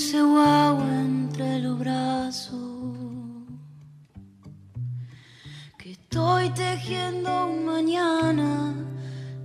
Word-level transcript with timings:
dulce 0.00 0.22
guagua 0.22 1.00
entre 1.02 1.58
los 1.58 1.78
brazos. 1.78 2.56
Que 5.76 5.92
estoy 5.92 6.48
tejiendo 6.50 7.48
un 7.48 7.66
mañana, 7.66 8.74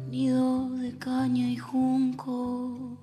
nido 0.09 0.69
de 0.69 0.97
caña 0.97 1.49
y 1.49 1.57
junco. 1.57 2.97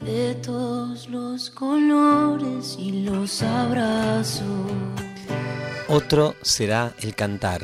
De 0.00 0.34
todos 0.34 1.08
los 1.08 1.48
colores 1.50 2.76
y 2.76 3.04
los 3.04 3.42
abrazos. 3.42 4.72
Otro 5.88 6.34
será 6.42 6.92
el 7.02 7.14
cantar, 7.14 7.62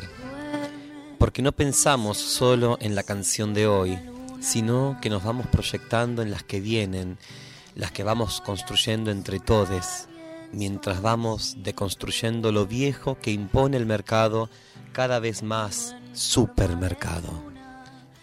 porque 1.17 1.41
no 1.41 1.51
pensamos 1.51 2.17
solo 2.17 2.77
en 2.79 2.95
la 2.95 3.03
canción 3.03 3.53
de 3.53 3.67
hoy, 3.67 3.99
sino 4.39 4.97
que 5.01 5.09
nos 5.09 5.25
vamos 5.25 5.47
proyectando 5.47 6.21
en 6.21 6.31
las 6.31 6.43
que 6.43 6.61
vienen, 6.61 7.17
las 7.77 7.91
que 7.91 8.03
vamos 8.03 8.41
construyendo 8.41 9.11
entre 9.11 9.39
todos, 9.39 10.07
mientras 10.51 10.99
vamos 10.99 11.57
deconstruyendo 11.59 12.51
lo 12.51 12.65
viejo 12.65 13.19
que 13.19 13.29
impone 13.31 13.77
el 13.77 13.85
mercado 13.85 14.49
cada 14.93 15.19
vez 15.19 15.43
más 15.43 15.95
supermercado. 16.11 17.29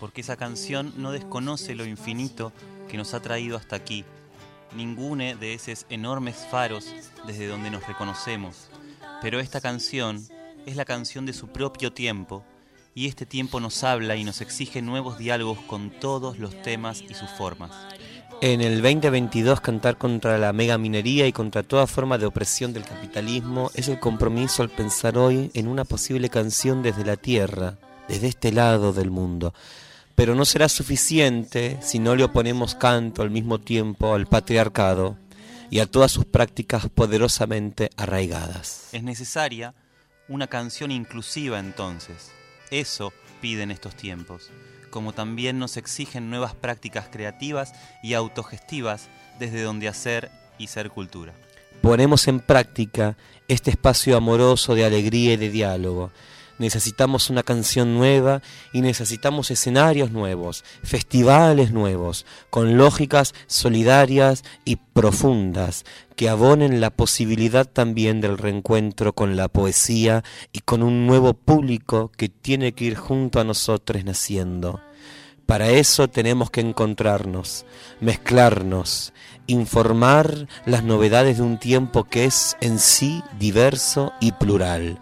Porque 0.01 0.23
esa 0.23 0.37
canción 0.37 0.93
no 0.97 1.13
desconoce 1.13 1.77
lo 1.77 1.87
infinito 1.87 2.53
que 2.89 2.97
nos 2.97 3.15
ha 3.15 3.23
traído 3.23 3.57
hasta 3.57 3.77
aquí, 3.77 4.05
ningune 4.75 5.37
de 5.37 5.55
esos 5.55 5.87
enormes 5.89 6.35
faros 6.51 6.93
desde 7.25 7.47
donde 7.47 7.71
nos 7.71 7.87
reconocemos. 7.87 8.69
Pero 9.23 9.39
esta 9.39 9.61
canción 9.61 10.21
es 10.66 10.75
la 10.75 10.85
canción 10.85 11.27
de 11.27 11.33
su 11.33 11.46
propio 11.46 11.93
tiempo, 11.93 12.45
y 12.93 13.07
este 13.07 13.24
tiempo 13.24 13.61
nos 13.61 13.85
habla 13.85 14.16
y 14.16 14.24
nos 14.24 14.41
exige 14.41 14.83
nuevos 14.83 15.18
diálogos 15.18 15.59
con 15.61 15.91
todos 15.91 16.39
los 16.39 16.61
temas 16.63 17.02
y 17.02 17.15
sus 17.15 17.30
formas. 17.30 17.73
En 18.40 18.60
el 18.60 18.82
2022 18.82 19.60
cantar 19.60 19.96
contra 19.96 20.37
la 20.38 20.52
mega 20.52 20.77
minería 20.77 21.27
y 21.27 21.32
contra 21.32 21.63
toda 21.63 21.87
forma 21.87 22.18
de 22.18 22.27
opresión 22.27 22.73
del 22.73 22.85
capitalismo 22.85 23.71
es 23.74 23.88
el 23.88 23.99
compromiso 23.99 24.63
al 24.63 24.71
pensar 24.71 25.16
hoy 25.16 25.51
en 25.54 25.68
una 25.68 25.85
posible 25.85 26.29
canción 26.29 26.82
desde 26.82 27.05
la 27.05 27.16
tierra, 27.16 27.79
desde 28.09 28.29
este 28.29 28.52
lado 28.52 28.93
del 28.93 29.10
mundo. 29.10 29.55
Pero 30.15 30.35
no 30.35 30.45
será 30.45 30.68
suficiente 30.68 31.79
si 31.80 31.99
no 31.99 32.15
le 32.16 32.24
oponemos 32.24 32.74
canto 32.74 33.23
al 33.23 33.30
mismo 33.30 33.60
tiempo 33.60 34.15
al 34.15 34.27
patriarcado 34.27 35.16
y 35.71 35.80
a 35.80 35.87
todas 35.87 36.12
sus 36.12 36.24
prácticas 36.24 36.88
poderosamente 36.88 37.90
arraigadas. 37.96 38.90
Es 38.93 39.02
necesaria 39.02 39.74
una 40.29 40.46
canción 40.46 40.90
inclusiva 40.90 41.59
entonces. 41.59 42.30
Eso 42.71 43.12
piden 43.40 43.71
estos 43.71 43.95
tiempos, 43.95 44.51
como 44.95 45.12
también 45.12 45.59
nos 45.59 45.76
exigen 45.76 46.30
nuevas 46.30 46.54
prácticas 46.54 47.09
creativas 47.10 47.73
y 48.00 48.14
autogestivas 48.14 49.09
desde 49.40 49.62
donde 49.62 49.88
hacer 49.88 50.30
y 50.56 50.68
ser 50.68 50.90
cultura. 50.90 51.32
Ponemos 51.82 52.28
en 52.28 52.38
práctica 52.38 53.16
este 53.48 53.72
espacio 53.72 54.16
amoroso 54.16 54.76
de 54.76 54.84
alegría 54.84 55.32
y 55.32 55.37
de 55.37 55.50
diálogo 55.50 56.12
necesitamos 56.59 57.30
una 57.30 57.42
canción 57.42 57.95
nueva 57.95 58.42
y 58.72 58.80
necesitamos 58.80 59.50
escenarios 59.50 60.10
nuevos, 60.10 60.65
festivales 60.82 61.72
nuevos, 61.72 62.26
con 62.50 62.76
lógicas 62.76 63.34
solidarias 63.46 64.44
y 64.65 64.76
profundas, 64.76 65.84
que 66.16 66.28
abonen 66.28 66.81
la 66.81 66.91
posibilidad 66.91 67.66
también 67.66 68.20
del 68.20 68.38
reencuentro 68.38 69.15
con 69.15 69.37
la 69.37 69.48
poesía 69.48 70.22
y 70.53 70.60
con 70.60 70.82
un 70.82 71.06
nuevo 71.06 71.34
público 71.34 72.12
que 72.16 72.28
tiene 72.28 72.72
que 72.72 72.84
ir 72.84 72.97
junto 72.97 73.41
a 73.41 73.44
nosotros 73.44 74.04
naciendo. 74.04 74.81
Para 75.47 75.69
eso 75.69 76.09
tenemos 76.09 76.50
que 76.50 76.60
encontrarnos, 76.60 77.66
mezclarnos, 78.00 79.12
informar 79.47 80.47
las 80.65 80.84
novedades 80.84 81.37
de 81.37 81.43
un 81.43 81.59
tiempo 81.59 82.05
que 82.05 82.25
es 82.25 82.56
en 82.60 82.78
sí 82.78 83.22
diverso 83.38 84.12
y 84.21 84.33
plural 84.33 85.00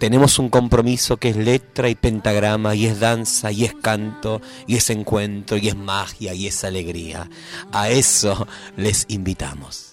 tenemos 0.00 0.38
un 0.38 0.48
compromiso 0.48 1.18
que 1.18 1.28
es 1.28 1.36
letra 1.36 1.90
y 1.90 1.94
pentagrama, 1.94 2.74
y 2.74 2.86
es 2.86 2.98
danza, 2.98 3.52
y 3.52 3.66
es 3.66 3.74
canto, 3.74 4.40
y 4.66 4.76
es 4.76 4.88
encuentro, 4.88 5.58
y 5.58 5.68
es 5.68 5.76
magia, 5.76 6.32
y 6.32 6.46
es 6.46 6.64
alegría. 6.64 7.28
A 7.70 7.90
eso 7.90 8.48
les 8.78 9.04
invitamos. 9.08 9.92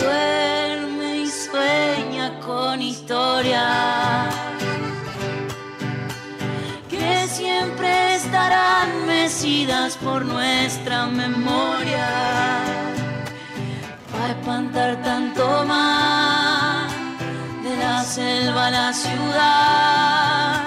Duerme 0.00 1.18
y 1.18 1.26
sueña 1.26 2.40
con 2.40 2.80
siempre 7.60 8.14
estarán 8.14 9.06
mecidas 9.06 9.96
por 9.96 10.24
nuestra 10.24 11.06
memoria. 11.06 12.08
Para 14.12 14.28
espantar 14.28 15.02
tanto 15.02 15.64
más 15.66 16.92
la 17.78 18.02
selva 18.04 18.66
a 18.66 18.70
la 18.70 18.92
ciudad. 18.92 20.60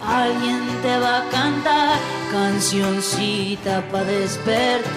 Alguien 0.00 0.60
te 0.82 0.98
va 0.98 1.18
a 1.18 1.28
cantar 1.30 1.98
cancioncita 2.32 3.82
para 3.90 4.04
despertar. 4.04 4.88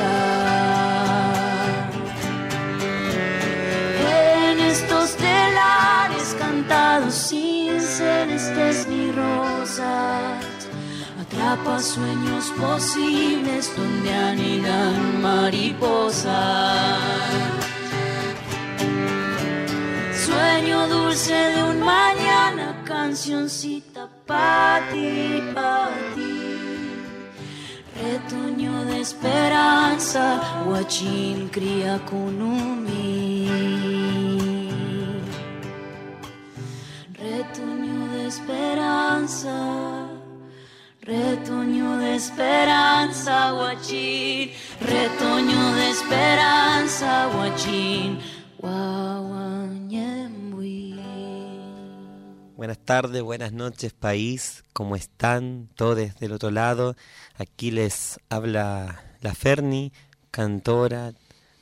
En 4.48 4.60
estos 4.60 5.16
telares 5.16 6.36
cantados 6.40 7.14
sin 7.14 7.80
celestes 7.82 8.88
ni 8.88 9.12
rosas, 9.12 10.51
atrapa 11.32 11.80
sueños 11.80 12.52
posibles 12.60 13.74
donde 13.76 14.14
anidan 14.14 15.22
mariposas. 15.22 16.30
Sueño 20.26 20.88
dulce 20.88 21.34
de 21.34 21.64
un 21.64 21.80
mañana, 21.80 22.84
cancioncita 22.86 24.10
para 24.26 24.90
ti, 24.92 25.42
para 25.54 25.92
ti. 26.16 26.38
Retoño 28.02 28.86
de 28.86 29.02
esperanza, 29.02 30.42
guachín 30.66 31.50
cría 31.50 32.00
con 32.06 32.42
Retoño 37.18 38.08
de 38.14 38.28
esperanza, 38.28 40.11
retoño 41.02 41.98
de 41.98 42.16
esperanza, 42.16 43.52
guachín, 43.52 44.52
retoño 44.80 45.76
de 45.76 45.90
esperanza, 45.90 47.28
guachín. 47.34 48.20
Buenas 52.56 52.78
tardes, 52.78 53.24
buenas 53.24 53.54
noches 53.54 53.92
país, 53.92 54.64
¿cómo 54.72 54.96
están 54.96 55.68
todos 55.74 56.20
del 56.20 56.32
otro 56.32 56.52
lado? 56.52 56.96
Aquí 57.36 57.72
les 57.72 58.20
habla 58.30 59.04
la 59.22 59.34
Ferni, 59.34 59.92
cantora, 60.30 61.14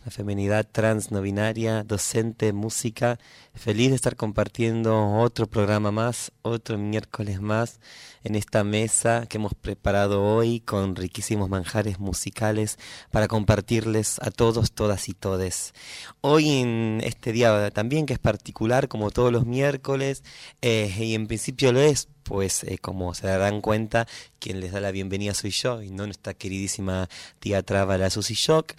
la 0.06 0.12
feminidad 0.12 0.66
trans 0.72 1.12
no 1.12 1.22
binaria, 1.22 1.84
docente, 1.84 2.54
música. 2.54 3.20
Feliz 3.54 3.90
de 3.90 3.96
estar 3.96 4.16
compartiendo 4.16 5.18
otro 5.18 5.48
programa 5.48 5.92
más, 5.92 6.32
otro 6.42 6.78
miércoles 6.78 7.42
más 7.42 7.80
en 8.24 8.36
esta 8.36 8.64
mesa 8.64 9.26
que 9.28 9.38
hemos 9.38 9.54
preparado 9.54 10.24
hoy 10.24 10.62
con 10.62 10.96
riquísimos 10.96 11.50
manjares 11.50 12.00
musicales 12.00 12.78
para 13.12 13.28
compartirles 13.28 14.20
a 14.22 14.32
todos, 14.32 14.72
todas 14.72 15.09
y 15.09 15.14
todes. 15.14 15.74
Hoy 16.22 16.50
en 16.50 17.02
este 17.04 17.34
día 17.34 17.70
también 17.72 18.06
que 18.06 18.14
es 18.14 18.20
particular 18.20 18.88
como 18.88 19.12
todos 19.12 19.34
los 19.34 19.46
miércoles 19.46 20.23
eh, 20.62 20.94
y 20.97 21.14
en 21.16 21.28
principio 21.28 21.73
lo 21.73 21.82
es 21.82 22.08
pues 22.29 22.64
eh, 22.64 22.78
como 22.78 23.16
se 23.16 23.26
darán 23.26 23.59
cuenta, 23.59 24.08
quien 24.38 24.59
les 24.59 24.72
da 24.72 24.79
la 24.79 24.91
bienvenida 24.91 25.34
soy 25.34 25.50
yo 25.50 25.82
y 25.82 25.90
no 25.90 26.06
nuestra 26.06 26.35
queridísima 26.35 27.09
tía 27.40 27.64
Traba, 27.64 27.97
la 27.97 28.12
Susy 28.12 28.35
Shock, 28.35 28.73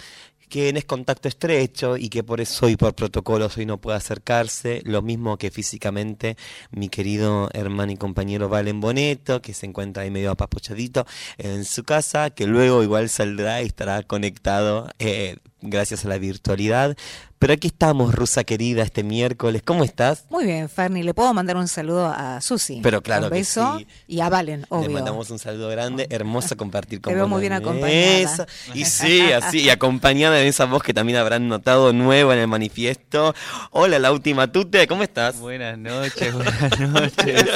quien 0.51 0.77
es 0.77 0.85
contacto 0.85 1.29
estrecho 1.29 1.97
y 1.97 2.11
que 2.11 2.23
por 2.23 2.41
eso 2.41 2.69
y 2.69 2.77
por 2.77 2.95
protocolos 2.95 3.57
hoy 3.57 3.65
no 3.65 3.79
puede 3.81 3.97
acercarse, 3.97 4.83
lo 4.85 5.01
mismo 5.01 5.39
que 5.39 5.51
físicamente 5.51 6.37
mi 6.73 6.89
querido 6.89 7.49
hermano 7.55 7.93
y 7.93 7.97
compañero 7.97 8.49
Valen 8.49 8.81
Boneto, 8.81 9.41
que 9.41 9.55
se 9.55 9.67
encuentra 9.67 10.03
ahí 10.03 10.11
medio 10.11 10.33
apapochadito 10.33 11.07
en 11.39 11.65
su 11.65 11.85
casa, 11.85 12.31
que 12.31 12.47
luego 12.47 12.83
igual 12.83 13.09
saldrá 13.09 13.63
y 13.63 13.67
estará 13.67 14.03
conectado 14.03 14.89
eh, 14.99 15.37
gracias 15.63 16.05
a 16.05 16.09
la 16.09 16.19
virtualidad. 16.19 16.97
Pero 17.41 17.55
aquí 17.55 17.69
estamos, 17.69 18.15
Rusa 18.15 18.45
querida, 18.45 18.83
este 18.83 19.03
miércoles. 19.03 19.63
¿Cómo 19.65 19.83
estás? 19.83 20.27
Muy 20.29 20.45
bien, 20.45 20.69
Ferni. 20.69 21.03
Le 21.03 21.15
puedo 21.15 21.33
mandar 21.33 21.57
un 21.57 21.69
saludo 21.69 22.13
a 22.15 22.39
Susi. 22.43 22.81
Pero 22.83 23.03
claro 23.03 23.25
un 23.25 23.31
beso 23.31 23.81
Y 24.07 24.21
a 24.21 24.29
Valen, 24.29 24.67
obvio. 24.69 24.89
Le 24.89 24.95
mandamos 24.95 25.31
un 25.31 25.39
saludo 25.39 25.71
grande. 25.71 26.07
Hermoso 26.11 26.55
compartir 26.59 27.01
con 27.01 27.11
Te 27.11 27.17
veo 27.17 27.27
muy 27.29 27.41
bien 27.41 27.55
acompañada. 27.55 28.47
Y 28.75 28.85
sí, 28.85 29.33
así, 29.33 29.61
y 29.63 29.71
acompañada 29.71 30.37
de 30.37 30.49
esa 30.49 30.67
voz 30.67 30.83
que 30.83 30.93
también 30.93 31.17
habrán 31.17 31.49
notado 31.49 31.95
nueva 31.95 32.35
en 32.35 32.41
el 32.41 32.47
manifiesto. 32.47 33.35
Hola, 33.71 33.99
la 33.99 34.13
última 34.13 34.53
tute, 34.53 34.87
¿cómo 34.87 35.03
estás? 35.03 35.39
Buenas 35.39 35.79
noches, 35.79 36.35
buenas 36.35 36.79
noches. 36.79 37.47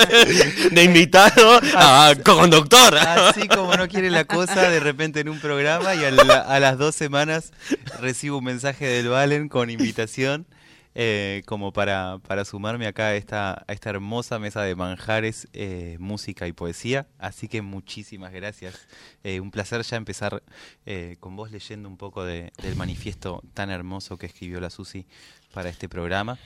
de 0.70 0.82
invitado 0.82 1.60
a 1.76 2.14
conductor. 2.24 2.96
Así 2.96 3.48
como 3.48 3.74
no 3.74 3.86
quiere 3.86 4.10
la 4.10 4.24
cosa, 4.24 4.70
de 4.70 4.80
repente 4.80 5.20
en 5.20 5.28
un 5.28 5.40
programa 5.40 5.94
y 5.94 6.04
a, 6.06 6.08
a 6.08 6.58
las 6.58 6.78
dos 6.78 6.94
semanas 6.94 7.52
recibo 8.00 8.38
un 8.38 8.44
mensaje 8.44 8.86
del 8.86 9.08
Valen 9.08 9.48
con 9.48 9.70
invitación. 9.70 10.46
Eh, 10.96 11.42
como 11.46 11.72
para, 11.72 12.20
para, 12.20 12.44
sumarme 12.44 12.86
acá 12.86 13.06
a 13.06 13.16
esta, 13.16 13.64
a 13.66 13.72
esta 13.72 13.90
hermosa 13.90 14.38
mesa 14.38 14.62
de 14.62 14.76
manjares, 14.76 15.48
eh, 15.52 15.96
música 15.98 16.46
y 16.46 16.52
poesía. 16.52 17.08
Así 17.18 17.48
que 17.48 17.62
muchísimas 17.62 18.32
gracias. 18.32 18.86
Eh, 19.24 19.40
un 19.40 19.50
placer 19.50 19.82
ya 19.82 19.96
empezar 19.96 20.44
con 21.18 21.34
vos 21.34 21.50
leyendo 21.50 21.88
un 21.88 21.96
poco 21.96 22.24
del 22.24 22.52
manifiesto 22.76 23.42
tan 23.54 23.70
hermoso 23.70 24.18
que 24.18 24.26
escribió 24.26 24.60
la 24.60 24.70
Susi 24.70 25.04
para 25.54 25.68
este 25.68 25.88
programa 25.88 26.36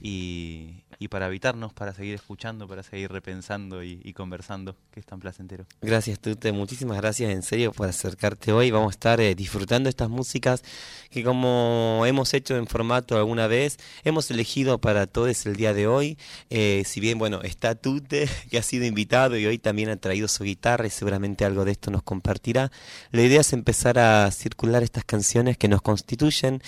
y, 0.00 0.84
y, 1.00 1.08
para 1.08 1.26
habitarnos, 1.26 1.72
para 1.72 1.92
seguir 1.92 2.14
escuchando, 2.14 2.68
para 2.68 2.84
seguir 2.84 3.10
repensando 3.10 3.82
y, 3.82 4.12
conversando, 4.12 4.76
que 4.92 5.00
es 5.00 5.06
tan 5.06 5.18
placentero. 5.18 5.66
Gracias, 5.80 6.20
Tute, 6.20 6.52
muchísimas 6.52 6.96
gracias 6.98 7.32
en 7.32 7.42
serio 7.42 7.72
por 7.72 7.88
acercarte 7.88 8.52
hoy. 8.52 8.70
Vamos 8.70 8.90
a 8.90 8.92
estar 8.92 9.20
eh, 9.20 9.34
disfrutando 9.34 9.88
estas 9.88 10.08
músicas 10.08 10.62
que 11.10 11.24
como 11.24 12.04
hemos 12.06 12.32
hecho 12.34 12.56
en 12.56 12.68
formato 12.68 13.18
alguna 13.18 13.48
vez, 13.48 13.78
hemos 14.04 14.30
elegido 14.30 14.78
para 14.78 15.08
todos 15.08 15.44
el 15.44 15.56
día 15.56 15.74
de 15.74 15.88
hoy. 15.88 16.16
Eh, 16.48 16.84
si 16.86 17.00
bien, 17.00 17.18
bueno, 17.18 17.42
está 17.42 17.74
Tute, 17.74 18.28
que 18.50 18.58
ha 18.58 18.62
sido 18.62 18.84
invitado 18.86 19.36
y 19.36 19.44
hoy 19.44 19.58
también 19.58 19.88
ha 19.88 19.96
traído 19.96 20.28
su 20.28 20.44
guitarra 20.44 20.86
y 20.86 20.90
seguramente 20.90 21.44
algo 21.44 21.64
de 21.64 21.72
esto 21.72 21.90
nos 21.90 22.04
compartirá. 22.04 22.70
La 23.10 23.22
idea 23.22 23.40
es 23.40 23.52
empezar 23.52 23.98
a 23.98 24.30
circular 24.30 24.84
estas 24.84 25.04
canciones 25.04 25.58
que 25.58 25.66
nos 25.66 25.82
constituyen 25.82 26.62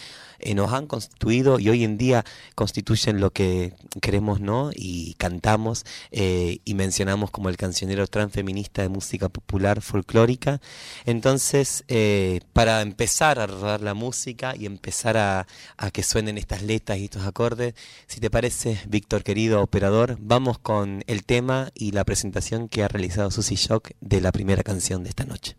eh, 0.45 0.55
nos 0.55 0.73
han 0.73 0.87
constituido 0.87 1.59
y 1.59 1.71
hoy 1.71 1.85
en 1.85 1.97
día 1.97 2.25
constituyen 2.55 3.19
lo 3.19 3.31
que 3.31 3.73
queremos, 4.03 4.41
¿no? 4.41 4.71
Y 4.75 5.15
cantamos 5.15 5.85
eh, 6.11 6.59
y 6.65 6.75
mencionamos 6.75 7.31
como 7.31 7.49
el 7.49 7.57
cancionero 7.57 8.07
transfeminista 8.07 8.83
de 8.83 8.91
música 8.91 9.31
popular 9.31 9.81
folclórica. 9.81 10.61
Entonces, 11.07 11.85
eh, 11.89 12.41
para 12.53 12.83
empezar 12.83 13.39
a 13.39 13.47
rodar 13.47 13.81
la 13.81 13.95
música 13.95 14.55
y 14.55 14.67
empezar 14.67 15.17
a, 15.17 15.47
que 15.93 16.03
suenen 16.03 16.37
estas 16.37 16.63
letras 16.63 16.99
y 16.99 17.05
estos 17.05 17.25
acordes, 17.27 17.75
si 18.07 18.21
te 18.21 18.31
parece, 18.31 18.79
Víctor, 18.87 19.23
querido 19.23 19.63
operador, 19.63 20.19
vamos 20.21 20.59
con 20.59 21.05
el 21.07 21.25
tema 21.25 21.71
y 21.75 21.93
la 21.93 22.05
presentación 22.05 22.69
que 22.69 22.83
ha 22.83 22.89
realizado 22.89 23.31
Susy 23.31 23.55
Shock 23.55 23.93
de 24.01 24.21
la 24.21 24.31
primera 24.31 24.63
canción 24.63 25.03
de 25.05 25.09
esta 25.09 25.25
noche. 25.25 25.57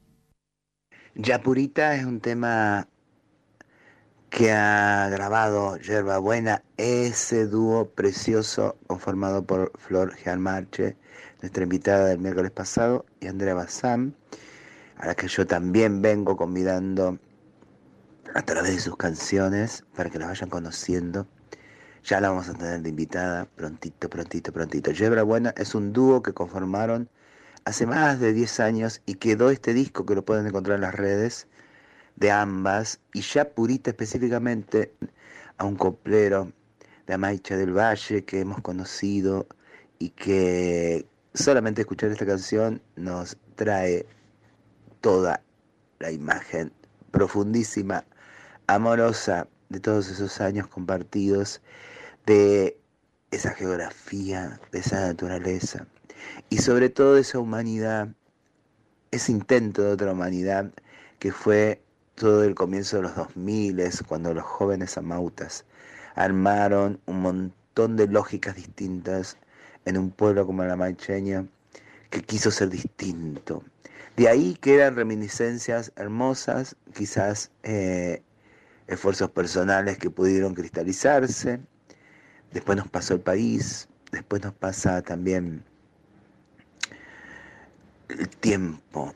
Yapurita 1.16 1.96
es 1.96 2.06
un 2.06 2.20
tema 2.20 2.88
que 4.36 4.52
ha 4.52 5.08
grabado 5.08 5.78
Yerba 5.78 6.18
Buena, 6.18 6.62
ese 6.76 7.48
dúo 7.48 7.88
precioso 7.88 8.76
conformado 8.86 9.46
por 9.46 9.72
Flor 9.78 10.14
Gianmarche, 10.18 10.98
nuestra 11.42 11.64
invitada 11.64 12.08
del 12.08 12.20
miércoles 12.20 12.52
pasado, 12.52 13.06
y 13.22 13.28
Andrea 13.28 13.54
Bazán, 13.54 14.14
a 14.98 15.08
la 15.08 15.16
que 15.16 15.30
yo 15.30 15.48
también 15.48 16.02
vengo 16.02 16.36
convidando 16.36 17.18
a 18.34 18.42
través 18.42 18.76
de 18.76 18.82
sus 18.82 18.98
canciones 18.98 19.86
para 19.96 20.10
que 20.10 20.20
la 20.20 20.28
vayan 20.28 20.50
conociendo. 20.50 21.28
Ya 22.04 22.20
la 22.20 22.28
vamos 22.28 22.50
a 22.50 22.56
tener 22.56 22.82
de 22.82 22.90
invitada 22.90 23.46
prontito, 23.46 24.10
prontito, 24.10 24.52
prontito. 24.52 24.92
Yerba 24.92 25.24
Buena 25.24 25.54
es 25.56 25.74
un 25.76 25.94
dúo 25.94 26.22
que 26.22 26.34
conformaron 26.34 27.08
hace 27.64 27.86
más 27.86 28.20
de 28.20 28.34
10 28.34 28.60
años 28.60 29.02
y 29.06 29.16
quedó 29.16 29.50
este 29.50 29.74
disco 29.74 30.06
que 30.06 30.14
lo 30.14 30.26
pueden 30.26 30.46
encontrar 30.46 30.76
en 30.76 30.82
las 30.82 30.94
redes 30.94 31.48
de 32.16 32.32
ambas, 32.32 33.00
y 33.14 33.22
ya 33.22 33.50
Purita 33.50 33.92
específicamente 33.92 34.94
a 35.58 35.66
un 35.66 35.76
coplero 35.76 36.52
de 37.08 37.14
Amaicha 37.14 37.58
del 37.58 37.78
Valle 37.78 38.24
que 38.26 38.40
hemos 38.40 38.62
conocido 38.62 39.48
y 40.00 40.10
que 40.10 41.06
solamente 41.34 41.82
escuchar 41.82 42.12
esta 42.12 42.26
canción 42.26 42.82
nos 42.96 43.38
trae 43.56 44.06
toda 45.02 45.42
la 46.00 46.12
imagen 46.12 46.72
profundísima, 47.12 48.06
amorosa 48.68 49.48
de 49.70 49.80
todos 49.80 50.10
esos 50.10 50.42
años 50.42 50.68
compartidos, 50.68 51.62
de 52.26 52.78
esa 53.32 53.52
geografía, 53.52 54.60
de 54.72 54.80
esa 54.80 55.02
naturaleza. 55.02 55.88
Y 56.50 56.58
sobre 56.58 56.90
todo 56.90 57.16
de 57.16 57.22
esa 57.22 57.40
humanidad, 57.40 58.10
ese 59.12 59.32
intento 59.32 59.84
de 59.84 59.92
otra 59.92 60.12
humanidad 60.12 60.72
que 61.20 61.32
fue 61.32 61.85
todo 62.16 62.44
el 62.44 62.56
comienzo 62.56 62.98
de 62.98 63.04
los 63.04 63.16
2000, 63.16 63.82
cuando 64.08 64.34
los 64.34 64.44
jóvenes 64.44 64.98
amautas 64.98 65.66
armaron 66.16 67.00
un 67.06 67.22
montón 67.22 67.98
de 67.98 68.08
lógicas 68.08 68.56
distintas 68.56 69.38
en 69.84 69.98
un 69.98 70.12
pueblo 70.12 70.46
como 70.46 70.64
la 70.64 70.76
Maicheña, 70.76 71.46
que 72.10 72.22
quiso 72.22 72.52
ser 72.52 72.70
distinto. 72.70 73.64
De 74.16 74.30
ahí 74.30 74.56
quedan 74.62 74.96
reminiscencias 74.96 75.92
hermosas, 75.98 76.78
quizás 76.94 77.52
eh, 77.64 78.24
esfuerzos 78.88 79.30
personales 79.32 79.98
que 79.98 80.10
pudieron 80.10 80.54
cristalizarse. 80.54 81.60
Después 82.54 82.78
nos 82.78 82.88
pasó 82.88 83.16
el 83.16 83.20
país, 83.20 83.90
después 84.12 84.42
nos 84.42 84.54
pasa 84.54 85.02
también 85.02 85.66
el 88.08 88.30
tiempo, 88.30 89.14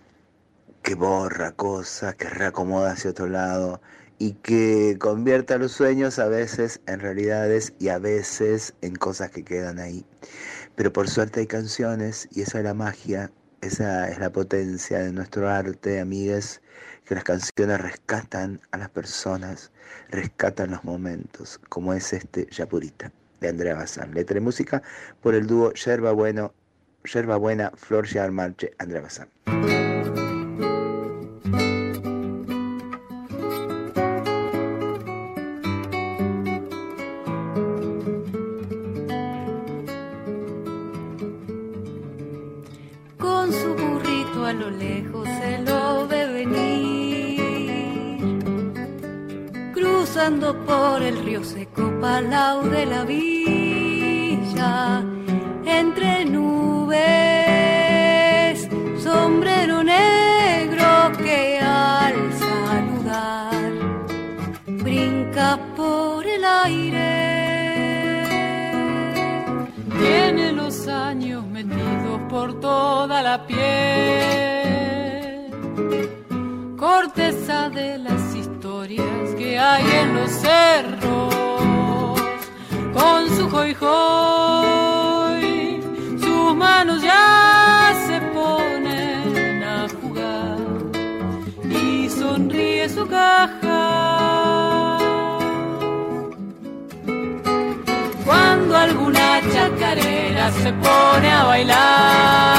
que 0.89 0.95
borra 0.95 1.51
cosas, 1.51 2.15
que 2.15 2.27
reacomoda 2.27 2.93
hacia 2.93 3.11
otro 3.11 3.27
lado 3.27 3.79
y 4.17 4.31
que 4.33 4.97
convierte 4.99 5.53
a 5.53 5.59
los 5.59 5.71
sueños 5.71 6.17
a 6.17 6.27
veces 6.27 6.81
en 6.87 6.99
realidades 6.99 7.73
y 7.77 7.89
a 7.89 7.99
veces 7.99 8.73
en 8.81 8.95
cosas 8.95 9.29
que 9.29 9.43
quedan 9.43 9.77
ahí. 9.77 10.03
Pero 10.75 10.91
por 10.91 11.07
suerte 11.07 11.41
hay 11.41 11.45
canciones 11.45 12.27
y 12.31 12.41
esa 12.41 12.57
es 12.57 12.63
la 12.63 12.73
magia, 12.73 13.31
esa 13.61 14.09
es 14.09 14.17
la 14.17 14.31
potencia 14.31 14.97
de 14.97 15.11
nuestro 15.11 15.47
arte, 15.47 15.99
amigues, 15.99 16.59
que 17.05 17.13
las 17.13 17.23
canciones 17.23 17.79
rescatan 17.79 18.59
a 18.71 18.77
las 18.77 18.89
personas, 18.89 19.71
rescatan 20.09 20.71
los 20.71 20.83
momentos, 20.83 21.59
como 21.69 21.93
es 21.93 22.13
este 22.13 22.47
Yapurita 22.49 23.11
de 23.41 23.49
Andrea 23.49 23.75
Bazán. 23.75 24.15
Letra 24.15 24.39
y 24.39 24.41
música 24.41 24.81
por 25.21 25.35
el 25.35 25.45
dúo 25.45 25.71
Yerba 25.73 26.13
Bueno, 26.13 26.51
Yerba 27.03 27.37
Buena, 27.37 27.71
Flor 27.75 28.07
Marche, 28.31 28.73
Andrea 28.79 29.03
Bazán. 29.03 29.29
Palau 52.19 52.57
de 52.67 52.83
la 52.85 53.01
villa, 53.05 54.73
entre 55.65 56.25
nubes, 56.25 56.97
sombrero 59.01 59.77
negro 59.81 61.13
que 61.17 61.59
al 61.61 62.15
saludar 62.43 63.71
brinca 64.83 65.57
por 65.77 66.27
el 66.27 66.43
aire. 66.43 67.07
Tiene 69.97 70.51
los 70.51 70.89
años 70.89 71.45
metidos 71.45 72.19
por 72.29 72.59
toda 72.59 73.21
la 73.21 73.47
piel, 73.47 73.59
corteza 76.75 77.69
de 77.69 77.97
las 77.97 78.29
que 79.37 79.57
hay 79.57 79.85
en 80.01 80.15
los 80.15 80.29
cerros, 80.31 81.28
con 82.99 83.21
su 83.35 83.43
hoy, 83.85 85.43
sus 86.19 86.55
manos 86.55 87.01
ya 87.01 87.93
se 88.07 88.19
ponen 88.35 89.63
a 89.63 89.87
jugar 90.01 90.57
y 91.69 92.09
sonríe 92.09 92.89
su 92.89 93.07
caja. 93.07 94.97
Cuando 98.25 98.77
alguna 98.77 99.41
chacarera 99.53 100.51
se 100.51 100.73
pone 100.73 101.31
a 101.31 101.43
bailar 101.45 102.49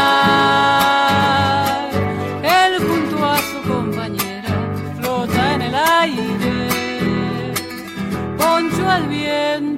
al 8.90 9.06
viento, 9.08 9.69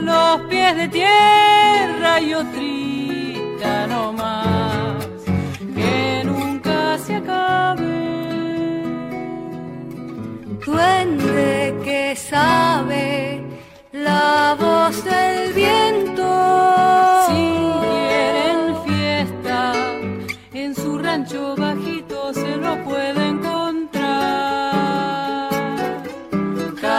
los 0.00 0.40
pies 0.48 0.76
de 0.76 0.88
tierra 0.88 2.20
y 2.20 2.34
otrita 2.34 3.86
no 3.86 4.12
más, 4.12 5.06
que 5.74 6.22
nunca 6.24 6.98
se 6.98 7.16
acabe. 7.16 7.82
Duende 10.64 11.74
que 11.84 12.16
sabe 12.16 13.42
la 13.92 14.56
voz 14.58 15.04
del 15.04 15.52
viento. 15.52 16.24
Si 17.28 17.42
quieren 17.82 18.76
fiesta, 18.86 19.72
en 20.52 20.74
su 20.74 20.98
rancho 20.98 21.54
bajito 21.56 22.32
se 22.32 22.56
lo 22.56 22.82
puede 22.84 23.28
encontrar. 23.28 23.53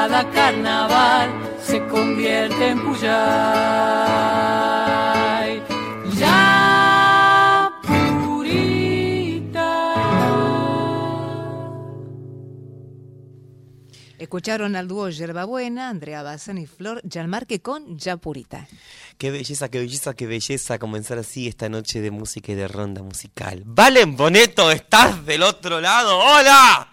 Carnaval 0.09 1.29
se 1.63 1.85
convierte 1.87 2.69
en 2.69 2.79
Puyay. 2.83 3.11
Ya 6.17 7.71
purita. 7.81 9.71
Escucharon 14.19 14.75
al 14.75 14.87
dúo 14.87 15.09
Yerbabuena, 15.09 15.89
Andrea 15.89 16.21
Bazán 16.21 16.59
y 16.59 16.67
Flor 16.67 17.01
Gianmarque 17.09 17.61
con 17.61 17.97
Ya 17.97 18.17
Purita. 18.17 18.67
Qué 19.17 19.31
belleza, 19.31 19.69
qué 19.69 19.79
belleza, 19.79 20.13
qué 20.13 20.27
belleza 20.27 20.77
comenzar 20.77 21.17
así 21.17 21.47
esta 21.47 21.67
noche 21.67 22.01
de 22.01 22.11
música 22.11 22.51
y 22.51 22.55
de 22.55 22.67
ronda 22.67 23.01
musical. 23.01 23.63
Valen 23.65 24.15
Boneto, 24.15 24.69
estás 24.71 25.25
del 25.25 25.41
otro 25.41 25.81
lado. 25.81 26.19
¡Hola! 26.19 26.91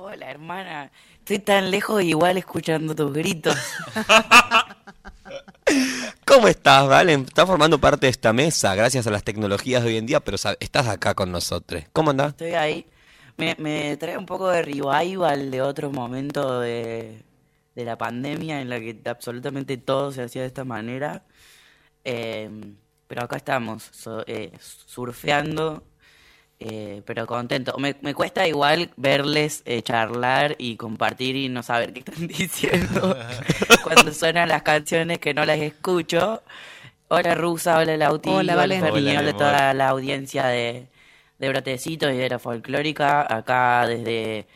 Hola, 0.00 0.30
hermana. 0.30 0.92
Estoy 1.28 1.40
tan 1.40 1.70
lejos 1.70 2.02
igual 2.02 2.38
escuchando 2.38 2.94
tus 2.94 3.12
gritos. 3.12 3.54
¿Cómo 6.24 6.48
estás, 6.48 6.88
Valen? 6.88 7.26
Estás 7.28 7.46
formando 7.46 7.78
parte 7.78 8.06
de 8.06 8.10
esta 8.12 8.32
mesa 8.32 8.74
gracias 8.74 9.06
a 9.06 9.10
las 9.10 9.24
tecnologías 9.24 9.82
de 9.82 9.90
hoy 9.90 9.96
en 9.98 10.06
día, 10.06 10.20
pero 10.20 10.38
estás 10.58 10.88
acá 10.88 11.12
con 11.12 11.30
nosotros. 11.30 11.84
¿Cómo 11.92 12.12
andás? 12.12 12.28
Estoy 12.28 12.52
ahí. 12.52 12.86
Me, 13.36 13.54
me 13.58 13.94
trae 13.98 14.16
un 14.16 14.24
poco 14.24 14.48
de 14.48 14.62
revival 14.62 15.50
de 15.50 15.60
otro 15.60 15.90
momento 15.90 16.60
de, 16.60 17.22
de 17.74 17.84
la 17.84 17.98
pandemia 17.98 18.62
en 18.62 18.70
la 18.70 18.80
que 18.80 18.98
absolutamente 19.04 19.76
todo 19.76 20.12
se 20.12 20.22
hacía 20.22 20.40
de 20.40 20.48
esta 20.48 20.64
manera. 20.64 21.24
Em, 22.04 22.74
pero 23.06 23.24
acá 23.24 23.36
estamos, 23.36 23.90
eh, 24.26 24.52
surfeando, 24.58 25.82
eh, 26.60 27.02
pero 27.06 27.26
contento. 27.26 27.76
Me, 27.78 27.94
me, 28.02 28.14
cuesta 28.14 28.48
igual 28.48 28.90
verles 28.96 29.62
eh, 29.64 29.82
charlar 29.82 30.56
y 30.58 30.76
compartir 30.76 31.36
y 31.36 31.48
no 31.48 31.62
saber 31.62 31.92
qué 31.92 32.00
están 32.00 32.26
diciendo 32.26 33.16
cuando 33.84 34.12
suenan 34.12 34.48
las 34.48 34.62
canciones 34.62 35.18
que 35.18 35.34
no 35.34 35.44
las 35.44 35.58
escucho. 35.60 36.42
Hola 37.08 37.34
Rusa, 37.34 37.78
hola 37.78 37.96
Lauti, 37.96 38.28
hola, 38.28 38.54
hola 38.60 38.90
hola, 38.92 39.32
toda 39.32 39.72
la 39.72 39.88
audiencia 39.88 40.46
de, 40.48 40.88
de 41.38 41.48
Brotecitos 41.48 42.12
y 42.12 42.16
de 42.16 42.28
la 42.28 42.38
Folclórica, 42.38 43.26
acá 43.34 43.86
desde 43.86 44.46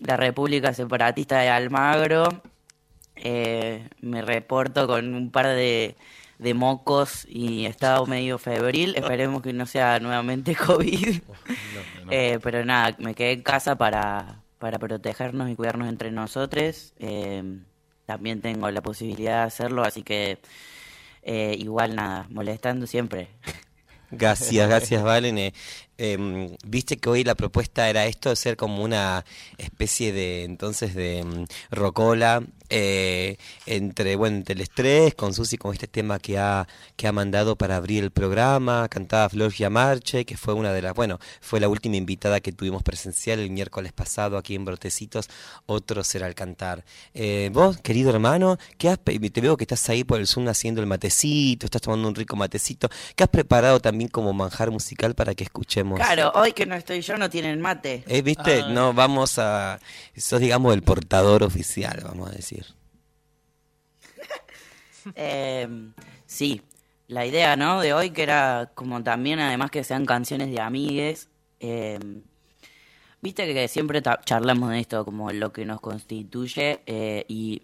la 0.00 0.16
República 0.16 0.74
Separatista 0.74 1.38
de 1.38 1.48
Almagro. 1.48 2.42
me 4.00 4.22
reporto 4.22 4.86
con 4.86 5.14
un 5.14 5.30
par 5.30 5.46
de 5.46 5.96
de 6.44 6.54
mocos 6.54 7.26
y 7.28 7.64
estado 7.64 8.06
medio 8.06 8.38
febril. 8.38 8.94
Esperemos 8.96 9.42
que 9.42 9.52
no 9.52 9.66
sea 9.66 9.98
nuevamente 9.98 10.54
COVID. 10.66 11.20
Eh, 12.10 12.38
pero 12.42 12.64
nada, 12.64 12.94
me 12.98 13.14
quedé 13.14 13.32
en 13.32 13.42
casa 13.42 13.76
para, 13.76 14.42
para 14.58 14.78
protegernos 14.78 15.50
y 15.50 15.56
cuidarnos 15.56 15.88
entre 15.88 16.12
nosotros. 16.12 16.92
Eh, 16.98 17.42
también 18.06 18.42
tengo 18.42 18.70
la 18.70 18.82
posibilidad 18.82 19.40
de 19.40 19.46
hacerlo, 19.46 19.82
así 19.82 20.02
que 20.02 20.38
eh, 21.22 21.56
igual 21.58 21.96
nada, 21.96 22.26
molestando 22.28 22.86
siempre. 22.86 23.30
Gracias, 24.10 24.68
gracias 24.68 25.02
Valen. 25.02 25.52
Em, 25.96 26.56
viste 26.66 26.96
que 26.96 27.08
hoy 27.08 27.22
la 27.22 27.36
propuesta 27.36 27.88
era 27.88 28.06
esto 28.06 28.28
de 28.28 28.34
ser 28.34 28.56
como 28.56 28.82
una 28.82 29.24
especie 29.58 30.12
de 30.12 30.42
entonces 30.42 30.92
de 30.92 31.22
um, 31.22 31.46
rocola 31.70 32.42
eh, 32.68 33.36
entre 33.66 34.16
bueno 34.16 34.38
entre 34.38 34.54
el 34.56 34.62
estrés 34.62 35.14
con 35.14 35.34
Susi 35.34 35.56
con 35.56 35.72
este 35.72 35.86
tema 35.86 36.18
que 36.18 36.36
ha 36.36 36.66
que 36.96 37.06
ha 37.06 37.12
mandado 37.12 37.54
para 37.54 37.76
abrir 37.76 38.02
el 38.02 38.10
programa 38.10 38.88
cantaba 38.88 39.28
Flor 39.28 39.52
Marche 39.70 40.24
que 40.24 40.36
fue 40.36 40.54
una 40.54 40.72
de 40.72 40.82
las 40.82 40.94
bueno 40.94 41.20
fue 41.40 41.60
la 41.60 41.68
última 41.68 41.94
invitada 41.94 42.40
que 42.40 42.50
tuvimos 42.50 42.82
presencial 42.82 43.38
el 43.38 43.50
miércoles 43.50 43.92
pasado 43.92 44.36
aquí 44.36 44.56
en 44.56 44.64
Brotecitos 44.64 45.28
otro 45.66 46.02
será 46.02 46.26
el 46.26 46.34
cantar. 46.34 46.84
Eh, 47.12 47.50
vos 47.52 47.78
querido 47.78 48.10
hermano 48.10 48.58
¿qué 48.78 48.96
te 48.96 49.40
veo 49.40 49.56
que 49.56 49.64
estás 49.64 49.88
ahí 49.90 50.02
por 50.02 50.18
el 50.18 50.26
zoom 50.26 50.48
haciendo 50.48 50.80
el 50.80 50.88
matecito 50.88 51.66
estás 51.66 51.82
tomando 51.82 52.08
un 52.08 52.16
rico 52.16 52.34
matecito 52.34 52.88
¿qué 53.14 53.22
has 53.22 53.30
preparado 53.30 53.78
también 53.78 54.08
como 54.08 54.32
manjar 54.32 54.72
musical 54.72 55.14
para 55.14 55.34
que 55.36 55.44
escuchemos 55.44 55.83
Claro, 55.94 56.32
hoy 56.34 56.52
que 56.52 56.66
no 56.66 56.74
estoy 56.74 57.00
yo 57.00 57.16
no 57.16 57.28
tienen 57.30 57.60
mate. 57.60 58.04
Eh, 58.06 58.22
¿Viste? 58.22 58.62
Ah. 58.62 58.68
No, 58.68 58.92
vamos 58.92 59.38
a... 59.38 59.78
Sos, 60.16 60.40
digamos, 60.40 60.74
el 60.74 60.82
portador 60.82 61.42
oficial, 61.42 62.00
vamos 62.04 62.30
a 62.30 62.32
decir. 62.32 62.66
Em, 65.14 65.92
sí, 66.26 66.62
la 67.08 67.26
idea, 67.26 67.56
¿no? 67.56 67.80
De 67.80 67.92
hoy 67.92 68.10
que 68.10 68.22
era 68.22 68.72
como 68.74 69.02
también, 69.02 69.38
además 69.38 69.70
que 69.70 69.84
sean 69.84 70.06
canciones 70.06 70.50
de 70.50 70.60
amigues. 70.60 71.28
Em, 71.60 72.22
viste 73.20 73.52
que 73.52 73.68
siempre 73.68 74.02
charlamos 74.24 74.70
de 74.70 74.80
esto, 74.80 75.04
como 75.04 75.30
lo 75.30 75.52
que 75.52 75.64
nos 75.64 75.80
constituye 75.80 76.80
eh, 76.86 77.24
y 77.28 77.62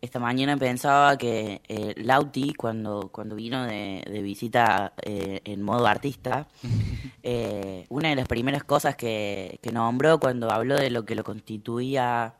esta 0.00 0.18
mañana 0.18 0.56
pensaba 0.56 1.16
que 1.18 1.60
eh, 1.68 1.94
Lauti, 1.96 2.54
cuando, 2.54 3.10
cuando 3.12 3.36
vino 3.36 3.64
de, 3.64 4.02
visita 4.22 4.94
eh, 5.02 5.40
en 5.44 5.62
modo 5.62 5.86
artista, 5.86 6.48
eh, 7.22 7.84
una 7.88 8.08
de 8.08 8.16
las 8.16 8.28
primeras 8.28 8.64
cosas 8.64 8.96
que, 8.96 9.58
que, 9.62 9.72
nombró 9.72 10.18
cuando 10.18 10.50
habló 10.50 10.76
de 10.76 10.90
lo 10.90 11.04
que 11.04 11.14
lo 11.14 11.24
constituía 11.24 12.34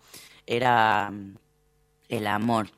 era 0.46 1.10
mm, 1.10 1.36
el 2.08 2.26
amor. 2.26 2.70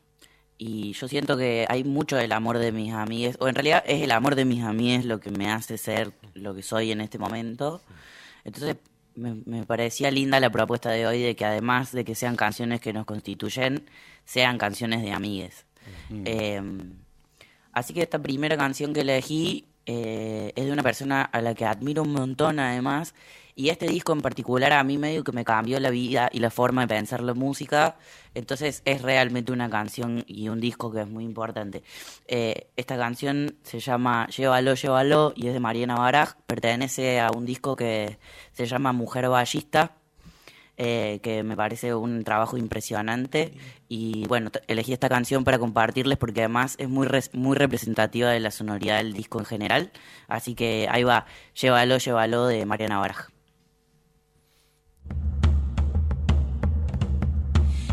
Y 0.59 0.93
yo 0.93 1.09
siento 1.09 1.37
que 1.37 1.67
hay 1.69 1.85
mucho 1.85 2.17
del 2.17 2.33
amor 2.33 2.59
de 2.59 2.73
mis 2.73 2.93
amigas, 2.93 3.37
o 3.41 3.49
en 3.49 3.55
realidad 3.55 3.83
es 3.87 4.03
el 4.03 4.13
amor 4.13 4.35
de 4.35 4.45
mis 4.45 4.63
amigas 4.63 5.05
lo 5.05 5.21
que 5.21 5.31
me 5.31 5.51
hace 5.51 5.79
ser 5.79 6.13
lo 6.35 6.55
que 6.55 6.63
soy 6.63 6.93
en 6.93 7.01
este 7.01 7.19
momento. 7.19 7.83
Entonces 8.45 8.77
me, 9.15 9.65
parecía 9.65 10.11
linda 10.11 10.41
la 10.41 10.51
propuesta 10.51 10.91
de 10.91 11.07
hoy 11.07 11.23
de 11.23 11.37
que 11.37 11.45
además 11.45 11.93
de 11.93 12.05
que 12.05 12.15
sean 12.15 12.37
canciones 12.37 12.81
que 12.81 12.93
nos 12.93 13.05
constituyen, 13.05 13.85
sean 14.25 14.59
canciones 14.59 15.03
de 15.03 15.13
amigues. 15.13 15.67
Em, 16.11 16.95
así 17.73 17.93
que 17.93 18.03
esta 18.03 18.21
primera 18.21 18.57
canción 18.57 18.93
que 18.93 19.01
elegí 19.01 19.67
eh, 19.87 20.53
es 20.55 20.65
de 20.65 20.73
una 20.73 20.83
persona 20.83 21.23
a 21.23 21.41
la 21.41 21.55
que 21.55 21.65
admiro 21.65 22.03
un 22.03 22.13
montón 22.13 22.61
además 22.61 23.15
y 23.55 23.69
este 23.69 23.87
disco 23.87 24.13
en 24.13 24.21
particular 24.21 24.73
a 24.73 24.83
mí 24.85 24.99
medio 24.99 25.25
que 25.25 25.33
me 25.33 25.45
cambió 25.45 25.79
la 25.81 25.91
vida 25.91 26.31
y 26.33 26.39
la 26.39 26.51
forma 26.51 26.83
de 26.83 26.89
pensar 26.89 27.23
la 27.23 27.35
música. 27.35 27.97
Entonces 28.35 28.83
es 28.85 29.03
realmente 29.03 29.53
una 29.53 29.69
canción 29.69 30.25
y 30.27 30.49
un 30.49 30.61
disco 30.61 30.91
que 30.91 31.03
es 31.03 31.09
muy 31.09 31.25
importante. 31.25 31.83
Eh, 32.27 32.69
esta 32.77 32.97
canción 32.97 33.57
se 33.63 33.81
llama 33.81 34.27
Llévalo, 34.29 34.75
llévalo 34.75 35.33
y 35.37 35.49
es 35.49 35.53
de 35.53 35.61
Mariana 35.61 35.97
Baraj. 35.97 36.35
Pertenece 36.47 37.21
a 37.21 37.31
un 37.31 37.45
disco 37.45 37.77
que 37.77 38.19
se 38.53 38.67
llama 38.67 38.93
Mujer 38.93 39.29
Ballista. 39.29 39.97
Eh, 40.79 41.21
que 41.23 41.43
me 41.43 41.55
parece 41.55 41.95
un 41.95 42.25
trabajo 42.25 42.57
impresionante 42.57 43.53
y 43.89 44.27
bueno, 44.27 44.51
elegí 44.69 44.95
esta 44.95 45.11
canción 45.11 45.45
para 45.45 45.59
compartirles 45.59 46.17
porque 46.17 46.41
además 46.41 46.77
es 46.79 46.89
muy, 46.89 47.07
muy 47.35 47.57
representativa 47.59 48.31
de 48.31 48.41
la 48.41 48.51
sonoridad 48.51 48.97
del 48.97 49.13
disco 49.13 49.39
en 49.39 49.45
general, 49.45 49.93
así 50.29 50.55
que 50.55 50.89
ahí 50.91 51.05
va, 51.05 51.27
llévalo, 51.55 51.99
llévalo 51.99 52.47
de 52.47 52.65
Mariana 52.65 52.99
Baraj. 52.99 53.29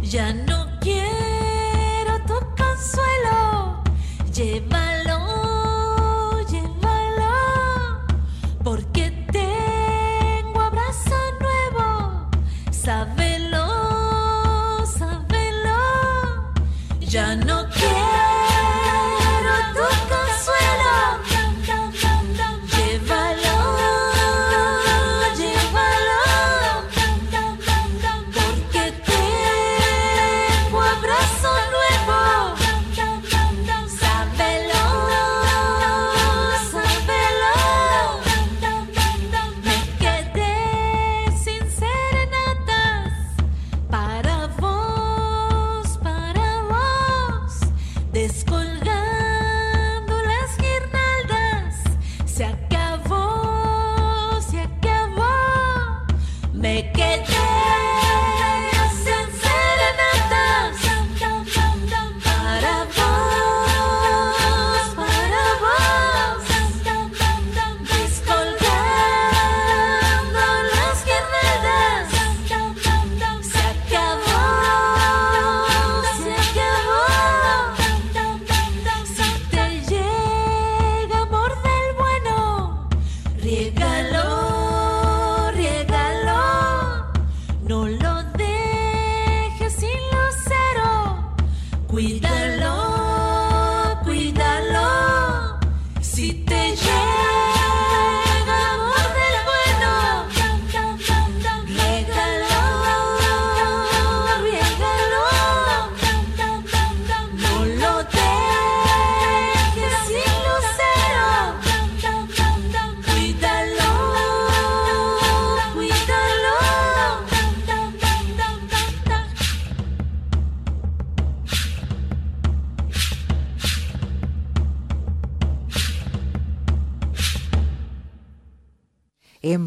Ya 0.10 0.34
no 0.34 0.66
quiero 0.82 2.18
tu 2.26 2.34
consuelo, 2.58 3.84
llévalo, 4.34 4.99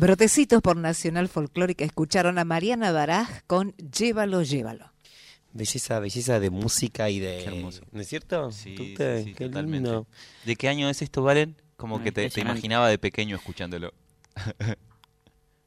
Brotecitos 0.03 0.61
por 0.63 0.77
Nacional 0.77 1.29
Folclórica 1.29 1.85
escucharon 1.85 2.37
a 2.37 2.45
Mariana 2.45 2.91
Baraj 2.91 3.43
con 3.47 3.73
Llévalo, 3.77 4.43
llévalo. 4.43 4.91
Belleza, 5.53 6.01
belleza 6.01 6.41
de 6.41 6.51
música 6.51 7.09
y 7.09 7.21
de... 7.21 7.39
Qué 7.45 7.57
hermoso. 7.57 7.83
¿No 7.93 8.01
es 8.01 8.09
cierto? 8.09 8.51
Sí, 8.51 8.75
sí, 8.77 8.97
sí, 8.97 9.35
qué 9.35 9.47
totalmente. 9.47 9.89
lindo. 9.91 10.09
¿De 10.45 10.57
qué 10.57 10.69
año 10.69 10.89
es 10.89 11.03
esto, 11.03 11.23
Valen? 11.23 11.55
Como 11.77 11.99
Ah, 11.99 12.03
que 12.03 12.11
te, 12.11 12.29
te 12.31 12.41
imaginaba 12.41 12.89
de 12.89 12.99
pequeño 12.99 13.37
escuchándolo. 13.37 13.95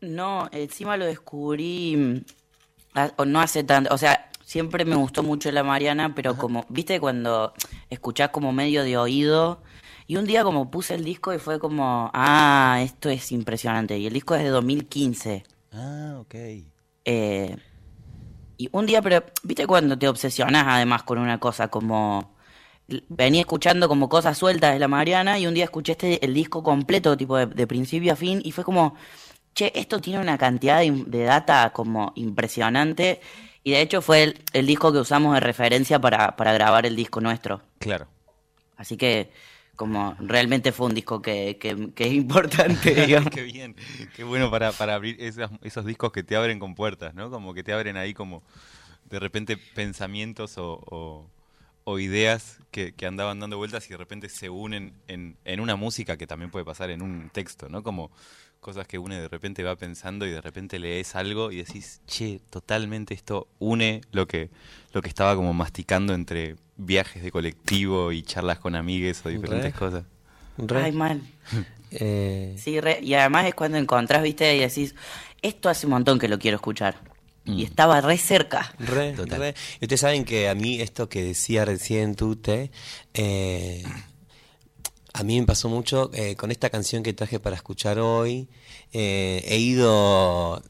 No, 0.01 0.49
encima 0.51 0.97
lo 0.97 1.05
descubrí 1.05 1.95
mm, 1.95 2.99
o 3.15 3.25
no 3.25 3.39
hace 3.39 3.63
tanto, 3.63 3.91
o 3.91 3.97
sea, 3.97 4.29
siempre 4.43 4.85
me 4.85 4.95
gustó 4.97 5.23
mucho 5.23 5.51
la 5.51 5.63
Mariana, 5.63 6.13
pero 6.13 6.37
como, 6.37 6.65
viste 6.69 6.99
cuando 6.99 7.53
escuchás 7.89 8.29
como 8.29 8.51
medio 8.51 8.83
de 8.83 8.97
oído, 8.97 9.63
y 10.07 10.17
un 10.17 10.25
día 10.25 10.43
como 10.43 10.69
puse 10.69 10.95
el 10.95 11.03
disco 11.03 11.33
y 11.33 11.39
fue 11.39 11.59
como, 11.59 12.11
ah, 12.13 12.79
esto 12.83 13.09
es 13.09 13.31
impresionante, 13.31 13.97
y 13.97 14.07
el 14.07 14.13
disco 14.13 14.35
es 14.35 14.43
de 14.43 14.49
2015. 14.49 15.43
Ah, 15.73 16.17
ok. 16.19 16.35
Eh, 17.05 17.57
y 18.57 18.69
un 18.71 18.85
día, 18.85 19.01
pero, 19.01 19.23
viste 19.43 19.67
cuando 19.67 19.97
te 19.97 20.07
obsesionas 20.07 20.65
además 20.67 21.03
con 21.03 21.17
una 21.17 21.39
cosa, 21.39 21.67
como 21.69 22.35
venía 23.09 23.41
escuchando 23.41 23.87
como 23.87 24.09
cosas 24.09 24.37
sueltas 24.37 24.73
de 24.73 24.79
la 24.79 24.87
Mariana 24.87 25.39
y 25.39 25.47
un 25.47 25.55
día 25.55 25.63
escuché 25.63 25.93
este, 25.93 26.23
el 26.23 26.33
disco 26.33 26.61
completo, 26.61 27.17
tipo 27.17 27.37
de, 27.37 27.47
de 27.47 27.67
principio 27.67 28.13
a 28.13 28.15
fin, 28.15 28.41
y 28.43 28.51
fue 28.51 28.63
como, 28.63 28.95
che, 29.55 29.71
esto 29.75 29.99
tiene 29.99 30.19
una 30.19 30.37
cantidad 30.37 30.79
de, 30.79 30.91
de 31.07 31.23
data 31.23 31.71
como 31.73 32.13
impresionante. 32.15 33.21
Y 33.63 33.71
de 33.71 33.81
hecho 33.81 34.03
fue 34.03 34.21
el, 34.21 34.43
el 34.53 34.67
disco 34.67 34.91
que 34.93 34.99
usamos 34.99 35.33
de 35.33 35.39
referencia 35.39 35.99
para, 35.99 36.35
para 36.35 36.53
grabar 36.53 36.85
el 36.85 36.95
disco 36.95 37.19
nuestro. 37.19 37.63
Claro. 37.79 38.07
Así 38.77 38.95
que 38.97 39.31
como 39.75 40.15
realmente 40.19 40.71
fue 40.71 40.87
un 40.87 40.93
disco 40.95 41.21
que, 41.21 41.57
que, 41.59 41.91
que 41.93 42.07
es 42.07 42.13
importante, 42.13 42.93
digamos. 43.05 43.29
Qué 43.29 43.43
bien. 43.43 43.75
Qué 44.15 44.23
bueno 44.23 44.49
para, 44.51 44.71
para 44.71 44.95
abrir 44.95 45.17
esas- 45.21 45.51
esos 45.61 45.85
discos 45.85 46.11
que 46.11 46.23
te 46.23 46.35
abren 46.35 46.59
con 46.59 46.75
puertas, 46.75 47.13
¿no? 47.15 47.29
Como 47.29 47.53
que 47.53 47.63
te 47.63 47.73
abren 47.73 47.97
ahí 47.97 48.13
como 48.13 48.43
de 49.09 49.19
repente 49.19 49.57
pensamientos 49.57 50.57
o, 50.57 50.79
o- 50.89 51.29
o 51.87 51.99
ideas 51.99 52.57
que, 52.71 52.93
que 52.93 53.05
andaban 53.05 53.39
dando 53.39 53.57
vueltas 53.57 53.85
y 53.87 53.89
de 53.89 53.97
repente 53.97 54.27
se 54.29 54.49
unen 54.49 54.93
en, 55.07 55.37
en 55.45 55.59
una 55.59 55.75
música 55.75 56.17
que 56.17 56.25
también 56.25 56.49
puede 56.49 56.65
pasar 56.65 56.89
en 56.89 57.03
un 57.03 57.29
texto, 57.31 57.69
¿no? 57.69 57.83
Como 57.83 58.09
cosas 58.59 58.87
que 58.87 58.97
une 58.97 59.21
de 59.21 59.27
repente 59.27 59.61
va 59.61 59.75
pensando 59.75 60.25
y 60.25 60.31
de 60.31 60.41
repente 60.41 60.79
lees 60.79 61.15
algo 61.15 61.51
y 61.51 61.57
decís, 61.57 62.01
che, 62.07 62.41
totalmente 62.49 63.13
esto 63.13 63.47
une 63.59 64.01
lo 64.11 64.25
que, 64.27 64.49
lo 64.93 65.03
que 65.03 65.09
estaba 65.09 65.35
como 65.35 65.53
masticando 65.53 66.15
entre 66.15 66.55
viajes 66.77 67.23
de 67.23 67.31
colectivo 67.31 68.11
y 68.11 68.23
charlas 68.23 68.59
con 68.59 68.75
amigues 68.75 69.21
o 69.25 69.29
diferentes 69.29 69.71
Re. 69.73 69.79
cosas. 69.79 70.03
Re. 70.57 70.83
Ay, 70.83 70.91
mal. 70.91 71.21
Eh, 71.97 72.55
Sí, 72.57 72.81
re- 72.81 72.99
y 73.01 73.13
además 73.13 73.45
es 73.45 73.55
cuando 73.55 73.77
encontrás, 73.77 74.21
viste, 74.21 74.53
y 74.55 74.59
decís, 74.59 74.95
esto 75.41 75.69
hace 75.69 75.85
un 75.85 75.91
montón 75.91 76.19
que 76.19 76.27
lo 76.27 76.37
quiero 76.39 76.55
escuchar. 76.55 76.97
Mm. 77.45 77.59
Y 77.59 77.63
estaba 77.63 78.01
re 78.01 78.17
cerca. 78.17 78.73
Re, 78.79 79.13
Total. 79.13 79.39
re. 79.39 79.55
Y 79.79 79.85
ustedes 79.85 80.01
saben 80.01 80.25
que 80.25 80.49
a 80.49 80.55
mí 80.55 80.81
esto 80.81 81.07
que 81.07 81.23
decía 81.23 81.63
recién 81.63 82.15
Tute, 82.15 82.71
eh, 83.13 83.83
a 85.13 85.23
mí 85.23 85.39
me 85.39 85.45
pasó 85.45 85.69
mucho 85.69 86.09
eh, 86.13 86.35
con 86.35 86.51
esta 86.51 86.69
canción 86.69 87.01
que 87.01 87.13
traje 87.13 87.39
para 87.39 87.55
escuchar 87.55 87.99
hoy. 87.99 88.49
eh, 88.91 89.43
he 89.47 89.57
ido 89.59 90.61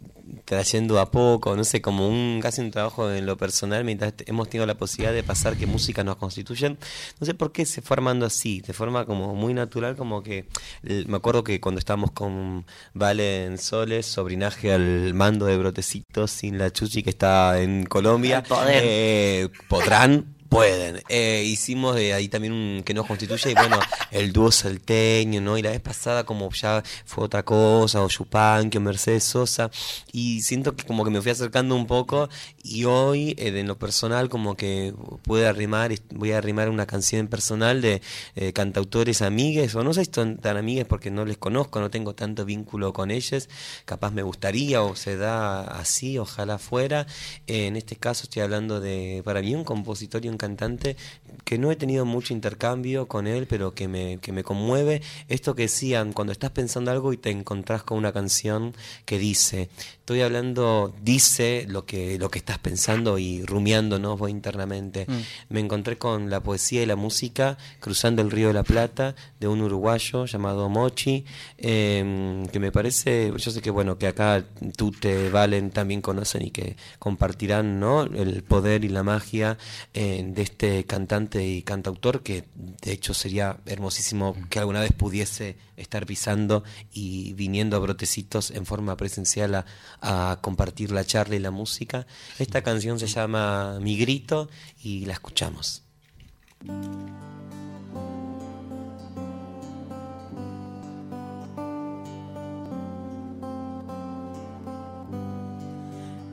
trayendo 0.44 1.00
a 1.00 1.12
poco, 1.12 1.56
no 1.56 1.64
sé, 1.64 1.82
como 1.82 2.08
un 2.08 2.40
casi 2.42 2.62
un 2.62 2.72
trabajo 2.72 3.12
en 3.12 3.26
lo 3.26 3.38
personal, 3.38 3.84
mientras 3.84 4.14
hemos 4.26 4.50
tenido 4.50 4.66
la 4.66 4.76
posibilidad 4.76 5.14
de 5.14 5.24
pasar 5.24 5.56
que 5.56 5.66
música 5.66 6.04
nos 6.04 6.18
constituyen. 6.18 6.78
No 7.20 7.26
sé 7.26 7.34
por 7.34 7.52
qué 7.52 7.66
se 7.66 7.82
fue 7.82 7.96
armando 7.96 8.26
así, 8.26 8.62
de 8.62 8.74
forma 8.74 9.06
como 9.06 9.34
muy 9.36 9.54
natural, 9.54 9.96
como 9.96 10.22
que 10.22 10.46
me 10.84 11.18
acuerdo 11.18 11.44
que 11.44 11.60
cuando 11.62 11.80
estábamos 11.80 12.12
con 12.12 12.66
Valen 12.94 13.58
Soles, 13.58 14.06
sobrinaje 14.06 14.74
al 14.74 15.14
mando 15.14 15.46
de 15.46 15.58
Brotecitos, 15.58 16.32
sin 16.32 16.58
la 16.58 16.72
Chuchi 16.72 17.04
que 17.04 17.10
está 17.10 17.62
en 17.62 17.86
Colombia, 17.86 18.44
poder. 18.44 18.82
eh, 18.84 19.50
podrán, 19.70 20.35
pueden. 20.50 21.02
Eh, 21.10 21.44
hicimos 21.46 21.96
de 21.96 22.14
ahí 22.14 22.28
también 22.28 22.54
un 22.54 22.84
que 22.84 22.94
nos 22.94 23.06
constituye 23.06 23.52
y 23.52 23.54
bueno, 23.54 23.80
el 24.12 24.32
dúo 24.32 24.52
salteño, 24.52 25.42
¿no? 25.42 25.58
Y 25.58 25.62
la 25.62 25.72
vez 25.72 25.82
pasada 25.82 26.24
como 26.24 26.52
ya 26.52 26.84
fue 27.06 27.26
otra 27.26 27.44
cosa, 27.44 28.04
o 28.04 28.08
Yupanqui 28.08 28.78
o 28.78 28.82
Mercedes 28.82 29.24
Sosa, 29.24 29.70
y 30.12 30.42
siento 30.42 30.76
que 30.76 30.86
como 30.86 31.04
que 31.04 31.12
me 31.12 31.22
fui 31.22 31.32
acercando 31.32 31.76
un 31.76 31.88
poco 31.88 32.30
y 32.64 32.86
hoy 32.86 33.36
eh, 33.38 33.60
en 33.60 33.68
lo 33.68 33.78
personal 33.78 34.30
como 34.30 34.56
que 34.56 34.94
pude 35.24 35.48
arrimar, 35.48 35.92
voy 36.12 36.32
a 36.32 36.38
arrimar 36.38 36.70
una 36.70 36.86
canción 36.86 37.28
personal 37.28 37.82
de 37.82 38.02
eh, 38.36 38.54
cantautores 38.54 39.22
amigues, 39.22 39.76
o 39.76 39.84
no 39.84 39.94
sé 39.94 40.06
si 40.06 40.12
son 40.14 40.38
tan 40.38 40.58
amigues 40.58 40.86
porque 40.86 41.12
no 41.12 41.26
les 41.26 41.38
conozco, 41.38 41.80
no 41.80 41.90
tengo 41.90 42.16
tanto 42.16 42.46
vínculo 42.46 42.94
con 42.94 43.12
ellos, 43.12 43.50
capaz 43.86 44.12
me 44.12 44.24
gustaría 44.24 44.82
o 44.82 44.96
se 44.96 45.18
da 45.18 45.62
así, 45.62 46.18
ojalá 46.18 46.58
fuera. 46.58 47.08
Eh, 47.48 47.68
en 47.68 47.76
este 47.76 47.96
caso 47.96 48.24
estoy 48.24 48.42
hablando 48.42 48.80
de, 48.80 49.22
para 49.24 49.42
mí, 49.42 49.56
un 49.56 49.64
compositor 49.64 50.24
y 50.26 50.30
un 50.36 50.38
cantante 50.38 50.98
que 51.46 51.58
no 51.58 51.72
he 51.72 51.76
tenido 51.76 52.06
mucho 52.06 52.34
intercambio 52.34 53.08
con 53.08 53.28
él, 53.28 53.46
pero 53.48 53.74
que 53.74 53.88
me, 53.88 54.18
que 54.18 54.32
me 54.32 54.44
conmueve. 54.44 55.02
Esto 55.30 55.56
que 55.56 55.64
decían, 55.64 56.12
cuando 56.12 56.34
estás 56.34 56.52
pensando 56.52 56.92
algo 56.92 57.14
y 57.14 57.18
te 57.18 57.30
encontrás 57.30 57.84
con 57.84 57.98
una 57.98 58.12
canción 58.12 58.74
que 59.06 59.20
dice, 59.20 59.70
estoy 60.00 60.22
hablando, 60.22 60.94
dice 61.04 61.66
lo 61.70 61.86
que, 61.86 62.18
lo 62.18 62.30
que 62.30 62.40
estás 62.40 62.58
pensando 62.58 63.20
y 63.20 63.44
rumiando, 63.44 64.00
¿no? 64.00 64.18
Vos 64.18 64.32
internamente. 64.32 65.06
Me 65.50 65.60
encontré 65.60 65.98
con 65.98 66.30
la 66.30 66.42
poesía 66.42 66.82
y 66.82 66.86
la 66.88 66.96
música 66.96 67.58
cruzando 67.80 68.24
el 68.24 68.32
río 68.32 68.48
de 68.48 68.54
la 68.54 68.64
Plata 68.64 69.16
de 69.40 69.48
un 69.48 69.62
uruguayo 69.62 70.26
llamado 70.26 70.68
Mochi, 70.68 71.26
eh, 71.60 72.44
que 72.52 72.60
me 72.60 72.72
parece, 72.72 73.32
yo 73.38 73.52
sé 73.52 73.62
que 73.62 73.70
bueno, 73.70 74.00
que 74.00 74.08
acá 74.08 74.44
tú 74.76 74.92
te 74.92 75.30
valen 75.30 75.70
también 75.70 76.02
conocen 76.02 76.42
y 76.42 76.50
que 76.50 76.76
compartirán, 76.98 77.80
¿no? 77.80 78.04
El 78.04 78.44
poder 78.44 78.84
y 78.84 78.90
la 78.90 79.04
magia 79.04 79.58
eh, 79.94 80.25
de 80.34 80.42
este 80.42 80.86
cantante 80.86 81.46
y 81.46 81.62
cantautor 81.62 82.24
que 82.24 82.46
de 82.56 82.92
hecho 82.92 83.14
sería 83.14 83.58
hermosísimo 83.66 84.36
que 84.50 84.60
alguna 84.60 84.82
vez 84.82 84.92
pudiese 84.94 85.58
estar 85.78 86.06
pisando 86.06 86.64
y 86.92 87.34
viniendo 87.34 87.76
a 87.76 87.80
brotecitos 87.80 88.52
en 88.52 88.66
forma 88.66 88.98
presencial 88.98 89.56
a, 89.56 89.66
a 90.02 90.40
compartir 90.42 90.92
la 90.92 91.06
charla 91.06 91.36
y 91.36 91.40
la 91.40 91.52
música. 91.52 92.08
Esta 92.40 92.62
canción 92.62 93.00
se 93.00 93.08
llama 93.08 93.80
Mi 93.82 93.98
Grito 93.98 94.50
y 94.82 95.06
la 95.06 95.14
escuchamos. 95.14 95.84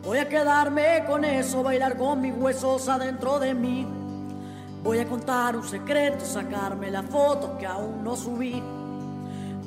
Voy 0.05 0.19
a 0.19 0.29
quedarme 0.29 1.05
con 1.07 1.25
eso, 1.25 1.62
bailar 1.62 1.97
con 1.97 2.21
mis 2.21 2.35
huesos 2.35 2.88
adentro 2.88 3.38
de 3.38 3.55
mí. 3.55 3.87
Voy 4.83 4.99
a 4.99 5.07
contar 5.07 5.57
un 5.57 5.62
secreto, 5.62 6.25
sacarme 6.25 6.91
las 6.91 7.07
fotos 7.07 7.51
que 7.59 7.67
aún 7.67 8.03
no 8.03 8.17
subí. 8.17 8.61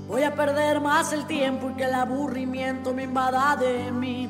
Voy 0.10 0.24
a 0.24 0.36
perder 0.36 0.82
más 0.82 1.14
el 1.14 1.26
tiempo 1.26 1.70
y 1.70 1.74
que 1.76 1.86
el 1.86 1.94
aburrimiento 1.94 2.94
me 2.94 3.04
invada 3.04 3.56
de 3.56 3.90
mí. 3.94 4.30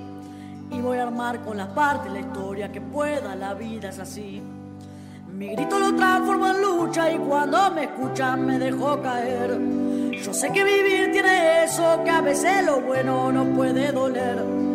Y 0.69 0.79
voy 0.79 0.99
a 0.99 1.03
armar 1.03 1.43
con 1.43 1.57
las 1.57 1.69
partes 1.69 2.11
la 2.11 2.19
historia 2.19 2.71
que 2.71 2.81
pueda, 2.81 3.35
la 3.35 3.55
vida 3.55 3.89
es 3.89 3.97
así. 3.97 4.43
Mi 5.33 5.47
grito 5.49 5.79
lo 5.79 5.95
transformo 5.95 6.47
en 6.47 6.61
lucha 6.61 7.11
y 7.11 7.17
cuando 7.17 7.71
me 7.71 7.85
escuchan 7.85 8.45
me 8.45 8.59
dejo 8.59 9.01
caer. 9.01 9.59
Yo 10.23 10.33
sé 10.35 10.51
que 10.51 10.63
vivir 10.63 11.11
tiene 11.11 11.63
eso, 11.63 12.03
que 12.03 12.11
a 12.11 12.21
veces 12.21 12.63
lo 12.63 12.79
bueno 12.81 13.31
no 13.31 13.43
puede 13.55 13.91
doler. 13.91 14.74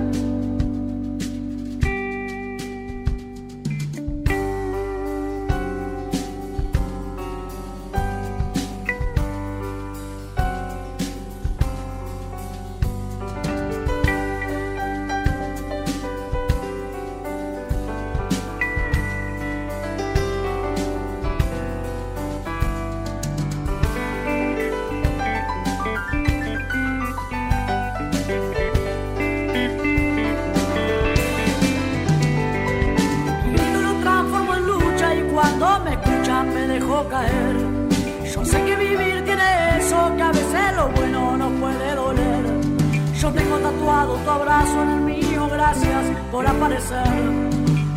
Tatuado 44.11 44.23
tu 44.23 44.29
abrazo 44.29 44.83
en 44.83 44.89
el 44.89 45.01
mío, 45.01 45.47
gracias 45.49 46.17
por 46.31 46.47
aparecer. 46.47 47.03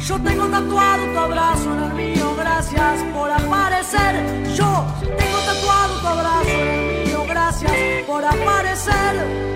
Yo 0.07 0.20
tengo 0.20 0.46
tatuado 0.46 1.12
tu 1.12 1.18
abrazo 1.18 1.72
en 1.72 1.83
el 1.83 1.94
mío, 1.94 2.35
gracias 2.37 3.03
por 3.14 3.31
aparecer. 3.31 4.55
Yo 4.55 4.87
tengo 5.00 5.38
tatuado 5.46 6.00
tu 6.00 6.07
abrazo 6.07 6.50
en 6.50 6.68
el 6.68 7.07
mío, 7.07 7.24
gracias 7.29 7.72
por 8.07 8.24
aparecer. 8.24 9.55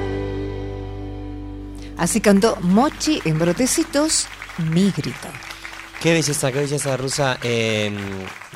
Así 1.96 2.20
cantó 2.20 2.56
Mochi 2.60 3.20
en 3.24 3.38
Brotecitos, 3.38 4.26
Mi 4.70 4.90
Grito. 4.90 5.28
Qué 6.00 6.12
belleza, 6.12 6.52
qué 6.52 6.60
belleza 6.60 6.96
rusa. 6.96 7.38
Eh, 7.42 7.92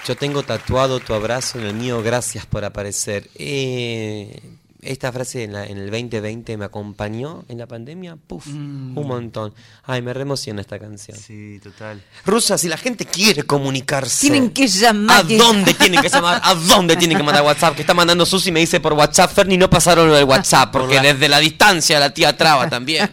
yo 0.07 0.17
tengo 0.17 0.43
tatuado 0.45 1.01
tu 1.01 1.13
abrazo 1.13 1.59
en 1.59 1.67
el 1.67 1.75
mío, 1.75 2.03
gracias 2.03 2.47
por 2.47 2.65
aparecer. 2.65 3.29
Eh, 3.35 4.41
esta 4.83 5.13
frase 5.13 5.45
en, 5.45 5.53
la- 5.53 5.65
en 5.65 5.79
el 5.79 5.91
2020 5.91 6.57
me 6.57 6.65
acompañó 6.65 7.45
en 7.49 7.59
la 7.59 7.67
pandemia, 7.69 8.17
puf, 8.17 8.47
un 8.49 8.93
montón. 8.95 9.55
Ay, 9.85 10.03
me 10.03 10.13
reemociona 10.13 10.61
esta 10.61 10.77
canción. 10.79 11.17
Sí, 11.17 11.61
total. 11.63 12.03
Rusa, 12.27 12.59
si 12.59 12.69
la 12.69 12.77
gente 12.77 13.07
quiere 13.07 13.45
comunicarse. 13.45 14.21
Tienen 14.23 14.51
que 14.51 14.67
llamar. 14.67 15.21
¿A 15.21 15.23
dónde 15.23 15.73
tienen 15.75 16.01
que 16.03 16.09
llamar? 16.09 16.41
¿A 16.45 16.55
dónde 16.55 16.97
tienen 16.97 17.17
que 17.17 17.23
mandar 17.23 17.45
WhatsApp? 17.45 17.75
Que 17.77 17.83
está 17.83 17.95
mandando 17.95 18.27
Susi 18.27 18.51
me 18.51 18.59
dice 18.61 18.81
por 18.81 18.93
WhatsApp, 18.95 19.33
Ferni, 19.33 19.57
no 19.57 19.71
pasaron 19.71 20.09
lo 20.09 20.15
del 20.15 20.25
WhatsApp, 20.25 20.73
porque 20.73 21.01
desde 21.01 21.29
la 21.29 21.39
distancia 21.39 22.01
la 22.01 22.13
tía 22.13 22.37
traba 22.37 22.69
también. 22.69 23.09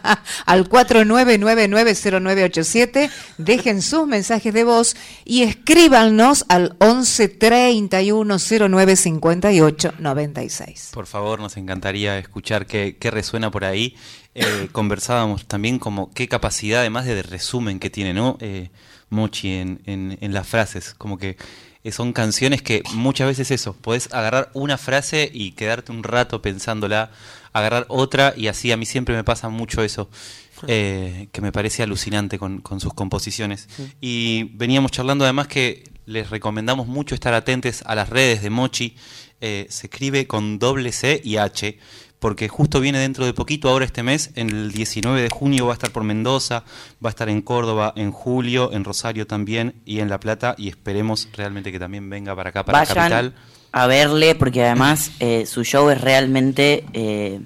Al 0.46 0.68
49990987, 0.68 3.10
dejen 3.38 3.80
sus 3.82 4.06
mensajes 4.06 4.52
de 4.52 4.64
voz 4.64 4.94
y 5.24 5.42
escríbanos 5.42 6.44
al 6.48 6.76
11 6.80 7.28
31 7.28 8.36
09 8.68 8.96
58 8.96 9.92
96. 9.98 10.90
Por 10.92 11.06
favor, 11.06 11.13
nos 11.14 11.56
encantaría 11.56 12.18
escuchar 12.18 12.66
qué, 12.66 12.96
qué 12.98 13.10
resuena 13.10 13.50
por 13.50 13.64
ahí. 13.64 13.96
Eh, 14.34 14.68
conversábamos 14.72 15.46
también 15.46 15.78
como 15.78 16.12
qué 16.12 16.28
capacidad, 16.28 16.80
además 16.80 17.06
de 17.06 17.22
resumen 17.22 17.78
que 17.78 17.90
tiene, 17.90 18.12
¿no? 18.12 18.36
Eh, 18.40 18.70
Mochi 19.10 19.52
en, 19.52 19.80
en, 19.86 20.18
en 20.20 20.34
las 20.34 20.48
frases, 20.48 20.94
como 20.94 21.18
que 21.18 21.36
eh, 21.84 21.92
son 21.92 22.12
canciones 22.12 22.62
que 22.62 22.82
muchas 22.94 23.28
veces 23.28 23.50
eso, 23.50 23.74
podés 23.74 24.12
agarrar 24.12 24.50
una 24.54 24.76
frase 24.76 25.30
y 25.32 25.52
quedarte 25.52 25.92
un 25.92 26.02
rato 26.02 26.42
pensándola, 26.42 27.10
agarrar 27.52 27.86
otra 27.88 28.34
y 28.36 28.48
así 28.48 28.72
a 28.72 28.76
mí 28.76 28.86
siempre 28.86 29.14
me 29.14 29.22
pasa 29.22 29.48
mucho 29.50 29.82
eso, 29.82 30.08
eh, 30.66 31.28
que 31.30 31.40
me 31.42 31.52
parece 31.52 31.82
alucinante 31.82 32.38
con, 32.38 32.60
con 32.60 32.80
sus 32.80 32.92
composiciones. 32.92 33.68
Y 34.00 34.44
veníamos 34.54 34.90
charlando 34.90 35.24
además 35.24 35.46
que 35.46 35.84
les 36.06 36.30
recomendamos 36.30 36.86
mucho 36.86 37.14
estar 37.14 37.34
atentos 37.34 37.82
a 37.86 37.94
las 37.94 38.08
redes 38.08 38.42
de 38.42 38.50
Mochi, 38.50 38.96
eh, 39.40 39.66
se 39.68 39.86
escribe 39.88 40.26
con 40.26 40.58
doble 40.58 40.92
C 40.92 41.20
y 41.24 41.36
H, 41.36 41.78
porque 42.18 42.48
justo 42.48 42.80
viene 42.80 42.98
dentro 42.98 43.26
de 43.26 43.34
poquito, 43.34 43.68
ahora 43.68 43.84
este 43.84 44.02
mes, 44.02 44.30
en 44.34 44.48
el 44.48 44.72
19 44.72 45.20
de 45.22 45.28
junio 45.28 45.66
va 45.66 45.72
a 45.72 45.74
estar 45.74 45.90
por 45.90 46.04
Mendoza, 46.04 46.64
va 47.04 47.08
a 47.08 47.10
estar 47.10 47.28
en 47.28 47.42
Córdoba 47.42 47.92
en 47.96 48.12
julio, 48.12 48.72
en 48.72 48.84
Rosario 48.84 49.26
también 49.26 49.74
y 49.84 50.00
en 50.00 50.08
La 50.08 50.18
Plata 50.18 50.54
y 50.56 50.68
esperemos 50.68 51.28
realmente 51.34 51.70
que 51.70 51.78
también 51.78 52.08
venga 52.08 52.34
para 52.34 52.48
acá, 52.50 52.64
para 52.64 52.78
Vayan 52.78 52.94
Capital. 52.94 53.34
a 53.72 53.86
verle 53.86 54.34
porque 54.36 54.64
además 54.64 55.10
eh, 55.20 55.44
su 55.44 55.64
show 55.64 55.90
es 55.90 56.00
realmente 56.00 56.84
eh, 56.94 57.40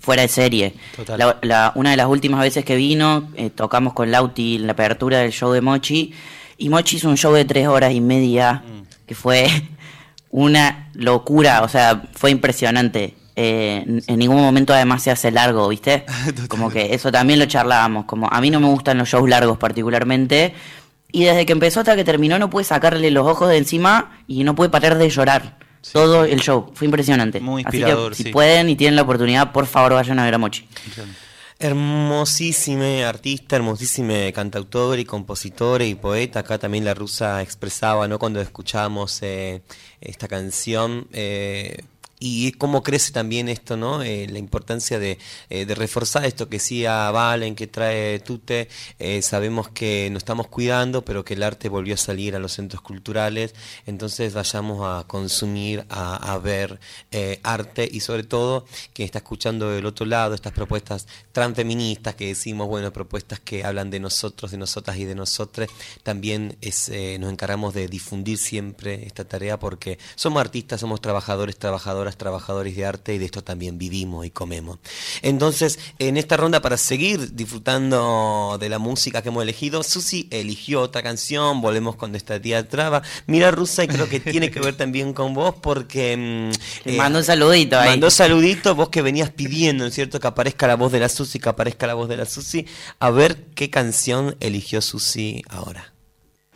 fuera 0.00 0.22
de 0.22 0.28
serie. 0.28 0.74
Total. 0.96 1.16
La- 1.18 1.38
la- 1.42 1.72
una 1.76 1.90
de 1.92 1.96
las 1.96 2.06
últimas 2.08 2.40
veces 2.40 2.64
que 2.64 2.74
vino, 2.74 3.30
eh, 3.36 3.50
tocamos 3.50 3.92
con 3.92 4.10
Lauti 4.10 4.56
en 4.56 4.66
la 4.66 4.72
apertura 4.72 5.18
del 5.18 5.30
show 5.30 5.52
de 5.52 5.60
Mochi 5.60 6.12
y 6.58 6.68
Mochi 6.68 6.96
hizo 6.96 7.08
un 7.08 7.16
show 7.16 7.32
de 7.32 7.44
tres 7.44 7.68
horas 7.68 7.92
y 7.94 8.00
media 8.00 8.64
Mm. 8.66 8.82
que 9.06 9.14
fue 9.14 9.46
una 10.30 10.90
locura, 10.94 11.62
o 11.62 11.68
sea, 11.68 12.02
fue 12.14 12.30
impresionante. 12.30 13.16
Eh, 13.36 13.84
en- 14.06 14.18
ningún 14.18 14.40
momento 14.42 14.74
además 14.74 15.02
se 15.02 15.10
hace 15.10 15.30
largo, 15.30 15.68
¿viste? 15.68 16.04
Como 16.48 16.70
que 16.70 16.94
eso 16.94 17.10
también 17.10 17.38
lo 17.38 17.46
charlábamos, 17.46 18.04
como 18.04 18.28
a 18.30 18.40
mí 18.40 18.50
no 18.50 18.60
me 18.60 18.66
gustan 18.68 18.98
los 18.98 19.08
shows 19.08 19.28
largos 19.28 19.56
particularmente. 19.58 20.54
Y 21.12 21.24
desde 21.24 21.44
que 21.46 21.52
empezó 21.52 21.80
hasta 21.80 21.96
que 21.96 22.04
terminó 22.04 22.38
no 22.38 22.50
pude 22.50 22.62
sacarle 22.64 23.10
los 23.10 23.26
ojos 23.26 23.48
de 23.48 23.56
encima 23.56 24.18
y 24.28 24.44
no 24.44 24.54
pude 24.54 24.68
parar 24.68 24.96
de 24.98 25.08
llorar. 25.10 25.58
Todo 25.92 26.24
el 26.24 26.40
show, 26.40 26.70
fue 26.74 26.84
impresionante. 26.84 27.40
Muy 27.40 27.62
Así 27.66 27.78
inspirador, 27.78 28.10
que 28.12 28.16
si 28.16 28.22
sí. 28.24 28.30
pueden 28.30 28.68
y 28.68 28.76
tienen 28.76 28.94
la 28.96 29.02
oportunidad, 29.02 29.50
por 29.50 29.66
favor 29.66 29.94
vayan 29.94 30.18
a 30.18 30.24
ver 30.24 30.34
a 30.34 30.38
Mochi. 30.38 30.68
Hermosísime 31.62 33.04
artista, 33.04 33.54
hermosísime 33.56 34.32
cantautor 34.32 34.98
y 34.98 35.04
compositor 35.04 35.82
y 35.82 35.94
poeta. 35.94 36.40
Acá 36.40 36.58
también 36.58 36.86
la 36.86 36.94
rusa 36.94 37.42
expresaba, 37.42 38.08
¿no? 38.08 38.18
Cuando 38.18 38.40
escuchamos 38.40 39.18
eh, 39.22 39.62
esta 40.00 40.26
canción. 40.26 41.06
eh, 41.12 41.84
y 42.22 42.52
cómo 42.52 42.82
crece 42.82 43.12
también 43.12 43.48
esto, 43.48 43.78
¿no? 43.78 44.02
Eh, 44.02 44.26
la 44.28 44.38
importancia 44.38 44.98
de, 44.98 45.18
eh, 45.48 45.64
de 45.64 45.74
reforzar 45.74 46.26
esto 46.26 46.48
que 46.50 46.56
decía 46.56 47.10
Valen, 47.10 47.54
que 47.54 47.66
trae 47.66 48.20
Tute. 48.20 48.68
Eh, 48.98 49.22
sabemos 49.22 49.70
que 49.70 50.10
nos 50.10 50.20
estamos 50.20 50.48
cuidando, 50.48 51.02
pero 51.02 51.24
que 51.24 51.32
el 51.32 51.42
arte 51.42 51.70
volvió 51.70 51.94
a 51.94 51.96
salir 51.96 52.36
a 52.36 52.38
los 52.38 52.52
centros 52.52 52.82
culturales. 52.82 53.54
Entonces 53.86 54.34
vayamos 54.34 54.80
a 54.86 55.06
consumir, 55.06 55.86
a, 55.88 56.34
a 56.34 56.38
ver 56.38 56.78
eh, 57.10 57.40
arte 57.42 57.88
y 57.90 58.00
sobre 58.00 58.24
todo 58.24 58.66
que 58.92 59.04
está 59.04 59.18
escuchando 59.18 59.70
del 59.70 59.86
otro 59.86 60.04
lado 60.04 60.34
estas 60.34 60.52
propuestas 60.52 61.06
transfeministas 61.32 62.14
que 62.16 62.26
decimos, 62.26 62.68
bueno, 62.68 62.92
propuestas 62.92 63.40
que 63.40 63.64
hablan 63.64 63.88
de 63.90 63.98
nosotros, 63.98 64.50
de 64.50 64.58
nosotras 64.58 64.98
y 64.98 65.06
de 65.06 65.14
nosotros. 65.14 65.68
También 66.02 66.58
es, 66.60 66.90
nos 67.18 67.32
encargamos 67.32 67.72
de 67.72 67.88
difundir 67.88 68.36
siempre 68.36 69.06
esta 69.06 69.24
tarea 69.24 69.58
porque 69.58 69.98
somos 70.16 70.40
artistas, 70.42 70.80
somos 70.80 71.00
trabajadores, 71.00 71.56
trabajadoras, 71.56 72.09
trabajadores 72.16 72.76
de 72.76 72.84
arte 72.86 73.14
y 73.14 73.18
de 73.18 73.24
esto 73.24 73.42
también 73.42 73.78
vivimos 73.78 74.26
y 74.26 74.30
comemos. 74.30 74.78
Entonces, 75.22 75.78
en 75.98 76.16
esta 76.16 76.36
ronda 76.36 76.60
para 76.60 76.76
seguir 76.76 77.34
disfrutando 77.34 78.56
de 78.60 78.68
la 78.68 78.78
música 78.78 79.22
que 79.22 79.28
hemos 79.28 79.42
elegido, 79.42 79.82
Susi 79.82 80.28
eligió 80.30 80.80
otra 80.82 81.02
canción, 81.02 81.60
volvemos 81.60 81.96
con 81.96 82.14
esta 82.14 82.40
tía 82.40 82.68
traba. 82.68 83.02
Mira, 83.26 83.50
Rusa, 83.50 83.84
y 83.84 83.88
creo 83.88 84.08
que 84.08 84.20
tiene 84.20 84.50
que 84.50 84.60
ver 84.60 84.76
también 84.76 85.12
con 85.12 85.34
vos 85.34 85.54
porque... 85.60 86.16
mm, 86.16 86.84
Te 86.84 86.92
mando 86.96 87.18
un 87.18 87.24
saludito 87.24 87.78
ahí. 87.78 87.90
Mandó 87.90 88.10
saludito, 88.10 88.74
vos 88.74 88.88
que 88.88 89.02
venías 89.02 89.30
pidiendo, 89.30 89.84
¿no 89.84 89.88
es 89.88 89.94
cierto? 89.94 90.20
Que 90.20 90.26
aparezca 90.26 90.66
la 90.66 90.76
voz 90.76 90.92
de 90.92 91.00
la 91.00 91.08
Susi, 91.08 91.38
que 91.38 91.48
aparezca 91.48 91.86
la 91.86 91.94
voz 91.94 92.08
de 92.08 92.16
la 92.16 92.26
Susi. 92.26 92.66
A 92.98 93.10
ver 93.10 93.44
qué 93.54 93.70
canción 93.70 94.36
eligió 94.40 94.80
Susi 94.80 95.42
ahora. 95.48 95.92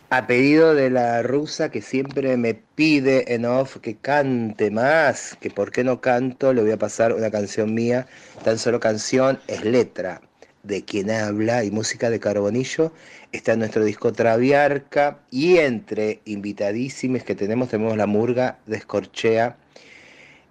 A 0.09 0.27
pedido 0.27 0.75
de 0.75 0.89
la 0.91 1.23
rusa 1.23 1.71
que 1.71 1.81
siempre 1.81 2.37
me 2.37 2.53
pide 2.53 3.33
en 3.33 3.45
off 3.45 3.77
que 3.77 3.95
cante 3.97 4.69
más, 4.69 5.35
que 5.41 5.49
por 5.49 5.71
qué 5.71 5.83
no 5.83 5.99
canto, 5.99 6.53
le 6.53 6.61
voy 6.61 6.71
a 6.71 6.77
pasar 6.77 7.13
una 7.13 7.31
canción 7.31 7.73
mía, 7.73 8.07
tan 8.43 8.59
solo 8.59 8.79
canción 8.79 9.39
es 9.47 9.63
letra. 9.65 10.21
de 10.63 10.83
quien 10.83 11.11
habla 11.11 11.63
y 11.63 11.71
música 11.71 12.09
de 12.09 12.19
Carbonillo. 12.19 12.91
Está 13.31 13.53
en 13.53 13.59
nuestro 13.59 13.83
disco 13.85 14.13
Traviarca 14.13 15.19
y 15.31 15.57
entre 15.57 16.21
invitadísimos 16.25 17.23
que 17.23 17.35
tenemos, 17.35 17.69
tenemos 17.69 17.97
la 17.97 18.07
murga 18.07 18.59
de 18.65 18.77
Escorchea 18.77 19.57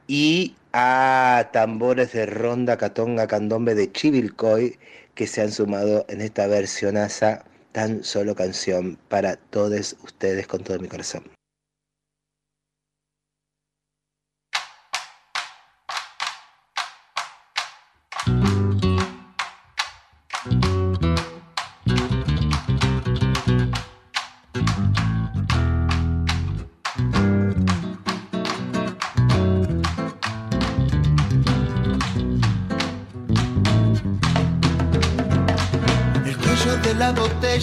y 0.07 0.55
a 0.73 1.51
tambores 1.53 2.13
de 2.13 2.27
ronda, 2.27 2.77
catonga, 2.77 3.27
candombe 3.27 3.75
de 3.75 3.91
Chivilcoy 3.91 4.79
que 5.15 5.27
se 5.27 5.43
han 5.43 5.53
sumado 5.53 6.05
en 6.09 6.21
esta 6.21 6.47
versionaza 6.47 7.45
tan 7.75 8.05
solo 8.05 8.37
canción 8.37 8.97
para 9.09 9.35
todos 9.35 9.97
ustedes 10.05 10.47
con 10.47 10.63
todo 10.63 10.79
mi 10.79 10.87
corazón. 10.87 11.25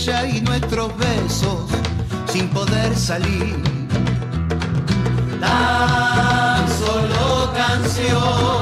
Y 0.04 0.42
nuestros 0.42 0.92
besos 0.98 1.70
sin 2.34 2.50
poder 2.50 2.96
salir. 2.96 3.56
Tan 5.40 6.68
solo 6.68 7.54
canción, 7.54 8.61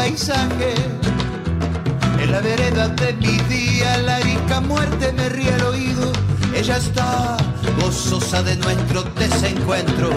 En 0.00 0.14
la 2.30 2.40
vereda 2.40 2.86
de 2.86 3.12
mi 3.14 3.36
día, 3.48 3.98
la 3.98 4.20
rica 4.20 4.60
muerte 4.60 5.12
me 5.12 5.28
ríe 5.28 5.52
al 5.52 5.62
oído. 5.64 6.12
Ella 6.54 6.76
está 6.76 7.36
gozosa 7.80 8.44
de 8.44 8.54
nuestro 8.56 9.02
desencuentro. 9.18 10.10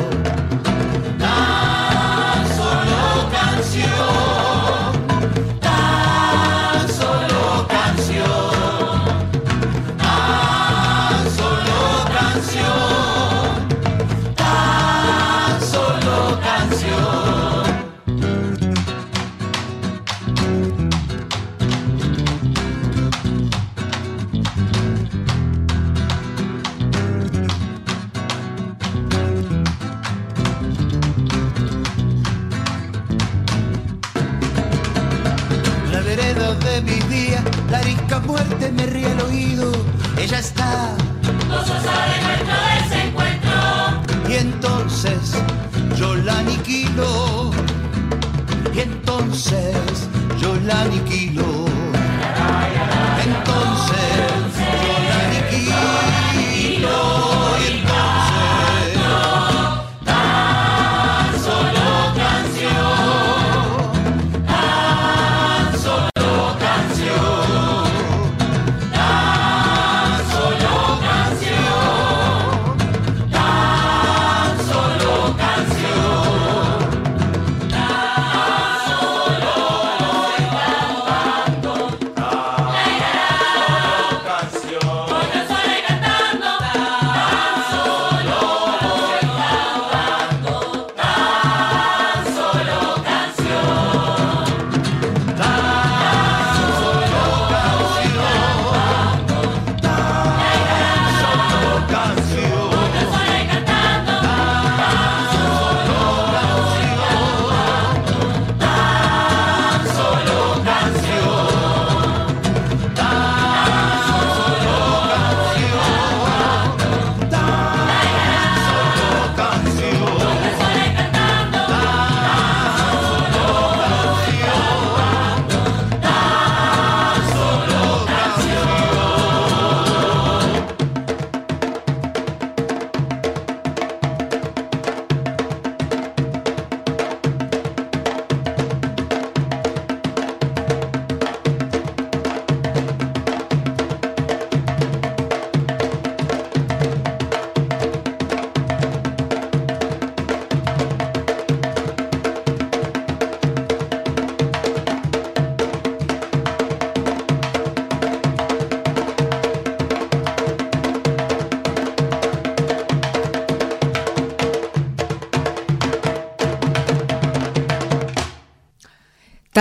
Arisca 37.91 38.19
muerte 38.19 38.71
me 38.71 38.85
ríe 38.85 39.11
al 39.11 39.21
oído. 39.21 39.71
Ella 40.17 40.39
está 40.39 40.95
Gozosa 41.49 41.95
de 42.11 42.21
nuestro 42.25 42.55
desencuentro. 42.89 43.51
y 44.29 44.33
entonces 44.35 45.33
yo 45.97 46.15
la 46.15 46.39
aniquilo. 46.39 47.51
Y 48.73 48.79
entonces 48.79 50.07
yo 50.39 50.55
la 50.65 50.81
aniquilo. 50.81 51.65
Entonces 53.25 54.40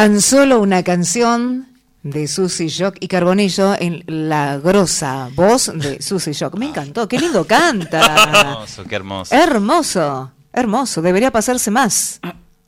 Tan 0.00 0.22
solo 0.22 0.60
una 0.60 0.82
canción 0.82 1.68
de 2.02 2.26
Susy 2.26 2.68
Shock 2.68 2.96
y 3.00 3.06
Carbonillo 3.06 3.74
en 3.78 4.02
la 4.06 4.56
grosa 4.56 5.28
voz 5.34 5.70
de 5.74 6.00
Susy 6.00 6.32
Shock. 6.32 6.56
Me 6.56 6.68
encantó, 6.68 7.06
qué 7.06 7.18
lindo 7.18 7.46
canta. 7.46 8.00
Hermoso, 8.40 8.84
qué 8.84 8.94
hermoso. 8.94 9.34
hermoso, 9.34 10.32
hermoso, 10.54 11.02
debería 11.02 11.30
pasarse 11.30 11.70
más. 11.70 12.18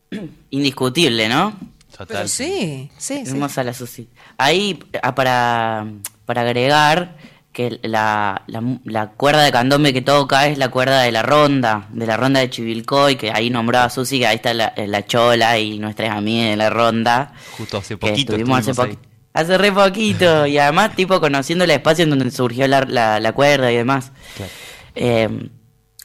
Indiscutible, 0.51 1.27
¿no? 1.31 1.55
Total. 1.91 2.07
Pero 2.09 2.29
sí, 2.29 2.91
sí, 2.99 3.25
sí. 3.25 3.31
Hermosa 3.31 3.65
la 3.65 3.73
Susi. 3.73 4.11
Ahí, 4.37 4.79
ah, 5.03 5.15
para, 5.15 5.87
para 6.27 6.43
agregar 6.43 7.17
que 7.53 7.79
la, 7.83 8.43
la, 8.47 8.63
la 8.85 9.09
cuerda 9.11 9.43
de 9.45 9.53
candombe 9.53 9.93
que 9.93 10.01
toca 10.01 10.47
es 10.49 10.57
la 10.57 10.71
cuerda 10.71 11.03
de 11.03 11.13
la 11.13 11.23
ronda, 11.23 11.87
de 11.91 12.07
la 12.07 12.17
ronda 12.17 12.41
de 12.41 12.49
Chivilcoy, 12.49 13.17
que 13.17 13.31
ahí 13.31 13.51
nombró 13.51 13.81
a 13.81 13.91
Susi, 13.91 14.19
que 14.21 14.27
ahí 14.27 14.37
está 14.37 14.55
la, 14.55 14.73
la 14.77 15.05
chola 15.07 15.59
y 15.59 15.79
nuestras 15.79 16.17
amigas 16.17 16.51
de 16.51 16.57
la 16.57 16.71
ronda. 16.71 17.35
Justo 17.59 17.77
hace 17.79 17.97
poquito. 17.99 18.33
estuvimos 18.33 18.59
hace, 18.61 18.71
estuvimos 18.71 18.97
poqui- 18.97 19.09
hace 19.35 19.59
re 19.59 19.71
poquito. 19.73 20.47
y 20.47 20.57
además, 20.59 20.97
tipo, 20.97 21.21
conociendo 21.21 21.65
el 21.65 21.71
espacio 21.73 22.05
en 22.05 22.11
donde 22.11 22.31
surgió 22.31 22.67
la, 22.69 22.81
la, 22.89 23.21
la 23.21 23.33
cuerda 23.33 23.71
y 23.71 23.77
demás. 23.77 24.13
Claro. 24.37 24.53
Eh, 24.95 25.29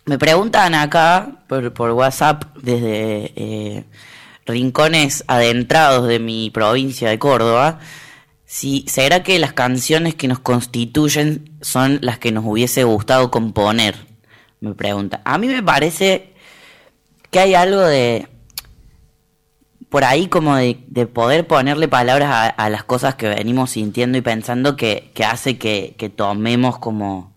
me 0.05 0.17
preguntan 0.17 0.73
acá 0.75 1.29
por, 1.47 1.73
por 1.73 1.91
WhatsApp 1.91 2.43
desde 2.61 3.31
eh, 3.35 3.83
rincones 4.45 5.23
adentrados 5.27 6.07
de 6.07 6.19
mi 6.19 6.49
provincia 6.49 7.09
de 7.09 7.19
Córdoba, 7.19 7.79
si 8.47 8.85
será 8.87 9.23
que 9.23 9.37
las 9.39 9.51
canciones 9.51 10.15
que 10.15 10.29
nos 10.29 10.39
constituyen 10.39 11.51
son 11.61 11.99
las 12.01 12.17
que 12.17 12.31
nos 12.31 12.45
hubiese 12.45 12.85
gustado 12.85 13.29
componer, 13.29 14.07
me 14.61 14.73
pregunta. 14.73 15.21
A 15.25 15.37
mí 15.37 15.47
me 15.47 15.61
parece 15.61 16.33
que 17.29 17.39
hay 17.39 17.55
algo 17.55 17.81
de 17.81 18.29
por 19.89 20.05
ahí 20.05 20.27
como 20.27 20.55
de, 20.55 20.79
de 20.87 21.07
poder 21.07 21.45
ponerle 21.45 21.89
palabras 21.89 22.53
a, 22.55 22.69
las 22.69 22.85
cosas 22.85 23.15
que 23.15 23.27
venimos 23.27 23.71
sintiendo 23.71 24.17
y 24.17 24.21
pensando 24.21 24.77
que, 24.77 25.11
que 25.13 25.25
hace 25.25 25.57
que, 25.57 25.95
que 25.97 26.09
tomemos 26.09 26.79
como 26.79 27.35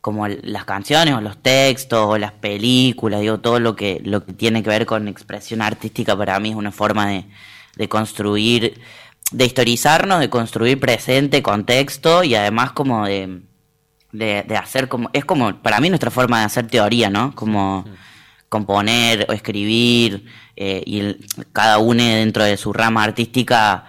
como 0.00 0.26
las 0.28 0.64
canciones 0.64 1.14
o 1.14 1.20
los 1.20 1.42
textos 1.42 2.06
o 2.08 2.16
las 2.16 2.32
películas, 2.32 3.20
digo, 3.20 3.40
todo 3.40 3.60
lo 3.60 3.76
que, 3.76 4.00
lo 4.02 4.24
que 4.24 4.32
tiene 4.32 4.62
que 4.62 4.70
ver 4.70 4.86
con 4.86 5.08
expresión 5.08 5.60
artística 5.60 6.16
para 6.16 6.40
mí 6.40 6.50
es 6.50 6.56
una 6.56 6.72
forma 6.72 7.08
de, 7.08 7.26
de 7.76 7.88
construir, 7.88 8.80
de 9.30 9.44
historizarnos, 9.44 10.20
de 10.20 10.30
construir 10.30 10.80
presente, 10.80 11.42
contexto 11.42 12.24
y 12.24 12.34
además 12.34 12.72
como 12.72 13.06
de, 13.06 13.42
de, 14.12 14.44
de 14.46 14.56
hacer 14.56 14.88
como, 14.88 15.10
es 15.12 15.24
como, 15.24 15.62
para 15.62 15.80
mí 15.80 15.88
nuestra 15.88 16.10
forma 16.10 16.40
de 16.40 16.46
hacer 16.46 16.66
teoría, 16.66 17.10
¿no? 17.10 17.34
Como 17.34 17.84
componer 18.48 19.26
o 19.28 19.32
escribir 19.32 20.24
eh, 20.56 20.82
y 20.84 21.00
el- 21.00 21.26
cada 21.52 21.78
uno 21.78 22.02
dentro 22.02 22.42
de 22.44 22.56
su 22.56 22.72
rama 22.72 23.04
artística 23.04 23.84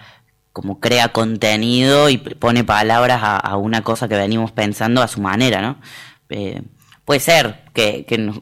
como 0.53 0.79
crea 0.79 1.09
contenido 1.09 2.09
y 2.09 2.17
pone 2.17 2.63
palabras 2.63 3.21
a, 3.23 3.37
a 3.37 3.57
una 3.57 3.81
cosa 3.83 4.07
que 4.07 4.15
venimos 4.15 4.51
pensando 4.51 5.01
a 5.01 5.07
su 5.07 5.21
manera, 5.21 5.61
¿no? 5.61 5.79
Eh, 6.29 6.61
puede 7.05 7.19
ser 7.21 7.63
que, 7.73 8.05
que 8.05 8.17
no- 8.17 8.41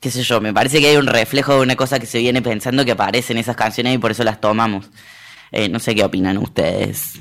qué 0.00 0.10
sé 0.10 0.22
yo, 0.24 0.40
me 0.40 0.52
parece 0.52 0.80
que 0.80 0.88
hay 0.88 0.96
un 0.96 1.06
reflejo 1.06 1.54
de 1.54 1.60
una 1.60 1.76
cosa 1.76 1.98
que 2.00 2.06
se 2.06 2.18
viene 2.18 2.42
pensando 2.42 2.84
que 2.84 2.92
aparece 2.92 3.32
en 3.32 3.38
esas 3.38 3.56
canciones 3.56 3.94
y 3.94 3.98
por 3.98 4.10
eso 4.10 4.24
las 4.24 4.40
tomamos. 4.40 4.90
Eh, 5.52 5.68
no 5.68 5.78
sé 5.78 5.94
qué 5.94 6.04
opinan 6.04 6.38
ustedes. 6.38 7.20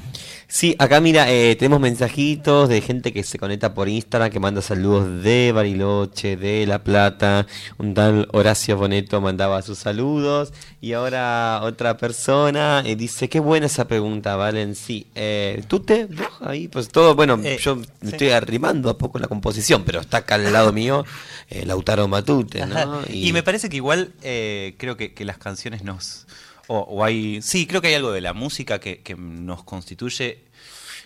Sí, 0.54 0.76
acá 0.78 1.02
mira, 1.02 1.32
eh, 1.32 1.56
tenemos 1.56 1.80
mensajitos 1.80 2.70
de 2.70 2.80
gente 2.82 3.12
que 3.12 3.24
se 3.24 3.40
conecta 3.40 3.74
por 3.74 3.90
Instagram, 3.90 4.30
que 4.30 4.40
manda 4.40 4.62
saludos 4.62 5.24
de 5.24 5.52
Bariloche, 5.52 6.38
de 6.38 6.68
La 6.68 6.84
Plata. 6.84 7.48
Un 7.80 7.96
tal 7.96 8.28
Horacio 8.32 8.78
Boneto 8.78 9.20
mandaba 9.20 9.64
sus 9.64 9.80
saludos. 9.80 10.54
Y 10.80 10.94
ahora 10.94 11.60
otra 11.64 11.98
persona 11.98 12.84
eh, 12.86 12.96
dice, 12.96 13.30
qué 13.30 13.40
buena 13.40 13.66
esa 13.66 13.88
pregunta, 13.88 14.36
Valen. 14.36 14.76
Sí, 14.76 15.08
eh, 15.16 15.64
tú 15.68 15.80
te, 15.80 16.08
ahí, 16.42 16.68
pues 16.68 16.90
todo, 16.90 17.16
bueno, 17.16 17.40
Eh, 17.44 17.58
yo 17.60 17.78
me 18.02 18.12
estoy 18.12 18.30
arrimando 18.30 18.92
a 18.92 18.98
poco 19.00 19.18
la 19.18 19.28
composición, 19.28 19.84
pero 19.84 20.02
está 20.02 20.18
acá 20.18 20.36
al 20.36 20.54
lado 20.54 20.72
mío 20.72 21.04
eh, 21.50 21.66
Lautaro 21.66 22.08
Matute, 22.08 22.64
¿no? 22.68 22.78
Ajá. 22.78 23.02
Y... 23.12 23.34
me 23.34 23.42
parece 23.42 23.70
que 23.70 23.78
igual 23.78 24.14
eh, 24.22 24.76
creo 24.78 24.98
que, 24.98 25.14
que 25.16 25.26
las 25.26 25.40
canciones 25.40 25.84
nos... 25.84 26.23
O, 26.68 26.80
o 26.80 27.04
hay... 27.04 27.42
Sí, 27.42 27.68
creo 27.68 27.82
que 27.82 27.90
hay 27.90 27.96
algo 27.96 28.12
de 28.12 28.22
la 28.22 28.34
música 28.34 28.80
que, 28.80 29.02
que 29.02 29.16
nos 29.16 29.64
constituye 29.64 30.46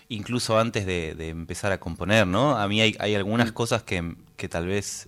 incluso 0.08 0.58
antes 0.58 0.86
de, 0.86 1.14
de 1.14 1.28
empezar 1.28 1.70
a 1.72 1.80
componer, 1.80 2.26
¿no? 2.26 2.56
A 2.56 2.66
mí 2.66 2.80
hay, 2.80 2.96
hay 2.98 3.14
algunas 3.14 3.52
cosas 3.52 3.82
que, 3.82 4.14
que 4.36 4.48
tal 4.48 4.66
vez 4.66 5.06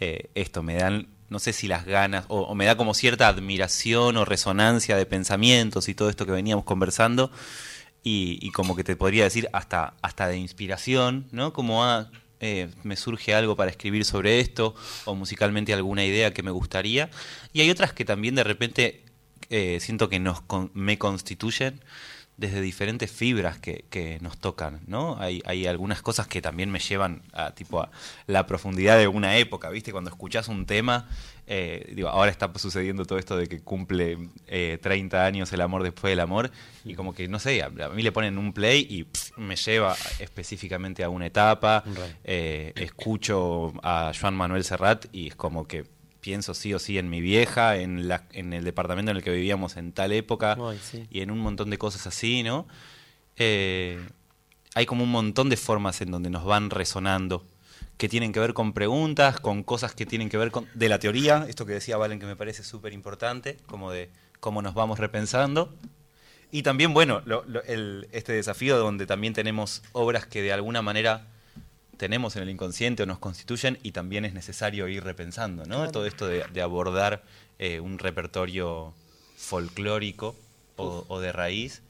eh, 0.00 0.28
esto 0.34 0.62
me 0.62 0.74
dan, 0.74 1.06
no 1.28 1.38
sé 1.38 1.52
si 1.52 1.68
las 1.68 1.84
ganas, 1.84 2.24
o, 2.26 2.40
o 2.40 2.54
me 2.56 2.64
da 2.64 2.76
como 2.76 2.94
cierta 2.94 3.28
admiración 3.28 4.16
o 4.16 4.24
resonancia 4.24 4.96
de 4.96 5.06
pensamientos 5.06 5.88
y 5.88 5.94
todo 5.94 6.10
esto 6.10 6.26
que 6.26 6.32
veníamos 6.32 6.64
conversando, 6.64 7.30
y, 8.02 8.40
y 8.42 8.50
como 8.50 8.74
que 8.74 8.82
te 8.82 8.96
podría 8.96 9.22
decir 9.22 9.48
hasta, 9.52 9.94
hasta 10.02 10.26
de 10.26 10.36
inspiración, 10.36 11.26
¿no? 11.30 11.52
Como 11.52 11.84
ah, 11.84 12.10
eh, 12.40 12.70
me 12.82 12.96
surge 12.96 13.34
algo 13.34 13.54
para 13.54 13.70
escribir 13.70 14.04
sobre 14.04 14.40
esto, 14.40 14.74
o 15.04 15.14
musicalmente 15.14 15.72
alguna 15.72 16.04
idea 16.04 16.34
que 16.34 16.42
me 16.42 16.50
gustaría, 16.50 17.08
y 17.52 17.60
hay 17.60 17.70
otras 17.70 17.92
que 17.92 18.04
también 18.04 18.34
de 18.34 18.42
repente 18.42 19.03
eh, 19.50 19.78
siento 19.80 20.08
que 20.08 20.18
nos 20.20 20.40
con- 20.42 20.70
me 20.74 20.98
constituyen 20.98 21.80
desde 22.36 22.60
diferentes 22.60 23.12
fibras 23.12 23.58
que, 23.58 23.84
que 23.90 24.18
nos 24.20 24.38
tocan, 24.38 24.80
¿no? 24.88 25.16
Hay, 25.20 25.40
hay 25.44 25.66
algunas 25.66 26.02
cosas 26.02 26.26
que 26.26 26.42
también 26.42 26.68
me 26.68 26.80
llevan 26.80 27.22
a 27.32 27.52
tipo 27.54 27.80
a 27.80 27.90
la 28.26 28.44
profundidad 28.46 28.98
de 28.98 29.06
una 29.06 29.36
época, 29.36 29.70
¿viste? 29.70 29.92
Cuando 29.92 30.10
escuchás 30.10 30.48
un 30.48 30.66
tema, 30.66 31.06
eh, 31.46 31.92
digo, 31.94 32.08
ahora 32.08 32.32
está 32.32 32.50
sucediendo 32.56 33.04
todo 33.04 33.20
esto 33.20 33.36
de 33.36 33.46
que 33.46 33.60
cumple 33.60 34.18
eh, 34.48 34.78
30 34.82 35.24
años 35.24 35.52
el 35.52 35.60
amor 35.60 35.84
después 35.84 36.10
del 36.10 36.18
amor, 36.18 36.50
y 36.84 36.94
como 36.94 37.14
que, 37.14 37.28
no 37.28 37.38
sé, 37.38 37.62
a, 37.62 37.68
mí 37.68 38.02
le 38.02 38.10
ponen 38.10 38.36
un 38.36 38.52
play 38.52 38.84
y 38.90 39.04
pss, 39.04 39.38
me 39.38 39.54
lleva 39.54 39.94
específicamente 40.18 41.04
a 41.04 41.10
una 41.10 41.26
etapa, 41.26 41.84
eh, 42.24 42.72
escucho 42.74 43.72
a 43.84 44.10
Joan 44.18 44.34
Manuel 44.34 44.64
Serrat 44.64 45.06
y 45.12 45.28
es 45.28 45.36
como 45.36 45.68
que 45.68 45.84
pienso 46.24 46.54
sí 46.54 46.72
o 46.72 46.78
sí 46.78 46.96
en 46.96 47.10
mi 47.10 47.20
vieja, 47.20 47.76
en, 47.76 48.08
la, 48.08 48.24
en 48.32 48.54
el 48.54 48.64
departamento 48.64 49.10
en 49.10 49.18
el 49.18 49.22
que 49.22 49.30
vivíamos 49.30 49.76
en 49.76 49.92
tal 49.92 50.10
época 50.12 50.56
Ay, 50.58 50.80
sí. 50.82 51.06
y 51.10 51.20
en 51.20 51.30
un 51.30 51.38
montón 51.38 51.68
de 51.68 51.76
cosas 51.76 52.06
así, 52.06 52.42
¿no? 52.42 52.66
Eh, 53.36 54.00
hay 54.74 54.86
como 54.86 55.04
un 55.04 55.10
montón 55.10 55.50
de 55.50 55.56
formas 55.58 56.00
en 56.00 56.10
donde 56.10 56.30
nos 56.30 56.44
van 56.46 56.70
resonando, 56.70 57.44
que 57.98 58.08
tienen 58.08 58.32
que 58.32 58.40
ver 58.40 58.54
con 58.54 58.72
preguntas, 58.72 59.38
con 59.38 59.62
cosas 59.62 59.94
que 59.94 60.06
tienen 60.06 60.30
que 60.30 60.38
ver 60.38 60.50
con 60.50 60.66
de 60.74 60.88
la 60.88 60.98
teoría, 60.98 61.44
esto 61.46 61.66
que 61.66 61.74
decía 61.74 61.96
Valen 61.98 62.18
que 62.18 62.26
me 62.26 62.36
parece 62.36 62.64
súper 62.64 62.92
importante, 62.94 63.58
como 63.66 63.92
de 63.92 64.08
cómo 64.40 64.62
nos 64.62 64.72
vamos 64.74 64.98
repensando. 64.98 65.74
Y 66.50 66.62
también, 66.62 66.94
bueno, 66.94 67.20
lo- 67.26 67.44
lo- 67.46 67.62
el- 67.64 68.08
este 68.12 68.32
desafío 68.32 68.78
donde 68.78 69.06
también 69.06 69.34
tenemos 69.34 69.82
obras 69.92 70.24
que 70.26 70.40
de 70.40 70.52
alguna 70.54 70.80
manera 70.82 71.26
tenemos 71.96 72.36
en 72.36 72.42
el 72.42 72.50
inconsciente 72.50 73.02
o 73.02 73.06
nos 73.06 73.18
constituyen 73.18 73.78
y 73.82 73.92
también 73.92 74.24
es 74.24 74.34
necesario 74.34 74.88
ir 74.88 75.04
repensando, 75.04 75.64
¿no? 75.66 75.90
Todo 75.90 76.06
esto 76.06 76.26
de, 76.26 76.44
de 76.52 76.62
abordar 76.62 77.22
eh, 77.58 77.80
un 77.80 77.98
repertorio 77.98 78.94
folclórico 79.36 80.34
o, 80.76 81.04
o 81.08 81.20
de 81.20 81.30
raíz 81.32 81.82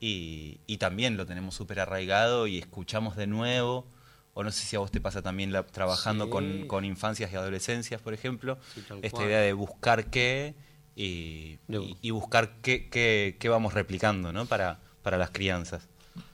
y, 0.00 0.60
y 0.66 0.78
también 0.78 1.16
lo 1.16 1.26
tenemos 1.26 1.54
súper 1.54 1.80
arraigado 1.80 2.46
y 2.46 2.58
escuchamos 2.58 3.16
de 3.16 3.26
nuevo, 3.26 3.86
o 4.32 4.42
no 4.44 4.50
sé 4.50 4.64
si 4.64 4.76
a 4.76 4.78
vos 4.78 4.90
te 4.90 5.00
pasa 5.00 5.20
también 5.20 5.52
la- 5.52 5.66
trabajando 5.66 6.24
Sí. 6.24 6.30
con, 6.30 6.64
con 6.66 6.84
infancias 6.86 7.30
y 7.32 7.36
adolescencias, 7.36 8.00
por 8.00 8.14
ejemplo, 8.14 8.58
Sí, 8.74 8.82
esta 9.02 9.10
cual. 9.18 9.26
idea 9.28 9.40
de 9.40 9.52
buscar 9.52 10.06
qué 10.10 10.54
y- 10.96 11.58
y 12.00 12.10
buscar 12.10 12.56
qué, 12.62 12.88
qué, 12.88 13.36
qué 13.38 13.48
vamos 13.50 13.74
replicando, 13.74 14.32
¿no? 14.32 14.46
Para, 14.46 14.80
para 15.02 15.18
las 15.18 15.30
crianzas. 15.30 15.88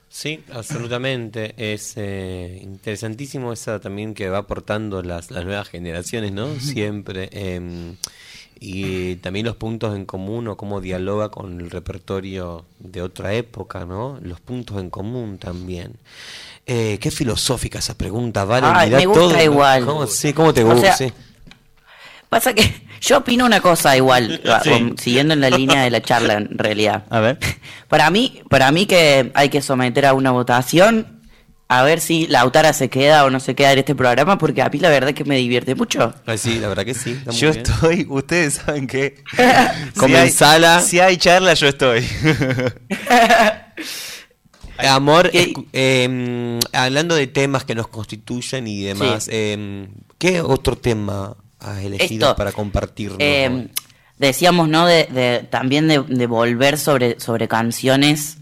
Sí, 0.09 0.39
absolutamente. 0.51 1.53
Es 1.57 1.93
eh, 1.97 2.59
interesantísimo 2.63 3.53
esa 3.53 3.79
también 3.79 4.13
que 4.13 4.29
va 4.29 4.39
aportando 4.39 5.03
las, 5.03 5.31
las 5.31 5.45
nuevas 5.45 5.67
generaciones, 5.69 6.31
¿no? 6.31 6.59
Siempre. 6.59 7.29
eh, 7.31 7.93
y 8.59 9.17
también 9.17 9.45
los 9.45 9.55
puntos 9.55 9.95
en 9.95 10.05
común 10.05 10.47
o 10.47 10.57
cómo 10.57 10.81
dialoga 10.81 11.29
con 11.29 11.61
el 11.61 11.69
repertorio 11.69 12.65
de 12.79 13.03
otra 13.03 13.33
época, 13.35 13.85
¿no? 13.85 14.17
Los 14.23 14.39
puntos 14.39 14.79
en 14.79 14.89
común 14.89 15.37
también. 15.37 15.93
Eh, 16.65 16.97
qué 16.99 17.11
filosófica 17.11 17.77
esa 17.79 17.95
pregunta, 17.95 18.45
¿vale? 18.45 18.65
Ay, 18.67 18.89
me 18.89 19.05
gusta 19.05 19.21
todo, 19.21 19.43
igual. 19.43 19.85
¿Cómo, 19.85 20.07
sí, 20.07 20.33
¿cómo 20.33 20.53
te 20.55 20.63
O 20.63 20.71
gusta? 20.73 20.93
sea, 20.95 21.07
sí. 21.07 21.13
Pasa 22.29 22.53
que 22.55 22.63
yo 23.01 23.17
opino 23.19 23.45
una 23.45 23.59
cosa 23.61 23.95
igual, 23.97 24.41
siguiendo 24.97 25.33
en 25.33 25.41
la 25.41 25.49
línea 25.49 25.83
de 25.83 25.89
la 25.89 26.01
charla 26.01 26.33
en 26.33 26.57
realidad. 26.57 27.05
A 27.09 27.19
ver. 27.19 27.37
Para 27.87 28.09
mí, 28.09 28.41
para 28.49 28.69
mí 28.71 28.85
que 28.85 29.31
hay 29.33 29.47
que 29.49 29.61
someter 29.61 30.05
a 30.05 30.13
una 30.13 30.31
votación 30.31 31.21
a 31.69 31.83
ver 31.83 31.99
si 32.01 32.27
Lautara 32.27 32.71
se 32.73 32.89
queda 32.89 33.23
o 33.25 33.29
no 33.29 33.39
se 33.41 33.53
queda 33.55 33.71
en 33.73 33.79
este 33.79 33.93
programa, 33.95 34.37
porque 34.37 34.61
a 34.61 34.69
mí 34.69 34.79
la 34.79 34.89
verdad 34.89 35.09
es 35.09 35.15
que 35.15 35.23
me 35.25 35.35
divierte 35.37 35.75
mucho. 35.75 36.13
Ay, 36.25 36.37
sí, 36.37 36.59
la 36.59 36.67
verdad 36.69 36.85
que 36.85 36.93
sí. 36.93 37.11
está 37.11 37.31
muy 37.31 37.39
Yo 37.39 37.51
bien. 37.51 37.63
estoy, 37.65 38.05
ustedes 38.09 38.53
saben 38.55 38.87
que 38.87 39.23
Comenzala. 39.97 40.79
Si 40.81 40.99
hay 40.99 41.17
charla, 41.17 41.53
yo 41.55 41.67
estoy. 41.67 42.05
Amor, 44.79 45.31
¿Qué- 45.31 45.53
escu- 45.53 45.65
eh, 45.73 46.59
hablando 46.71 47.15
de 47.15 47.27
temas 47.27 47.63
que 47.63 47.73
nos 47.73 47.87
constituyen 47.87 48.67
y 48.67 48.83
demás, 48.83 49.23
Sí. 49.23 49.31
eh, 49.33 49.87
¿qué 50.19 50.41
otro 50.41 50.77
tema 50.77 51.35
has 51.59 51.79
elegido 51.83 52.27
Esto, 52.29 52.35
para 52.37 52.51
compartirnos? 52.51 53.17
Eh, 53.19 53.67
decíamos, 54.17 54.67
¿no? 54.69 54.85
De, 54.85 55.05
de- 55.05 55.47
también 55.49 55.87
de, 55.87 56.01
de 56.01 56.27
volver 56.27 56.77
sobre, 56.77 57.19
sobre 57.19 57.47
canciones 57.47 58.37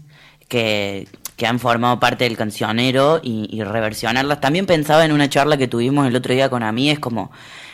que, 0.48 1.08
que 1.36 1.46
han 1.46 1.58
formado 1.58 1.98
parte 2.00 2.24
del 2.24 2.36
cancionero 2.36 3.20
y, 3.22 3.48
y 3.50 3.62
reversionarlas. 3.64 4.40
También 4.40 4.66
pensaba 4.66 5.04
en 5.04 5.12
una 5.12 5.28
charla 5.28 5.56
que 5.56 5.68
tuvimos 5.68 6.06
el 6.06 6.16
otro 6.16 6.32
día 6.34 6.48
con 6.48 6.62
amigues, 6.62 6.98
como 6.98 7.30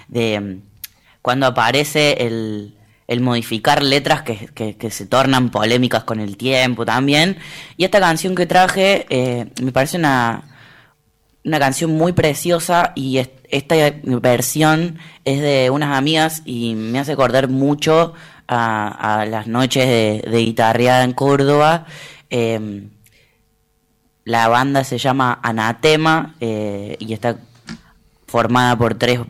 de 0.09 0.41
mm, 0.41 0.61
cuando 1.23 1.47
aparece 1.47 2.27
el, 2.27 2.75
el 3.07 3.21
modificar 3.21 3.83
letras 3.83 4.23
que, 4.23 4.49
que- 4.55 4.77
que 4.77 4.91
se 4.91 5.07
tornan 5.07 5.51
polémicas 5.51 6.03
con 6.05 6.19
el 6.19 6.37
tiempo 6.37 6.85
también. 6.87 7.37
Y 7.77 7.85
esta 7.85 8.01
canción 8.01 8.35
que 8.35 8.47
traje 8.47 9.07
eh, 9.11 9.47
me 9.63 9.71
parece 9.73 9.97
una, 9.99 10.45
una 11.45 11.59
canción 11.59 11.91
muy 11.93 12.13
preciosa 12.13 12.93
y 12.95 13.19
es- 13.19 13.31
esta 13.53 13.77
versión 14.05 14.99
es 15.25 15.41
de 15.41 15.71
unas 15.71 15.97
amigas 15.97 16.43
y 16.45 16.75
me 16.75 16.99
hace 16.99 17.13
acordar 17.13 17.49
mucho 17.49 18.15
a, 18.49 19.25
las 19.29 19.47
noches 19.47 19.87
de, 19.87 20.29
de 20.29 20.39
guitarreada 20.39 21.05
en 21.05 21.13
Córdoba. 21.13 21.87
Eh, 22.31 22.89
la 24.25 24.49
banda 24.49 24.85
se 24.85 24.99
llama 24.99 25.41
Anatema 25.43 26.35
eh, 26.41 26.97
y 27.01 27.13
está 27.13 27.37
formada 28.27 28.77
por 28.77 28.95
tres 28.95 29.21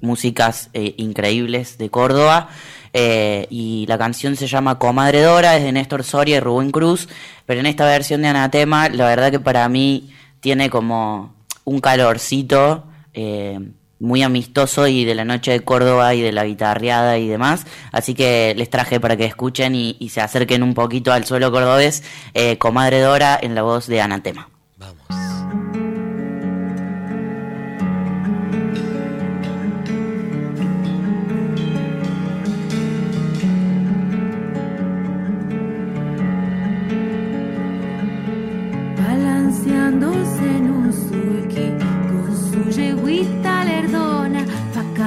músicas 0.00 0.70
eh, 0.74 0.94
increíbles 0.98 1.78
de 1.78 1.90
Córdoba. 1.90 2.48
Eh, 2.92 3.46
y 3.50 3.86
la 3.86 3.98
canción 3.98 4.36
se 4.36 4.46
llama 4.46 4.78
Comadre 4.78 5.22
Dora, 5.22 5.56
es 5.56 5.62
de 5.62 5.72
Néstor 5.72 6.04
Soria 6.04 6.38
y 6.38 6.40
Rubén 6.40 6.70
Cruz, 6.70 7.08
pero 7.44 7.60
en 7.60 7.66
esta 7.66 7.84
versión 7.84 8.22
de 8.22 8.28
Anatema, 8.28 8.88
la 8.88 9.06
verdad 9.06 9.30
que 9.30 9.40
para 9.40 9.68
mí 9.68 10.14
tiene 10.40 10.70
como 10.70 11.34
un 11.64 11.80
calorcito 11.80 12.84
eh, 13.14 13.58
muy 14.00 14.22
amistoso 14.22 14.86
y 14.86 15.04
de 15.04 15.14
la 15.14 15.24
noche 15.24 15.50
de 15.52 15.60
Córdoba 15.60 16.14
y 16.14 16.20
de 16.20 16.32
la 16.32 16.44
guitarreada 16.44 17.18
y 17.18 17.28
demás. 17.28 17.66
Así 17.92 18.14
que 18.14 18.54
les 18.56 18.70
traje 18.70 19.00
para 19.00 19.16
que 19.16 19.24
escuchen 19.24 19.74
y, 19.74 20.08
se 20.08 20.20
acerquen 20.20 20.62
un 20.62 20.74
poquito 20.74 21.12
al 21.12 21.24
suelo 21.24 21.50
cordobés, 21.50 22.02
eh, 22.34 22.58
Comadre 22.58 23.00
Dora 23.00 23.38
en 23.40 23.54
la 23.54 23.62
voz 23.62 23.86
de 23.86 24.00
Anatema. 24.00 24.48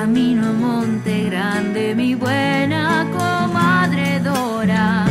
Camino 0.02 0.48
a 0.48 0.52
Monte 0.52 1.26
Grande, 1.26 1.94
mi 1.94 2.16
buena 2.16 3.06
comadre 3.12 4.20
Dora. 4.20 5.06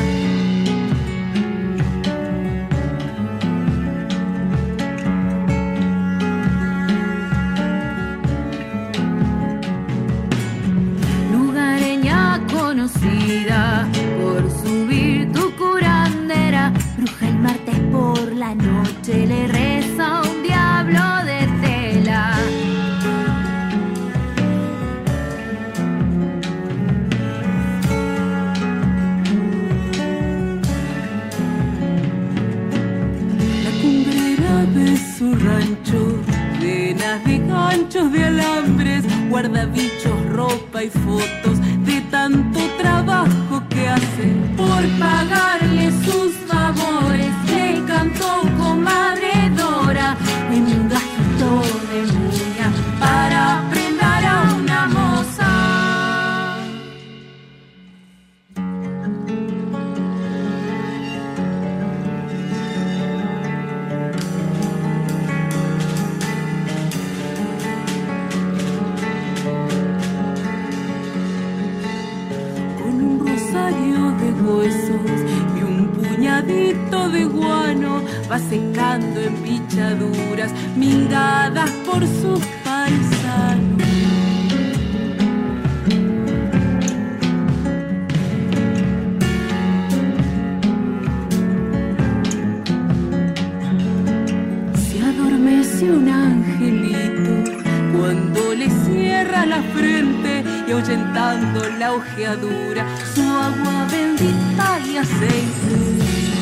Lugareña 11.32 12.40
conocida 12.52 13.86
por 14.20 14.42
subir 14.50 15.30
tu 15.30 15.54
curandera, 15.54 16.72
bruja 16.96 17.28
el 17.28 17.38
martes 17.38 17.78
por 17.92 18.32
la 18.32 18.56
noche 18.56 19.24
le 19.24 19.46
reza 19.46 20.29
alambres, 39.40 39.50
guarda 39.50 39.66
bichos, 39.66 40.26
ropa 40.32 40.84
y 40.84 40.90
fotos 40.90 41.60
de 41.84 42.00
tanto 42.10 42.60
trabajo 42.78 43.62
que 43.68 43.88
hace. 43.88 44.34
Por 44.56 44.82
pagarle 44.98 45.59
de 77.10 77.24
guano 77.24 78.02
va 78.30 78.38
secando 78.38 79.20
en 79.20 79.34
pichaduras 79.42 80.52
miradas 80.76 81.70
por 81.86 82.00
sus 82.06 82.40
paisanos. 82.64 83.88
Se 94.88 95.02
adormece 95.02 95.90
un 95.90 96.08
angelito 96.08 97.52
Cuando 97.96 98.54
le 98.54 98.70
cierra 98.84 99.46
la 99.46 99.62
frente 99.74 100.44
y 100.68 100.72
ahuyentando 100.72 101.68
la 101.78 101.92
ojeadura, 101.92 102.86
su 103.14 103.22
agua 103.22 103.86
bendita 103.90 104.78
y 104.86 104.96
aceite. 104.96 106.39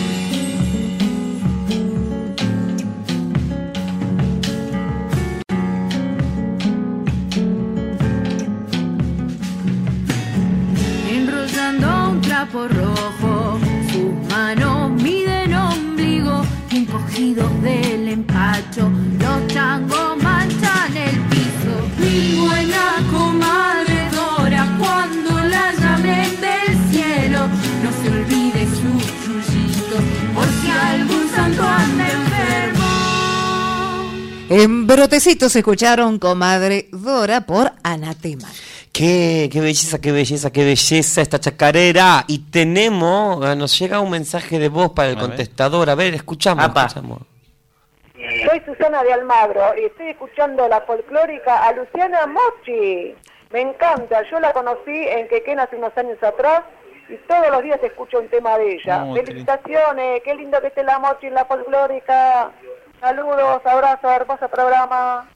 En 34.60 34.88
Brotecitos 34.88 35.54
escucharon 35.54 36.18
Comadre 36.18 36.88
Dora 36.90 37.42
por 37.42 37.70
Anatema. 37.84 38.48
Qué, 38.92 39.48
qué 39.52 39.60
belleza, 39.60 40.00
qué 40.00 40.10
belleza, 40.10 40.50
qué 40.50 40.64
belleza 40.64 41.20
esta 41.20 41.38
chacarera. 41.38 42.24
Y 42.26 42.50
tenemos, 42.50 43.44
ah, 43.44 43.54
nos 43.54 43.78
llega 43.78 44.00
un 44.00 44.10
mensaje 44.10 44.58
de 44.58 44.68
voz 44.68 44.90
para 44.90 45.10
el 45.10 45.16
A 45.16 45.20
ver. 45.20 45.28
contestador. 45.28 45.88
A 45.90 45.94
ver, 45.94 46.14
escuchamos, 46.14 46.64
Apa. 46.64 46.86
escuchamos. 46.86 47.20
Soy 48.14 48.60
Susana 48.66 49.04
de 49.04 49.12
Almagro 49.12 49.62
y 49.80 49.84
estoy 49.84 50.08
escuchando 50.08 50.66
la 50.66 50.80
folclórica 50.80 51.62
a 51.64 51.72
Luciana 51.74 52.26
Mochi. 52.26 53.14
Me 53.52 53.60
encanta, 53.60 54.22
yo 54.28 54.40
la 54.40 54.52
conocí 54.52 54.90
en 54.90 55.28
Quequén 55.28 55.60
hace 55.60 55.76
unos 55.76 55.96
años 55.96 56.20
atrás 56.20 56.64
y 57.08 57.14
todos 57.28 57.48
los 57.50 57.62
días 57.62 57.78
escucho 57.82 58.18
un 58.18 58.28
tema 58.28 58.58
de 58.58 58.74
ella. 58.74 59.06
Felicitaciones, 59.14 60.20
qué 60.24 60.34
lindo 60.34 60.60
que 60.60 60.66
esté 60.66 60.82
la 60.82 60.98
Mochi 60.98 61.28
en 61.28 61.34
la 61.34 61.44
folclórica. 61.44 62.50
Saludos, 63.00 63.64
abrazos, 63.64 64.10
hermoso 64.10 64.48
programa. 64.48 65.28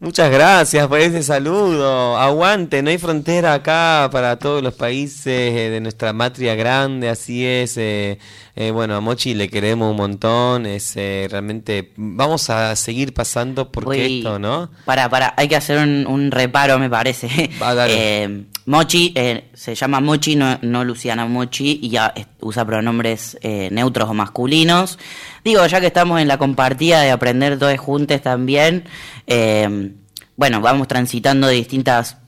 Muchas 0.00 0.30
gracias 0.30 0.86
por 0.86 0.98
ese 1.00 1.22
saludo. 1.22 2.18
Aguante, 2.18 2.82
no 2.82 2.90
hay 2.90 2.98
frontera 2.98 3.54
acá 3.54 4.10
para 4.12 4.38
todos 4.38 4.62
los 4.62 4.74
países 4.74 5.26
eh, 5.26 5.70
de 5.70 5.80
nuestra 5.80 6.12
matria 6.12 6.54
grande, 6.56 7.08
así 7.08 7.46
es. 7.46 7.76
eh, 7.78 8.18
eh, 8.56 8.70
bueno, 8.70 8.94
a 8.96 9.00
Mochi 9.00 9.34
le 9.34 9.48
queremos 9.48 9.90
un 9.90 9.96
montón. 9.96 10.66
Es 10.66 10.92
eh, 10.96 11.26
realmente. 11.30 11.92
Vamos 11.96 12.50
a 12.50 12.76
seguir 12.76 13.14
pasando 13.14 13.72
porque 13.72 14.04
esto, 14.18 14.38
¿no? 14.38 14.70
Para, 14.84 15.08
para, 15.08 15.32
hay 15.36 15.48
que 15.48 15.56
hacer 15.56 15.78
un, 15.78 16.06
un 16.06 16.30
reparo, 16.30 16.78
me 16.78 16.90
parece. 16.90 17.50
Va, 17.62 17.74
dale. 17.74 17.94
Eh, 18.24 18.44
Mochi, 18.66 19.12
eh, 19.14 19.50
se 19.54 19.74
llama 19.74 20.00
Mochi, 20.00 20.36
no, 20.36 20.58
no 20.62 20.84
Luciana 20.84 21.26
Mochi, 21.26 21.80
y 21.82 21.90
ya 21.90 22.14
usa 22.40 22.64
pronombres 22.64 23.36
eh, 23.42 23.68
neutros 23.72 24.08
o 24.08 24.14
masculinos. 24.14 24.98
Digo, 25.44 25.66
ya 25.66 25.80
que 25.80 25.88
estamos 25.88 26.20
en 26.20 26.28
la 26.28 26.38
compartida 26.38 27.02
de 27.02 27.10
aprender 27.10 27.58
todos 27.58 27.76
juntos 27.78 28.22
también, 28.22 28.84
eh, 29.26 29.92
bueno, 30.36 30.60
vamos 30.60 30.88
transitando 30.88 31.48
distintas 31.48 32.18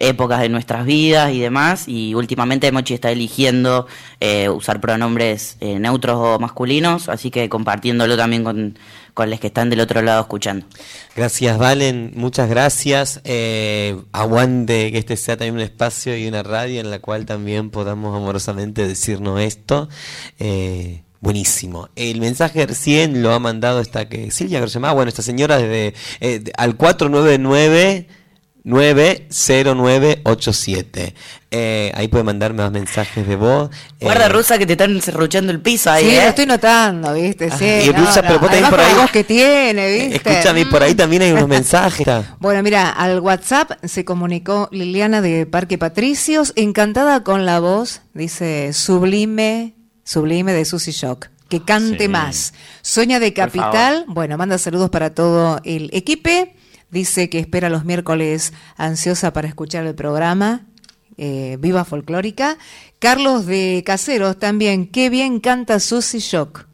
épocas 0.00 0.40
de 0.40 0.48
nuestras 0.48 0.86
vidas 0.86 1.32
y 1.32 1.40
demás, 1.40 1.86
y 1.86 2.14
últimamente 2.14 2.72
Mochi 2.72 2.94
está 2.94 3.10
eligiendo 3.10 3.86
eh, 4.18 4.48
usar 4.48 4.80
pronombres 4.80 5.58
eh, 5.60 5.78
neutros 5.78 6.16
o 6.18 6.38
masculinos, 6.38 7.10
así 7.10 7.30
que 7.30 7.48
compartiéndolo 7.50 8.16
también 8.16 8.42
con, 8.42 8.78
con 9.12 9.28
los 9.28 9.38
que 9.38 9.48
están 9.48 9.68
del 9.68 9.80
otro 9.80 10.00
lado 10.00 10.22
escuchando. 10.22 10.64
Gracias, 11.14 11.58
Valen. 11.58 12.12
Muchas 12.16 12.48
gracias. 12.48 13.20
Eh, 13.24 14.00
aguante 14.12 14.90
que 14.90 14.98
este 14.98 15.18
sea 15.18 15.36
también 15.36 15.56
un 15.56 15.60
espacio 15.60 16.16
y 16.16 16.26
una 16.26 16.42
radio 16.42 16.80
en 16.80 16.90
la 16.90 17.00
cual 17.00 17.26
también 17.26 17.68
podamos 17.68 18.16
amorosamente 18.16 18.88
decirnos 18.88 19.38
esto. 19.40 19.90
Eh, 20.38 21.02
buenísimo. 21.20 21.88
El 21.96 22.20
mensaje 22.20 22.66
recién 22.66 23.22
lo 23.22 23.32
ha 23.32 23.38
mandado 23.38 23.80
esta 23.80 24.08
que 24.08 24.30
Silvia 24.30 24.60
que 24.60 24.68
se 24.68 24.74
llama, 24.74 24.92
bueno, 24.92 25.08
esta 25.08 25.22
señora 25.22 25.58
desde 25.58 25.94
eh, 26.20 26.38
de- 26.40 26.52
al 26.56 26.76
499 26.76 28.08
90987. 28.62 31.14
Eh, 31.50 31.90
ahí 31.94 32.08
puede 32.08 32.24
mandarme 32.24 32.62
más 32.62 32.70
mensajes 32.70 33.26
de 33.26 33.36
voz. 33.36 33.70
Guarda, 34.00 34.26
Eh, 34.26 34.28
Rusa, 34.28 34.58
que 34.58 34.66
te 34.66 34.72
están 34.72 35.00
cerruchando 35.00 35.50
el 35.50 35.60
piso 35.60 35.90
ahí, 35.90 36.04
Sí, 36.04 36.10
¿eh? 36.16 36.22
lo 36.22 36.28
estoy 36.28 36.46
notando, 36.46 37.12
¿viste? 37.14 37.50
Sí, 37.50 37.88
y 37.88 37.92
no, 37.92 38.00
Rusa, 38.00 38.20
no. 38.22 38.28
pero 38.28 38.38
vos 38.38 38.50
también 38.50 38.64
Además, 38.64 38.70
por 38.70 38.80
ahí- 38.80 38.92
la 38.94 39.00
voz 39.02 39.10
que 39.10 39.24
tiene, 39.24 39.92
¿viste? 39.92 40.30
Escúchame, 40.30 40.66
por 40.66 40.82
ahí 40.82 40.94
también 40.94 41.22
hay 41.22 41.32
unos 41.32 41.48
mensajes. 41.48 42.06
Bueno, 42.38 42.62
mira, 42.62 42.90
al 42.90 43.20
WhatsApp 43.20 43.72
se 43.84 44.04
comunicó 44.04 44.68
Liliana 44.72 45.20
de 45.22 45.46
Parque 45.46 45.78
Patricios, 45.78 46.52
encantada 46.56 47.24
con 47.24 47.46
la 47.46 47.60
voz, 47.60 48.02
dice 48.14 48.72
sublime, 48.74 49.74
sublime 50.10 50.52
de 50.52 50.64
Susy 50.64 50.90
Shock. 50.90 51.28
Que 51.48 51.62
cante 51.64 52.04
Sí. 52.04 52.08
más. 52.08 52.52
Soña 52.82 53.18
de 53.20 53.32
Capital, 53.32 54.04
bueno, 54.08 54.36
manda 54.38 54.58
saludos 54.58 54.90
para 54.90 55.14
todo 55.14 55.60
el 55.64 55.88
equipo. 55.92 56.30
Dice 56.90 57.28
que 57.30 57.38
espera 57.38 57.68
los 57.70 57.84
miércoles 57.84 58.52
ansiosa 58.76 59.32
para 59.32 59.46
escuchar 59.48 59.86
el 59.86 59.94
programa. 59.94 60.66
eh, 61.22 61.58
Viva 61.60 61.84
Folclórica. 61.84 62.56
Carlos 62.98 63.44
de 63.44 63.82
Caseros 63.84 64.38
también, 64.38 64.86
qué 64.86 65.10
bien 65.10 65.38
canta 65.40 65.78
Susy 65.78 66.18
Shock. 66.18 66.66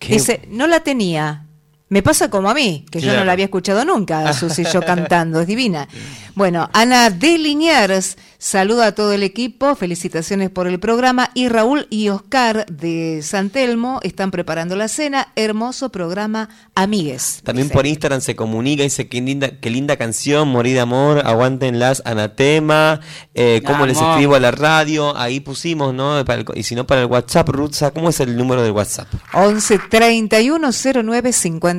Qué- 0.00 0.14
Dice, 0.14 0.42
no 0.48 0.66
la 0.66 0.80
tenía. 0.80 1.46
Me 1.92 2.02
pasa 2.02 2.30
como 2.30 2.48
a 2.48 2.54
mí, 2.54 2.86
que 2.90 3.02
yo 3.02 3.14
no 3.14 3.22
la 3.22 3.32
había 3.32 3.44
escuchado 3.44 3.84
nunca, 3.84 4.26
a 4.26 4.32
Susy 4.32 4.62
Shock 4.64 4.86
cantando, 4.86 5.40
es 5.42 5.46
divina. 5.46 5.86
Bueno, 6.34 6.70
Ana 6.72 7.10
de 7.10 7.36
Liniers 7.36 8.16
saluda 8.38 8.86
a 8.86 8.92
todo 8.92 9.12
el 9.12 9.22
equipo, 9.22 9.74
felicitaciones 9.74 10.48
por 10.48 10.66
el 10.66 10.80
programa. 10.80 11.28
Y 11.34 11.48
Raúl 11.48 11.86
y 11.90 12.08
Oscar 12.08 12.64
de 12.72 13.20
San 13.22 13.50
Telmo 13.50 14.00
están 14.02 14.30
preparando 14.30 14.74
la 14.74 14.88
cena. 14.88 15.28
Hermoso 15.36 15.90
programa, 15.90 16.48
amigues. 16.74 17.42
También 17.44 17.66
dice. 17.68 17.74
por 17.74 17.86
Instagram 17.86 18.22
se 18.22 18.34
comunica, 18.34 18.82
dice 18.82 19.08
qué 19.10 19.20
linda, 19.20 19.60
qué 19.60 19.68
linda 19.68 19.98
canción, 19.98 20.48
Morir 20.48 20.72
de 20.72 20.80
Amor, 20.80 21.20
aguántenlas, 21.22 22.00
Anatema, 22.06 23.00
eh, 23.34 23.60
cómo 23.66 23.84
les 23.84 24.00
escribo 24.00 24.34
a 24.34 24.40
la 24.40 24.52
radio, 24.52 25.14
ahí 25.18 25.40
pusimos, 25.40 25.92
¿no? 25.92 26.18
El- 26.18 26.46
y 26.54 26.62
si 26.62 26.74
no, 26.74 26.86
para 26.86 27.02
el 27.02 27.08
WhatsApp, 27.08 27.46
Rutsa, 27.50 27.90
¿cómo 27.90 28.08
es 28.08 28.20
el 28.20 28.38
número 28.38 28.62
del 28.62 28.72
WhatsApp? 28.72 29.08
11 29.34 29.78
31 29.90 30.70
09 30.72 31.32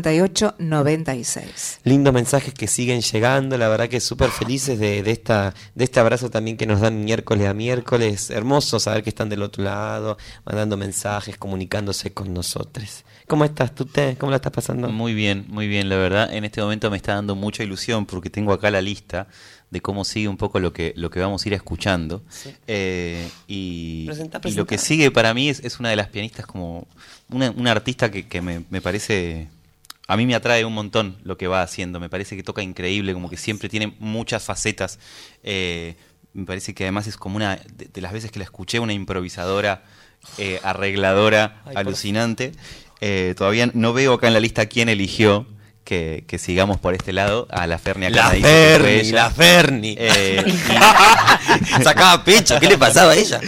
58 0.04 0.56
96. 0.60 1.80
Lindos 1.86 2.14
mensajes 2.14 2.54
que 2.54 2.68
siguen 2.68 3.02
llegando, 3.02 3.58
la 3.58 3.70
verdad 3.70 3.88
que 3.88 4.02
súper 4.02 4.30
felices 4.30 4.78
de, 4.78 5.02
de, 5.02 5.12
esta, 5.12 5.54
de 5.76 5.84
este 5.86 6.00
abrazo 6.02 6.30
también 6.30 6.58
que 6.58 6.66
nos 6.66 6.82
dan 6.82 7.06
miércoles 7.06 7.48
a 7.48 7.54
miércoles. 7.54 8.30
Hermoso 8.30 8.80
saber 8.80 9.04
que 9.04 9.10
están 9.10 9.30
del 9.30 9.42
otro 9.42 9.64
lado, 9.64 10.18
mandando 10.46 10.76
mensajes, 10.76 11.38
comunicándose 11.38 12.14
con 12.14 12.34
nosotros. 12.34 13.06
¿Cómo 13.28 13.46
estás 13.46 13.74
tú, 13.74 13.86
te? 13.86 14.18
¿Cómo 14.18 14.30
la 14.32 14.36
estás 14.36 14.52
pasando? 14.52 14.90
Muy 14.90 15.14
bien, 15.14 15.46
muy 15.48 15.68
bien, 15.68 15.88
la 15.88 15.96
verdad. 15.96 16.34
En 16.34 16.44
este 16.44 16.62
momento 16.62 16.92
me 16.92 16.98
está 16.98 17.14
dando 17.14 17.36
mucha 17.36 17.64
ilusión 17.64 18.06
porque 18.06 18.30
tengo 18.30 18.52
acá 18.52 18.70
la 18.70 18.82
lista 18.82 19.28
de 19.70 19.82
cómo 19.82 20.04
sigue 20.04 20.28
un 20.28 20.38
poco 20.38 20.60
lo 20.60 20.74
que, 20.74 20.94
lo 20.98 21.10
que 21.10 21.22
vamos 21.22 21.46
a 21.46 21.48
ir 21.48 21.54
escuchando. 21.54 22.24
Eh, 22.68 23.28
y, 23.48 24.06
Presenta, 24.06 24.38
y 24.38 24.42
presenta. 24.42 24.62
lo 24.62 24.68
que 24.68 24.78
sigue 24.78 25.10
para 25.12 25.34
mí 25.34 25.50
es, 25.50 25.62
es 25.64 25.80
una 25.80 25.90
de 25.90 25.96
las 25.96 26.10
pianistas 26.10 26.46
como 26.46 26.86
una, 27.30 27.52
una 27.52 27.72
artista 27.72 28.12
que, 28.12 28.28
que 28.28 28.42
me, 28.42 28.64
me 28.70 28.82
parece... 28.82 29.48
A 30.08 30.18
mí 30.18 30.26
me 30.26 30.36
atrae 30.36 30.66
un 30.66 30.74
montón 30.74 31.18
lo 31.24 31.38
que 31.38 31.48
va 31.48 31.62
haciendo, 31.62 32.00
me 32.00 32.10
parece 32.10 32.36
que 32.36 32.44
toca 32.44 32.62
increíble, 32.62 33.14
como 33.14 33.30
que 33.30 33.38
siempre 33.38 33.70
tiene 33.70 33.96
muchas 34.00 34.44
facetas. 34.44 35.00
Eh, 35.44 35.96
me 36.34 36.46
parece 36.46 36.74
que 36.74 36.84
además 36.84 37.08
es 37.08 37.16
como 37.16 37.36
una, 37.36 37.56
de, 37.56 37.86
de 37.86 38.02
las 38.02 38.12
veces 38.12 38.32
que 38.32 38.40
la 38.40 38.46
escuché, 38.46 38.80
una 38.80 38.94
improvisadora, 38.94 39.84
eh, 40.38 40.60
arregladora, 40.64 41.62
Ay, 41.66 41.76
alucinante. 41.78 42.54
Eh, 43.02 43.34
todavía 43.38 43.70
no 43.74 43.94
veo 43.94 44.14
acá 44.14 44.28
en 44.28 44.34
la 44.34 44.40
lista 44.40 44.66
quién 44.66 44.90
eligió 44.90 45.46
que, 45.84 46.24
que 46.28 46.38
sigamos 46.38 46.80
por 46.80 46.94
este 46.94 47.14
lado. 47.14 47.48
A 47.50 47.68
la 47.68 47.78
Ferni 47.78 48.06
acá 48.06 48.16
La 48.16 48.30
Ferni, 48.30 49.12
la 49.12 49.30
Ferni. 49.30 49.96
Eh, 49.98 50.44
Sacaba 51.84 52.24
pecho, 52.24 52.60
¿qué 52.60 52.68
le 52.68 52.78
pasaba 52.78 53.12
a 53.12 53.16
ella? 53.16 53.40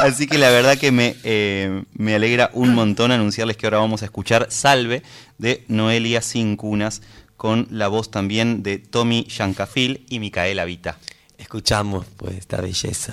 Así 0.00 0.26
que 0.26 0.38
la 0.38 0.50
verdad 0.50 0.76
que 0.76 0.92
me, 0.92 1.16
eh, 1.24 1.82
me 1.94 2.14
alegra 2.14 2.50
un 2.52 2.74
montón 2.74 3.12
anunciarles 3.12 3.56
que 3.56 3.66
ahora 3.66 3.78
vamos 3.78 4.02
a 4.02 4.06
escuchar 4.06 4.46
Salve 4.50 5.02
de 5.38 5.64
Noelia 5.68 6.22
Sin 6.22 6.56
Cunas 6.56 7.02
con 7.36 7.68
la 7.70 7.88
voz 7.88 8.10
también 8.10 8.62
de 8.62 8.78
Tommy 8.78 9.24
Yancafil 9.24 10.04
y 10.08 10.18
Micaela 10.18 10.64
Vita. 10.64 10.98
Escuchamos 11.38 12.04
pues 12.16 12.36
esta 12.36 12.60
belleza. 12.60 13.12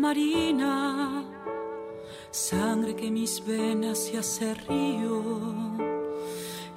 Marina, 0.00 1.24
sangre 2.30 2.94
que 2.94 3.10
mis 3.10 3.44
venas 3.44 3.98
se 3.98 4.18
hace 4.18 4.54
río. 4.54 5.22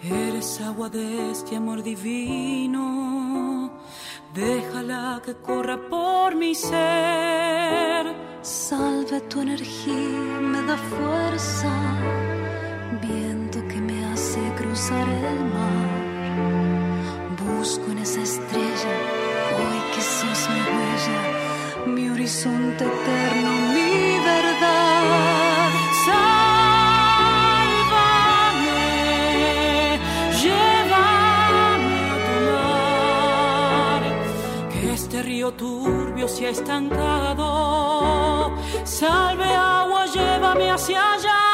Eres 0.04 0.60
agua 0.62 0.90
de 0.90 1.32
este 1.32 1.56
amor 1.56 1.84
divino, 1.84 3.72
déjala 4.34 5.22
que 5.24 5.36
corra 5.36 5.78
por 5.90 6.36
mi 6.36 6.56
ser. 6.56 8.06
Salve 8.42 9.22
tu 9.22 9.42
energía, 9.42 10.40
me 10.42 10.64
da 10.64 10.78
fuerza, 10.78 11.72
viento 13.02 13.60
que 13.68 13.80
me 13.80 14.04
hace 14.06 14.40
cruzar 14.58 15.08
el 15.08 15.40
mar. 15.56 15.90
Busco 17.38 17.92
en 17.92 18.00
esa 18.00 18.22
estrella, 18.22 18.94
hoy 19.58 19.80
que 19.94 20.02
sos 20.02 20.50
mi 20.50 20.62
huella, 20.76 21.31
horizonte 22.22 22.84
eterno, 22.86 23.50
mi 23.74 24.20
verdad. 24.24 25.72
Sálvame, 26.06 27.20
llévame 30.44 32.00
a 32.12 32.18
tu 32.28 32.36
mar, 32.52 34.02
que 34.70 34.94
este 34.94 35.18
río 35.24 35.52
turbio 35.54 36.28
se 36.28 36.46
ha 36.46 36.50
estancado. 36.52 37.48
Salve 38.84 39.46
agua, 39.46 40.06
llévame 40.06 40.70
hacia 40.70 41.14
allá. 41.14 41.51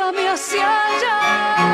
Llévame 0.00 0.28
hacia 0.28 0.66
allá. 0.66 1.69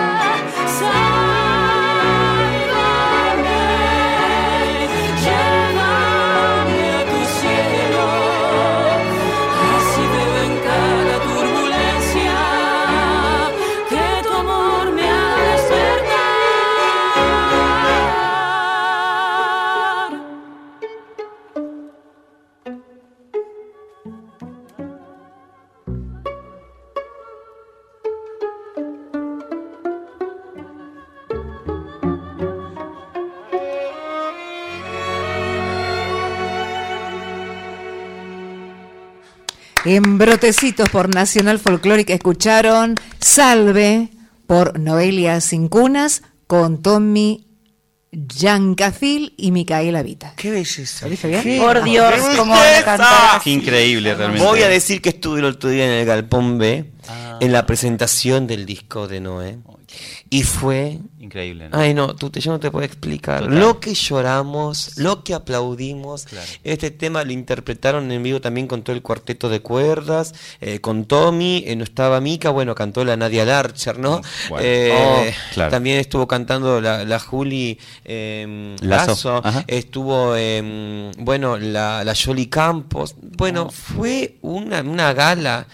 En 39.87 40.19
Brotecitos 40.19 40.91
por 40.91 41.15
Nacional 41.15 41.61
Folclórica 41.61 42.13
escucharon 42.13 42.97
Salve 43.21 44.09
por 44.49 44.81
Noelia 44.81 45.41
Cincunas 45.41 46.25
con 46.49 46.83
Tommy 46.83 47.47
Yancafil 48.11 49.35
y 49.37 49.53
Micaela 49.53 50.03
Vita. 50.03 50.33
Qué 50.35 50.51
belleza. 50.51 51.07
¿Lo 51.07 51.11
dije 51.13 51.29
bien? 51.29 51.43
Qué 51.45 51.61
Por 51.61 51.85
Dios, 51.85 52.15
cómo. 52.37 52.57
Qué 53.45 53.51
increíble 53.51 54.13
realmente. 54.17 54.45
Voy 54.45 54.63
a 54.63 54.69
decir 54.69 55.01
que 55.01 55.11
estuve 55.11 55.39
el 55.39 55.45
otro 55.45 55.71
día 55.71 55.85
en 55.85 55.93
el 55.93 56.05
Galpón 56.05 56.59
B 56.59 56.91
en 57.41 57.53
la 57.53 57.67
presentación 57.67 58.47
del 58.47 58.67
disco 58.67 59.09
de 59.09 59.21
Noé. 59.21 59.59
Y 60.31 60.43
fue. 60.43 60.99
Increíble, 61.21 61.69
¿no? 61.69 61.79
Ay, 61.79 61.95
no, 61.95 62.17
tú 62.17 62.29
te, 62.29 62.41
yo 62.41 62.51
no 62.51 62.59
te 62.59 62.71
puedo 62.71 62.85
explicar. 62.85 63.43
Total. 63.45 63.59
Lo 63.59 63.79
que 63.79 63.95
lloramos, 63.95 64.99
lo 64.99 65.23
que 65.23 65.33
aplaudimos. 65.33 66.27
Este 66.65 66.91
tema 66.91 67.23
lo 67.25 67.33
interpretaron 67.33 68.11
en 68.11 68.23
vivo 68.23 68.41
también 68.41 68.67
con 68.67 68.83
todo 68.83 68.97
el 68.97 69.03
cuarteto 69.03 69.49
de 69.49 69.61
cuerdas, 69.61 70.35
eh, 70.61 70.81
con 70.81 71.05
Tommy, 71.05 71.63
eh, 71.67 71.77
no 71.77 71.85
estaba 71.85 72.21
Mica, 72.21 72.51
bueno, 72.51 72.75
cantó 72.75 73.05
la 73.05 73.17
Nadia 73.17 73.45
Larcher, 73.45 73.99
¿no? 73.99 74.21
Bueno. 74.49 74.67
Eh, 74.67 74.93
Oh, 74.97 75.25
claro. 75.55 75.71
También 75.71 75.99
estuvo 75.99 76.27
cantando 76.27 76.81
la, 76.81 77.05
la 77.05 77.19
Juli 77.21 77.79
eh, 78.05 78.77
Lazo. 78.81 79.43
Estuvo, 79.67 80.35
eh, 80.37 81.13
bueno, 81.19 81.59
la, 81.59 82.03
la 82.05 82.13
Yoli 82.13 82.47
Campos. 82.47 83.15
Bueno, 83.21 83.71
fue 83.71 84.37
una, 84.43 84.81
una 84.81 85.13
gala. 85.13 85.67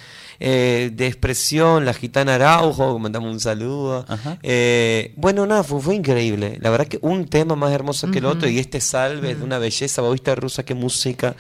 Eh, 0.45 0.91
de 0.93 1.07
expresión, 1.07 1.85
la 1.85 1.95
gitana 1.95 2.35
Araujo, 2.35 2.99
mandamos 2.99 3.31
un 3.33 3.39
saludo. 3.39 4.05
Eh, 4.43 5.13
bueno, 5.17 5.47
nada, 5.47 5.63
fue, 5.63 5.81
fue 5.81 5.95
increíble. 5.95 6.59
La 6.61 6.71
verdad 6.71 6.89
que 6.89 6.99
un 7.01 7.29
tema 7.29 7.55
más 7.55 7.73
hermoso 7.73 8.11
que 8.11 8.19
el 8.19 8.25
otro 8.27 8.49
y 8.49 8.59
este 8.59 8.81
salve 8.81 9.31
es 9.31 9.39
de 9.39 9.45
una 9.45 9.59
belleza, 9.59 10.03
viste 10.11 10.35
rusa, 10.35 10.65
qué 10.65 10.75
música. 10.75 11.37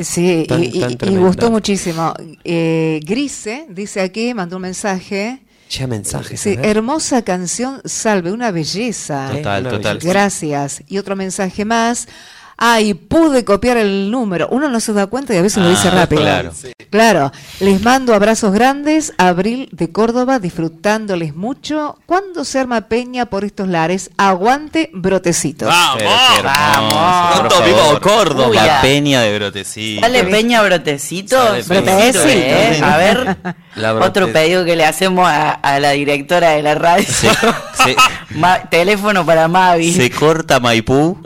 Sí, 0.00 0.44
Tan- 0.48 0.62
y, 0.62 0.78
tan 0.80 0.90
y- 0.90 0.94
y 0.94 0.96
tremenda. 0.96 1.26
gustó 1.26 1.50
muchísimo. 1.50 2.14
Eh, 2.44 3.00
Grise 3.04 3.66
dice 3.70 4.00
aquí, 4.00 4.32
mandó 4.34 4.56
un 4.56 4.62
mensaje. 4.62 5.40
Ya 5.70 5.86
mensajes. 5.88 6.38
Sí, 6.40 6.56
hermosa 6.62 7.22
canción, 7.22 7.80
salve, 7.84 8.30
una 8.30 8.52
belleza. 8.52 9.30
Total, 9.32 9.62
Una 9.62 9.70
total. 9.70 9.96
belleza. 9.98 10.12
Gracias. 10.12 10.82
Y 10.86 10.98
otro 10.98 11.16
mensaje 11.16 11.64
más. 11.64 12.06
Ay, 12.56 12.94
pude 12.94 13.44
copiar 13.44 13.76
el 13.76 14.10
número. 14.10 14.48
Uno 14.50 14.68
no 14.68 14.78
se 14.80 14.92
da 14.92 15.06
cuenta 15.06 15.34
y 15.34 15.38
a 15.38 15.42
veces 15.42 15.62
lo 15.62 15.68
dice 15.68 15.88
Ah, 15.88 15.92
rápido. 15.92 16.22
claro. 16.22 16.52
Claro. 16.90 17.32
Les 17.60 17.82
mando 17.82 18.14
abrazos 18.14 18.52
grandes. 18.52 19.12
Abril 19.18 19.68
de 19.72 19.90
Córdoba, 19.90 20.38
disfrutándoles 20.38 21.34
mucho. 21.34 21.98
¿Cuándo 22.06 22.44
se 22.44 22.60
arma 22.60 22.82
peña 22.82 23.26
por 23.26 23.44
estos 23.44 23.66
lares? 23.68 24.10
Aguante, 24.16 24.90
brotecitos. 24.94 25.68
Vamos. 25.68 26.02
por 27.38 27.48
Pronto 27.48 27.62
vivo. 27.64 28.00
Córdoba. 28.00 28.48
Uy, 28.48 28.56
La 28.56 28.80
peña 28.80 29.20
de 29.22 29.34
Brotecito. 29.38 30.00
Dale 30.02 30.24
Peña 30.24 30.62
Brotecito. 30.62 31.36
Sale 31.36 31.64
Peña. 31.64 31.80
Brotecito, 31.80 32.28
¿eh? 32.28 32.74
Sí. 32.76 32.82
A 32.84 32.96
ver, 32.96 33.36
otro 34.00 34.32
pedido 34.32 34.64
que 34.64 34.76
le 34.76 34.84
hacemos 34.84 35.26
a, 35.28 35.50
a 35.50 35.80
la 35.80 35.90
directora 35.90 36.50
de 36.50 36.62
la 36.62 36.74
radio. 36.76 37.04
Se, 37.06 37.28
se- 37.30 37.96
Ma- 38.34 38.68
teléfono 38.68 39.24
para 39.24 39.46
Mavi. 39.48 39.92
se 39.92 40.10
corta 40.10 40.58
Maipú 40.60 41.18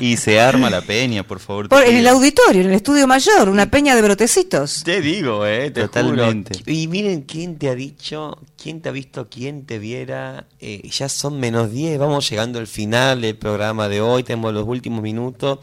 y 0.00 0.16
se 0.16 0.40
arma 0.40 0.68
la 0.70 0.80
peña, 0.82 1.22
por 1.22 1.40
favor. 1.40 1.68
Por- 1.68 1.82
en 1.84 1.96
el 1.96 2.06
auditorio, 2.08 2.60
en 2.62 2.68
el 2.68 2.74
estudio 2.74 3.06
mayor, 3.06 3.48
una 3.48 3.66
peña 3.70 3.94
de 3.94 4.02
brotecitos. 4.02 4.82
Te 4.84 5.00
digo, 5.00 5.46
eh, 5.46 5.70
te 5.70 5.82
Totalmente. 5.82 6.58
juro. 6.58 6.72
Y 6.72 6.86
miren 6.88 7.22
quién 7.22 7.58
te 7.58 7.68
ha 7.70 7.74
dicho, 7.74 8.38
quién 8.62 8.80
te 8.80 8.88
ha 8.88 8.92
visto, 8.92 9.28
quién 9.28 9.66
te 9.66 9.78
viera. 9.78 10.46
Eh, 10.60 10.88
ya 10.88 11.08
son 11.08 11.40
menos 11.40 11.72
10, 11.72 11.98
vamos 11.98 12.28
llegando 12.30 12.60
al 12.60 12.68
final 12.68 13.20
del 13.20 13.36
programa 13.36 13.88
de 13.88 14.00
hoy, 14.00 14.22
tenemos 14.22 14.54
los 14.54 14.66
últimos 14.66 15.02
minutos. 15.02 15.58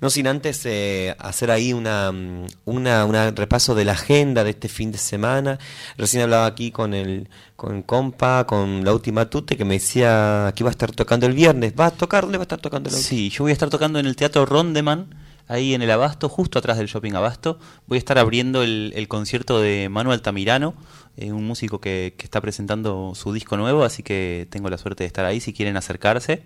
No 0.00 0.10
sin 0.10 0.26
antes 0.26 0.64
eh, 0.64 1.14
hacer 1.18 1.50
ahí 1.50 1.72
una, 1.72 2.10
mm, 2.10 2.46
una, 2.64 3.04
una 3.04 3.30
repaso 3.30 3.74
de 3.74 3.84
la 3.84 3.92
agenda 3.92 4.42
de 4.42 4.50
este 4.50 4.68
fin 4.68 4.90
de 4.90 4.98
semana. 4.98 5.58
Recién 5.96 6.22
hablaba 6.24 6.46
aquí 6.46 6.70
con 6.72 6.94
el 6.94 7.28
con 7.54 7.82
compa, 7.82 8.46
con 8.46 8.84
la 8.84 8.94
última 8.94 9.28
tute, 9.28 9.56
que 9.56 9.64
me 9.66 9.74
decía 9.74 10.52
que 10.56 10.62
iba 10.62 10.70
a 10.70 10.72
estar 10.72 10.90
tocando 10.92 11.26
el 11.26 11.34
viernes. 11.34 11.74
¿Va 11.78 11.86
a 11.86 11.90
tocar? 11.90 12.22
¿Dónde 12.24 12.38
va 12.38 12.42
a 12.42 12.44
estar 12.50 12.60
tocando 12.60 12.88
el 12.88 12.96
Sí, 12.96 13.28
yo 13.30 13.44
voy 13.44 13.50
a 13.50 13.52
estar 13.52 13.68
tocando 13.68 13.98
en 13.98 14.06
el 14.06 14.16
Teatro 14.16 14.46
Rondeman, 14.46 15.14
ahí 15.46 15.74
en 15.74 15.82
el 15.82 15.90
Abasto, 15.90 16.28
justo 16.30 16.58
atrás 16.58 16.78
del 16.78 16.86
Shopping 16.86 17.12
Abasto. 17.12 17.58
Voy 17.86 17.96
a 17.96 17.98
estar 17.98 18.18
abriendo 18.18 18.62
el, 18.62 18.92
el 18.96 19.08
concierto 19.08 19.60
de 19.60 19.90
Manu 19.90 20.10
Altamirano, 20.10 20.74
eh, 21.16 21.32
un 21.32 21.44
músico 21.46 21.80
que, 21.80 22.14
que 22.16 22.24
está 22.24 22.40
presentando 22.40 23.12
su 23.14 23.32
disco 23.32 23.56
nuevo, 23.56 23.84
así 23.84 24.02
que 24.02 24.46
tengo 24.50 24.68
la 24.70 24.78
suerte 24.78 25.04
de 25.04 25.08
estar 25.08 25.24
ahí 25.24 25.40
si 25.40 25.52
quieren 25.52 25.76
acercarse. 25.76 26.42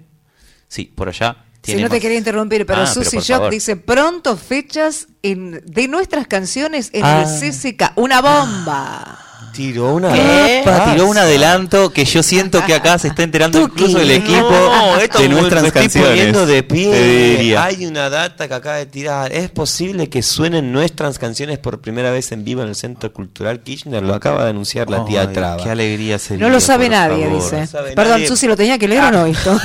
Sí, 0.69 0.85
por 0.87 1.09
allá. 1.09 1.45
Si 1.63 1.77
no 1.77 1.89
te 1.89 1.95
más- 1.95 2.01
quería 2.01 2.19
interrumpir, 2.19 2.67
pero 2.67 2.83
Ah, 2.83 2.87
Susy 2.87 3.21
favor. 3.21 3.51
dice 3.51 3.77
pronto 3.77 4.37
fechas 4.37 5.09
en, 5.23 5.63
de 5.65 5.89
nuestras 5.89 6.27
canciones 6.27 6.91
en 6.93 7.05
Ah. 7.05 7.23
el 7.23 7.27
CCK. 7.53 7.93
Una 7.97 8.21
bomba. 8.21 9.19
Tiró 9.53 9.95
una. 9.95 10.13
¿Qué? 10.13 10.63
Ah, 10.67 10.91
Tiró 10.93 11.07
un 11.09 11.19
adelanto 11.19 11.91
que 11.93 12.05
yo 12.05 12.23
siento 12.23 12.65
que 12.65 12.75
acá 12.75 12.99
se 12.99 13.09
está 13.09 13.23
enterando 13.23 13.61
incluso 13.61 13.99
el 14.01 14.11
equipo 14.11 14.51
No, 14.51 14.97
esto 14.99 15.19
de 15.21 15.29
nuestras 15.29 15.63
me 15.63 15.69
estoy 15.69 15.83
canciones. 15.83 16.11
poniendo 16.11 16.47
de 16.47 16.63
pie. 16.63 16.91
Te. 17.39 17.57
Hay 17.59 17.87
una 17.87 18.11
data 18.11 18.49
que 18.49 18.55
acaba 18.55 18.77
de 18.77 18.87
tirar. 18.87 19.33
Es 19.33 19.51
posible 19.51 20.09
que 20.09 20.23
suenen 20.23 20.73
nuestras 20.73 21.19
canciones 21.19 21.59
por 21.59 21.81
primera 21.81 22.11
vez 22.11 22.33
en 22.33 22.45
vivo 22.45 22.63
en 22.63 22.69
el 22.69 22.75
Centro 22.75 23.13
Cultural 23.13 23.61
Kirchner. 23.61 24.03
Lo 24.03 24.15
acaba 24.15 24.45
de 24.45 24.51
anunciar 24.51 24.91
la 24.91 25.05
tía 25.05 25.23
Ay, 25.23 25.29
Traba. 25.33 25.63
Qué 25.63 25.71
alegría 25.71 26.19
sería. 26.19 26.47
No 26.47 26.53
lo 26.53 26.61
sabe 26.61 26.89
nadie, 26.89 27.25
favor. 27.27 27.43
dice. 27.43 27.61
No 27.61 27.67
sabe 27.67 27.93
Perdón, 27.93 28.13
nadie. 28.15 28.29
Susy, 28.29 28.47
¿lo 28.47 28.57
tenía 28.57 28.79
que 28.79 28.89
leer 28.89 29.05
o 29.05 29.11
no 29.11 29.27
esto? 29.27 29.59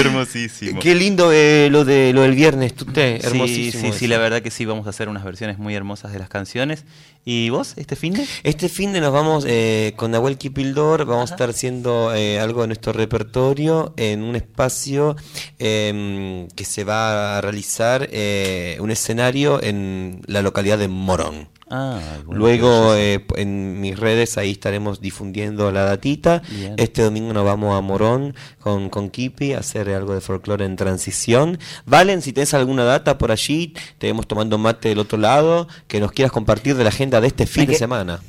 Hermosísimo. 0.00 0.80
Qué 0.80 0.94
lindo 0.94 1.30
eh, 1.32 1.68
lo 1.70 1.84
de 1.84 2.12
lo 2.12 2.22
del 2.22 2.34
viernes, 2.34 2.74
Tute. 2.74 3.18
Sí, 3.20 3.26
Hermosísimo. 3.26 3.80
sí, 3.82 3.88
eso. 3.88 3.98
sí, 3.98 4.06
la 4.06 4.18
verdad 4.18 4.42
que 4.42 4.50
sí, 4.50 4.64
vamos 4.64 4.86
a 4.86 4.90
hacer 4.90 5.08
unas 5.08 5.24
versiones 5.24 5.58
muy 5.60 5.74
hermosas 5.74 6.12
de 6.12 6.18
las 6.18 6.28
canciones. 6.28 6.84
¿Y 7.24 7.50
vos, 7.50 7.74
este 7.76 7.96
fin 7.96 8.14
de? 8.14 8.26
Este 8.44 8.70
fin 8.70 8.94
de 8.94 9.00
nos 9.00 9.12
vamos 9.12 9.44
eh, 9.46 9.92
con 9.96 10.10
Nahuel 10.10 10.38
Kipildor, 10.38 11.04
vamos 11.04 11.30
a 11.30 11.34
estar 11.34 11.50
haciendo 11.50 12.14
eh, 12.14 12.40
algo 12.40 12.62
de 12.62 12.68
nuestro 12.68 12.94
repertorio 12.94 13.92
en 13.98 14.22
un 14.22 14.36
espacio 14.36 15.16
em, 15.58 16.48
que 16.48 16.64
se 16.64 16.84
va 16.84 17.36
a 17.36 17.40
realizar 17.42 18.08
eh, 18.10 18.78
un 18.80 18.90
escenario 18.90 19.62
en 19.62 20.22
la 20.26 20.40
localidad 20.40 20.78
de 20.78 20.88
Morón. 20.88 21.48
Ah, 21.72 22.00
Luego 22.28 22.96
eh, 22.96 23.24
en 23.36 23.80
mis 23.80 23.96
redes 23.96 24.36
ahí 24.38 24.50
estaremos 24.50 25.00
difundiendo 25.00 25.70
la 25.70 25.84
datita. 25.84 26.42
Bien. 26.50 26.74
Este 26.76 27.02
domingo 27.02 27.32
nos 27.32 27.44
vamos 27.44 27.78
a 27.78 27.80
Morón 27.80 28.34
con, 28.58 28.90
con 28.90 29.08
Kipi 29.08 29.52
a 29.52 29.60
hacer 29.60 29.88
algo 29.90 30.12
de 30.12 30.20
folclore 30.20 30.64
en 30.64 30.74
transición. 30.74 31.60
Valen, 31.86 32.22
si 32.22 32.32
tenés 32.32 32.54
alguna 32.54 32.82
data 32.82 33.18
por 33.18 33.30
allí, 33.30 33.74
tenemos 33.98 34.26
tomando 34.26 34.58
mate 34.58 34.88
del 34.88 34.98
otro 34.98 35.16
lado, 35.16 35.68
que 35.86 36.00
nos 36.00 36.10
quieras 36.10 36.32
compartir 36.32 36.74
de 36.74 36.82
la 36.82 36.90
agenda 37.10 37.20
de 37.20 37.26
este 37.28 37.46
fin 37.46 37.66
de 37.66 37.74
semana. 37.74 38.20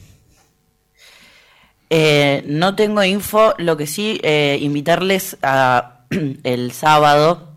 Eh, 1.89 2.43
no 2.47 2.75
tengo 2.75 3.03
info, 3.03 3.53
lo 3.57 3.75
que 3.75 3.85
sí, 3.85 4.19
eh, 4.23 4.57
invitarles 4.61 5.37
a 5.43 6.05
el 6.43 6.71
sábado 6.71 7.49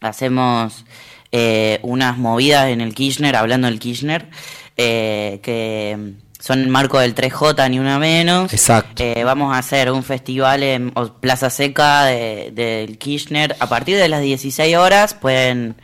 hacemos 0.00 0.84
eh, 1.30 1.78
unas 1.82 2.18
movidas 2.18 2.68
en 2.68 2.80
el 2.80 2.94
Kirchner, 2.94 3.36
hablando 3.36 3.68
del 3.68 3.78
Kirchner, 3.78 4.28
eh, 4.76 5.38
que 5.42 6.14
son 6.40 6.60
en 6.62 6.70
marco 6.70 6.98
del 6.98 7.14
3J, 7.14 7.70
ni 7.70 7.78
una 7.78 7.98
menos. 7.98 8.52
Exacto. 8.52 9.04
Vamos 9.24 9.54
a 9.54 9.58
hacer 9.58 9.92
un 9.92 10.02
festival 10.02 10.62
en 10.64 10.90
Plaza 11.20 11.50
Seca 11.50 12.06
de- 12.06 12.50
del 12.52 12.96
Kirchner. 12.98 13.54
A 13.60 13.68
partir 13.68 13.96
de 13.98 14.08
las 14.08 14.22
16 14.22 14.76
horas 14.76 15.12
pueden 15.14 15.76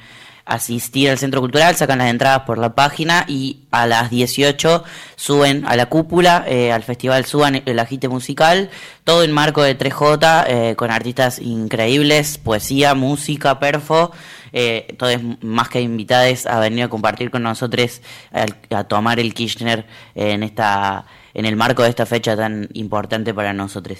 asistir 0.46 1.10
al 1.10 1.18
centro 1.18 1.40
cultural, 1.40 1.74
sacan 1.74 1.98
las 1.98 2.08
entradas 2.08 2.42
por 2.42 2.56
la 2.56 2.74
página 2.74 3.24
y 3.28 3.64
a 3.72 3.86
las 3.86 4.10
18 4.10 4.84
suben 5.16 5.66
a 5.66 5.76
la 5.76 5.86
cúpula, 5.86 6.44
eh, 6.46 6.72
al 6.72 6.84
festival 6.84 7.26
suban 7.26 7.62
el 7.66 7.78
agite 7.78 8.08
musical, 8.08 8.70
todo 9.04 9.24
en 9.24 9.32
marco 9.32 9.62
de 9.62 9.76
3J, 9.76 10.44
eh, 10.46 10.76
con 10.76 10.90
artistas 10.90 11.40
increíbles, 11.40 12.38
poesía, 12.38 12.94
música, 12.94 13.58
perfo, 13.58 14.12
eh, 14.52 14.94
todos 14.98 15.16
más 15.42 15.68
que 15.68 15.80
invitados 15.80 16.46
a 16.46 16.60
venir 16.60 16.84
a 16.84 16.88
compartir 16.88 17.30
con 17.30 17.42
nosotros, 17.42 18.00
a, 18.32 18.46
a 18.76 18.84
tomar 18.84 19.18
el 19.18 19.34
Kirchner 19.34 19.84
en 20.14 20.44
esta 20.44 21.06
en 21.36 21.44
el 21.44 21.54
marco 21.54 21.82
de 21.82 21.90
esta 21.90 22.06
fecha 22.06 22.34
tan 22.34 22.66
importante 22.72 23.34
para 23.34 23.52
nosotros. 23.52 23.98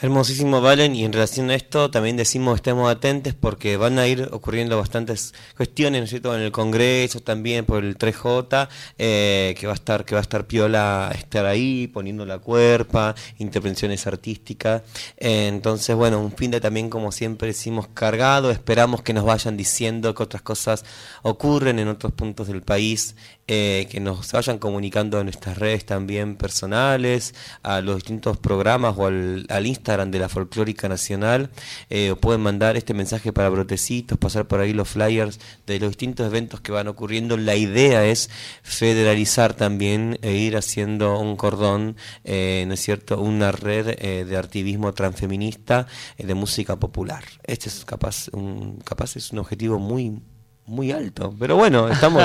Hermosísimo, 0.00 0.60
Valen, 0.60 0.94
y 0.94 1.04
en 1.04 1.12
relación 1.12 1.50
a 1.50 1.56
esto 1.56 1.90
también 1.90 2.16
decimos 2.16 2.54
estemos 2.54 2.88
atentos 2.88 3.34
porque 3.34 3.76
van 3.76 3.98
a 3.98 4.06
ir 4.06 4.28
ocurriendo 4.30 4.78
bastantes 4.78 5.34
cuestiones, 5.56 6.00
¿no 6.00 6.04
es 6.04 6.10
cierto?, 6.10 6.36
en 6.36 6.42
el 6.42 6.52
Congreso 6.52 7.18
también 7.18 7.64
por 7.64 7.82
el 7.82 7.98
3J, 7.98 8.68
eh, 8.96 9.56
que 9.58 9.66
va 9.66 9.72
a 9.72 9.74
estar 9.74 10.04
que 10.04 10.14
va 10.14 10.20
a 10.20 10.22
estar 10.22 10.46
piola 10.46 11.10
estar 11.12 11.46
ahí 11.46 11.88
poniendo 11.88 12.24
la 12.24 12.38
cuerpa, 12.38 13.16
intervenciones 13.38 14.06
artísticas. 14.06 14.82
Eh, 15.16 15.48
entonces, 15.48 15.96
bueno, 15.96 16.20
un 16.20 16.30
fin 16.30 16.52
de 16.52 16.60
también 16.60 16.90
como 16.90 17.10
siempre 17.10 17.48
decimos 17.48 17.88
cargado, 17.92 18.52
esperamos 18.52 19.02
que 19.02 19.12
nos 19.12 19.24
vayan 19.24 19.56
diciendo 19.56 20.14
que 20.14 20.22
otras 20.22 20.42
cosas 20.42 20.84
ocurren 21.22 21.80
en 21.80 21.88
otros 21.88 22.12
puntos 22.12 22.46
del 22.46 22.62
país, 22.62 23.16
eh, 23.48 23.88
que 23.90 24.00
nos 24.00 24.30
vayan 24.30 24.58
comunicando 24.58 25.18
en 25.18 25.26
nuestras 25.26 25.58
redes 25.58 25.84
también 25.84 26.36
personales, 26.36 27.34
a 27.62 27.80
los 27.80 27.96
distintos 27.96 28.36
programas 28.36 28.94
o 28.96 29.06
al, 29.06 29.46
al 29.48 29.66
Instagram 29.66 30.10
de 30.10 30.18
la 30.20 30.28
Folclórica 30.28 30.88
Nacional, 30.88 31.50
eh, 31.90 32.14
pueden 32.20 32.42
mandar 32.42 32.76
este 32.76 32.94
mensaje 32.94 33.32
para 33.32 33.48
brotecitos, 33.48 34.18
pasar 34.18 34.46
por 34.46 34.60
ahí 34.60 34.72
los 34.72 34.88
flyers 34.88 35.40
de 35.66 35.80
los 35.80 35.90
distintos 35.90 36.26
eventos 36.26 36.60
que 36.60 36.72
van 36.72 36.88
ocurriendo. 36.88 37.36
La 37.36 37.56
idea 37.56 38.04
es 38.04 38.30
federalizar 38.62 39.54
también 39.54 40.18
e 40.22 40.32
ir 40.32 40.56
haciendo 40.56 41.18
un 41.18 41.36
cordón, 41.36 41.96
eh, 42.24 42.64
¿no 42.66 42.74
es 42.74 42.80
cierto?, 42.80 43.20
una 43.20 43.52
red 43.52 43.96
eh, 43.98 44.24
de 44.24 44.36
activismo 44.36 44.92
transfeminista 44.92 45.86
eh, 46.16 46.26
de 46.26 46.34
música 46.34 46.76
popular. 46.76 47.24
Este 47.44 47.68
es 47.68 47.84
capaz, 47.84 48.28
un, 48.32 48.78
capaz 48.84 49.16
es 49.16 49.32
un 49.32 49.38
objetivo 49.38 49.78
muy 49.78 50.20
muy 50.68 50.92
alto. 50.92 51.34
Pero 51.38 51.56
bueno, 51.56 51.88
estamos 51.88 52.22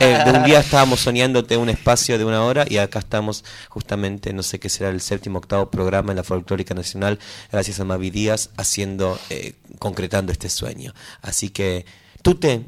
eh, 0.00 0.18
de 0.24 0.30
un 0.32 0.44
día 0.44 0.60
estábamos 0.60 1.00
soñándote 1.00 1.56
un 1.56 1.68
espacio 1.68 2.18
de 2.18 2.24
una 2.24 2.42
hora 2.44 2.64
y 2.68 2.78
acá 2.78 2.98
estamos 2.98 3.44
justamente, 3.68 4.32
no 4.32 4.42
sé 4.42 4.58
qué 4.58 4.68
será 4.68 4.90
el 4.90 5.00
séptimo 5.00 5.38
octavo 5.38 5.70
programa 5.70 6.12
en 6.12 6.16
la 6.16 6.24
Folclórica 6.24 6.74
Nacional, 6.74 7.18
gracias 7.50 7.80
a 7.80 7.84
Mavi 7.84 8.10
Díaz, 8.10 8.50
haciendo, 8.56 9.18
eh, 9.30 9.54
concretando 9.78 10.32
este 10.32 10.48
sueño. 10.48 10.92
Así 11.22 11.50
que, 11.50 11.86
Tute, 12.22 12.66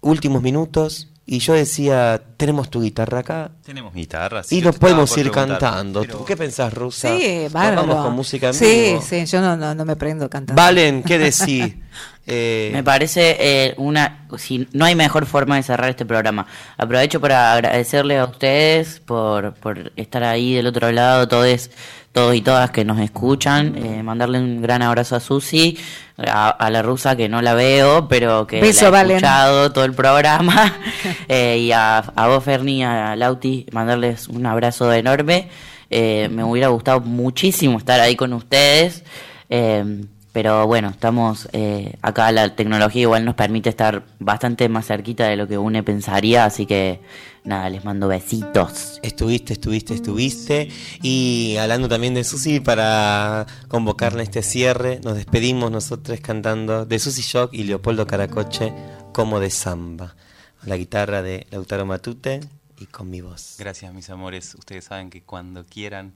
últimos 0.00 0.42
minutos. 0.42 1.08
Y 1.30 1.40
yo 1.40 1.52
decía, 1.52 2.22
tenemos 2.38 2.70
tu 2.70 2.80
guitarra 2.80 3.18
acá. 3.18 3.50
Tenemos 3.62 3.92
guitarra. 3.92 4.40
y 4.48 4.62
nos 4.62 4.78
podemos 4.78 5.14
ir 5.18 5.30
cantando. 5.30 6.02
¿Tú 6.04 6.24
qué 6.24 6.38
pensás, 6.38 6.72
Rusa? 6.72 7.14
Sí, 7.14 7.40
¿Nos 7.42 7.52
bárbaro. 7.52 7.86
Vamos 7.86 8.04
con 8.06 8.14
música 8.14 8.46
en 8.48 8.54
Sí, 8.54 8.64
vivo? 8.64 9.02
sí, 9.06 9.26
yo 9.26 9.42
no, 9.42 9.54
no, 9.54 9.74
no 9.74 9.84
me 9.84 9.94
prendo 9.94 10.30
cantando. 10.30 10.58
Valen, 10.62 11.02
¿qué 11.02 11.18
decís? 11.18 11.74
Eh, 12.30 12.70
Me 12.74 12.82
parece 12.84 13.36
eh, 13.40 13.74
una. 13.78 14.26
Si, 14.36 14.68
no 14.72 14.84
hay 14.84 14.94
mejor 14.94 15.24
forma 15.26 15.56
de 15.56 15.62
cerrar 15.62 15.88
este 15.88 16.04
programa. 16.04 16.46
Aprovecho 16.76 17.20
para 17.20 17.52
agradecerle 17.54 18.18
a 18.18 18.26
ustedes 18.26 19.00
por, 19.00 19.54
por 19.54 19.92
estar 19.96 20.22
ahí 20.24 20.52
del 20.54 20.66
otro 20.66 20.92
lado, 20.92 21.26
todos, 21.26 21.70
todos 22.12 22.34
y 22.34 22.42
todas 22.42 22.70
que 22.70 22.84
nos 22.84 23.00
escuchan. 23.00 23.74
eh, 23.76 24.02
mandarle 24.02 24.38
un 24.40 24.60
gran 24.60 24.82
abrazo 24.82 25.16
a 25.16 25.20
Susi, 25.20 25.78
a, 26.18 26.50
a 26.50 26.70
la 26.70 26.82
rusa 26.82 27.16
que 27.16 27.30
no 27.30 27.40
la 27.40 27.54
veo, 27.54 28.08
pero 28.08 28.46
que 28.46 28.60
Beso, 28.60 28.82
la 28.82 28.88
he 28.88 28.90
Valen. 28.90 29.16
escuchado 29.16 29.72
todo 29.72 29.84
el 29.86 29.94
programa. 29.94 30.76
eh, 31.28 31.56
y 31.58 31.72
a, 31.72 31.98
a 31.98 32.28
vos, 32.28 32.44
Ferni, 32.44 32.84
a 32.84 33.16
Lauti, 33.16 33.64
mandarles 33.72 34.28
un 34.28 34.44
abrazo 34.44 34.92
enorme. 34.92 35.48
Eh, 35.90 36.28
me 36.30 36.44
hubiera 36.44 36.68
gustado 36.68 37.00
muchísimo 37.00 37.78
estar 37.78 37.98
ahí 38.00 38.14
con 38.16 38.34
ustedes. 38.34 39.02
eh, 39.48 40.02
pero 40.38 40.68
bueno, 40.68 40.90
estamos 40.90 41.48
eh, 41.52 41.96
acá, 42.00 42.30
la 42.30 42.54
tecnología 42.54 43.02
igual 43.02 43.24
nos 43.24 43.34
permite 43.34 43.70
estar 43.70 44.04
bastante 44.20 44.68
más 44.68 44.86
cerquita 44.86 45.26
de 45.26 45.34
lo 45.34 45.48
que 45.48 45.58
uno 45.58 45.84
pensaría, 45.84 46.44
así 46.44 46.64
que 46.64 47.00
nada, 47.42 47.68
les 47.68 47.84
mando 47.84 48.06
besitos. 48.06 49.00
Estuviste, 49.02 49.54
estuviste, 49.54 49.94
estuviste. 49.94 50.68
Y 51.02 51.56
hablando 51.56 51.88
también 51.88 52.14
de 52.14 52.22
Susi, 52.22 52.60
para 52.60 53.48
convocarle 53.66 54.20
a 54.20 54.22
este 54.22 54.44
cierre, 54.44 55.00
nos 55.02 55.16
despedimos 55.16 55.72
nosotros 55.72 56.20
cantando 56.20 56.86
de 56.86 57.00
Susi 57.00 57.22
Shock 57.22 57.52
y 57.52 57.64
Leopoldo 57.64 58.06
Caracoche 58.06 58.72
como 59.12 59.40
de 59.40 59.50
samba. 59.50 60.14
La 60.62 60.76
guitarra 60.76 61.20
de 61.20 61.48
Lautaro 61.50 61.84
Matute 61.84 62.42
y 62.78 62.86
con 62.86 63.10
mi 63.10 63.22
voz. 63.22 63.56
Gracias, 63.58 63.92
mis 63.92 64.08
amores. 64.08 64.54
Ustedes 64.54 64.84
saben 64.84 65.10
que 65.10 65.20
cuando 65.20 65.64
quieran 65.64 66.14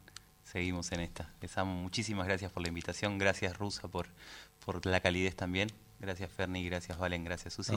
seguimos 0.53 0.93
en 0.93 1.01
esta. 1.01 1.31
Les 1.41 1.57
amo. 1.57 1.75
Muchísimas 1.75 2.27
gracias 2.27 2.53
por 2.53 2.63
la 2.63 2.69
invitación. 2.69 3.19
Gracias, 3.19 3.57
Rusa, 3.57 3.89
por, 3.89 4.07
por 4.65 4.85
la 4.87 5.01
calidez 5.01 5.35
también. 5.35 5.73
Gracias, 5.99 6.31
Ferni. 6.31 6.65
Gracias, 6.69 6.99
Valen. 6.99 7.25
Gracias, 7.25 7.55
Susi. 7.55 7.73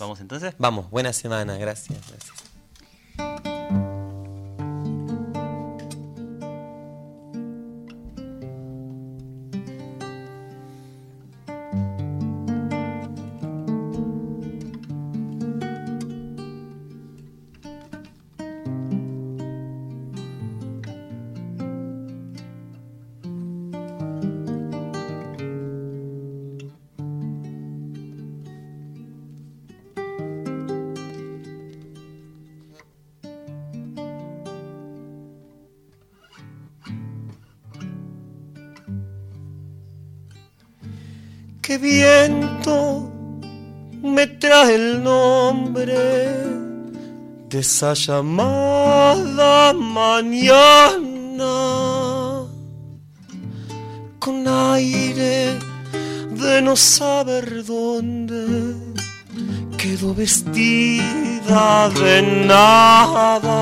¿Vamos 0.00 0.20
entonces? 0.20 0.54
Vamos, 0.58 0.90
buena 0.90 1.12
semana, 1.12 1.56
gracias. 1.56 2.00
gracias. 2.08 3.42
Esa 47.76 47.92
llamada 47.92 49.74
mañana 49.74 50.96
con 54.18 54.48
aire 54.48 55.58
de 56.30 56.62
no 56.62 56.74
saber 56.74 57.62
dónde 57.66 58.74
quedó 59.76 60.14
vestida 60.14 61.90
de 61.90 62.22
nada 62.46 63.60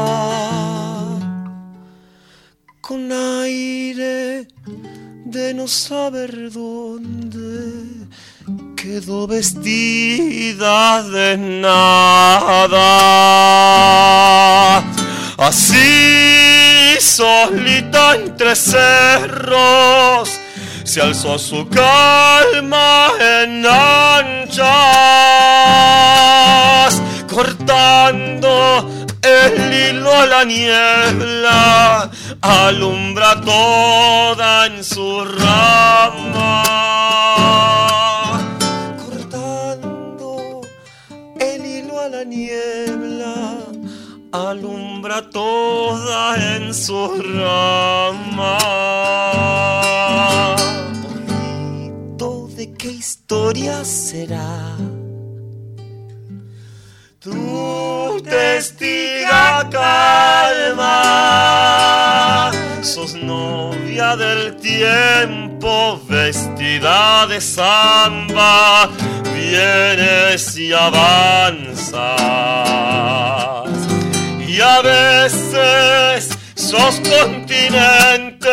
con 2.81 3.11
aire 3.11 4.47
de 5.25 5.55
no 5.55 5.67
saber 5.67 6.53
dónde 6.53 7.34
quedó 8.85 9.27
vestida 9.27 11.03
de 11.05 11.39
nada. 11.39 12.85
Así 15.39 16.97
solita 17.01 18.17
entre 18.17 18.55
cerros 18.55 20.39
se 20.85 21.01
alzó 21.01 21.39
su 21.39 21.67
calma 21.69 23.09
en 23.19 23.65
anchas, 23.67 24.69
cortando 27.33 28.91
el 29.23 29.73
hilo 29.73 30.15
a 30.15 30.27
la 30.27 30.45
niebla, 30.45 32.11
alumbra 32.43 33.41
toda 33.41 34.67
en 34.67 34.85
su 34.85 35.25
rama. 35.25 36.74
Toda 45.35 46.37
en 46.55 46.73
su 46.73 47.21
rama. 47.39 48.59
Bonito, 51.03 52.49
¿de 52.57 52.73
qué 52.75 52.91
historia 52.93 53.85
será? 53.85 54.77
Tu 57.19 58.23
testiga 58.23 59.69
calma, 59.73 60.93
sos 62.83 63.15
novia 63.15 64.15
del 64.17 64.55
tiempo 64.57 66.01
vestida 66.09 67.27
de 67.27 67.41
samba, 67.41 68.89
vienes 69.35 70.57
y 70.57 70.73
avanzas. 70.73 72.05
Y 74.57 74.61
a 74.61 74.83
veces 74.83 76.29
sos 76.55 77.01
continente 77.01 78.49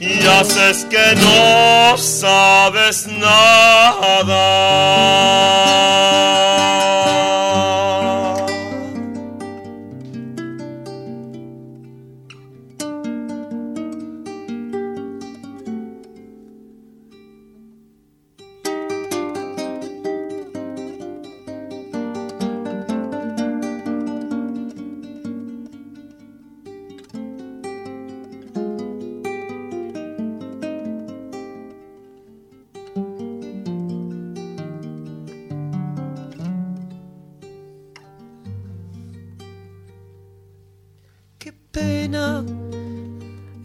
y 0.00 0.26
haces 0.26 0.86
que 0.86 1.14
no 1.16 1.98
sabes 1.98 3.06
nada. 3.08 4.32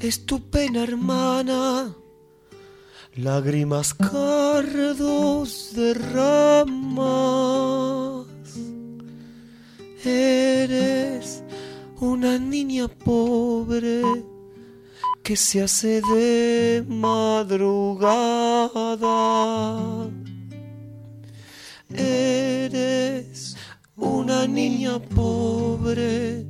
Es 0.08 0.26
tu 0.26 0.40
pena, 0.50 0.84
hermana. 0.84 1.94
Lágrimas 3.16 3.94
cardos 3.94 5.74
derramas. 5.76 7.06
Eres 10.06 11.44
una 12.00 12.40
niña 12.40 12.88
pobre 12.88 14.02
que 15.24 15.36
se 15.36 15.62
hace 15.64 16.02
de 16.02 16.86
madrugada. 16.88 18.30
Eres 21.90 23.58
una 23.98 24.48
niña 24.48 25.00
pobre 25.00 26.47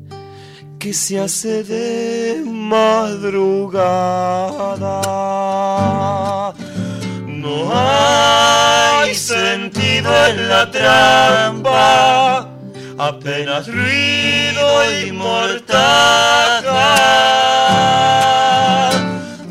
que 0.79 0.93
se 0.93 1.19
hace 1.19 1.63
de 1.63 2.43
madrugada. 2.45 2.93
No 7.25 7.69
hay 7.73 9.15
sentido 9.15 10.09
en 10.27 10.49
la 10.49 10.69
trampa, 10.69 12.49
apenas 12.97 13.67
ruido 13.67 15.01
y 15.01 15.11
mortaja. 15.11 15.71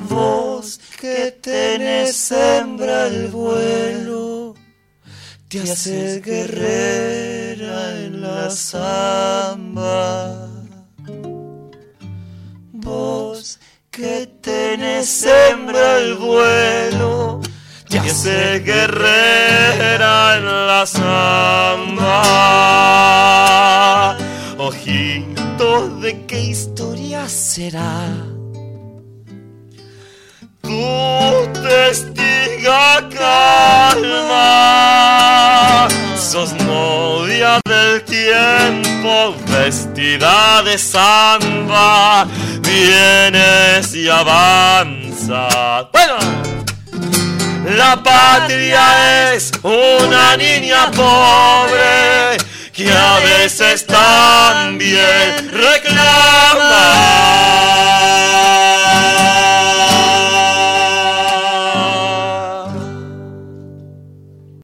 Vos 0.08 0.80
que 1.00 1.32
tenés 1.42 2.30
hembra 2.30 3.06
el 3.08 3.28
vuelo, 3.28 4.54
te 5.48 5.60
haces 5.62 6.22
guerrera 6.22 7.98
en 8.04 8.20
la 8.20 8.50
samba 8.50 10.45
que 13.96 14.28
tenés 14.42 15.24
hembra 15.24 15.96
el 16.00 16.16
vuelo, 16.16 17.40
te 17.88 17.98
hace 17.98 18.60
guerrera 18.60 20.36
en 20.36 20.44
la 20.66 20.84
samba. 20.84 22.12
Ojito, 24.58 25.88
¿de 26.00 26.26
qué 26.26 26.40
historia 26.40 27.26
será? 27.26 28.12
Tu 30.60 31.48
testiga 31.66 33.08
calma, 33.16 34.38
sos 36.18 36.52
novia 36.66 37.60
del 37.64 38.04
tiempo, 38.04 38.85
como 39.06 39.36
vestida 39.46 40.62
de 40.64 40.76
samba, 40.76 42.26
vienes 42.60 43.94
y 43.94 44.08
avanzas. 44.08 45.86
Bueno, 45.92 46.16
la 47.76 48.02
patria 48.02 49.32
es 49.32 49.52
una 49.62 50.36
niña 50.36 50.90
pobre 50.90 52.36
que 52.72 52.90
a 52.92 53.20
veces 53.20 53.86
también 53.86 55.52
reclama. 55.52 57.26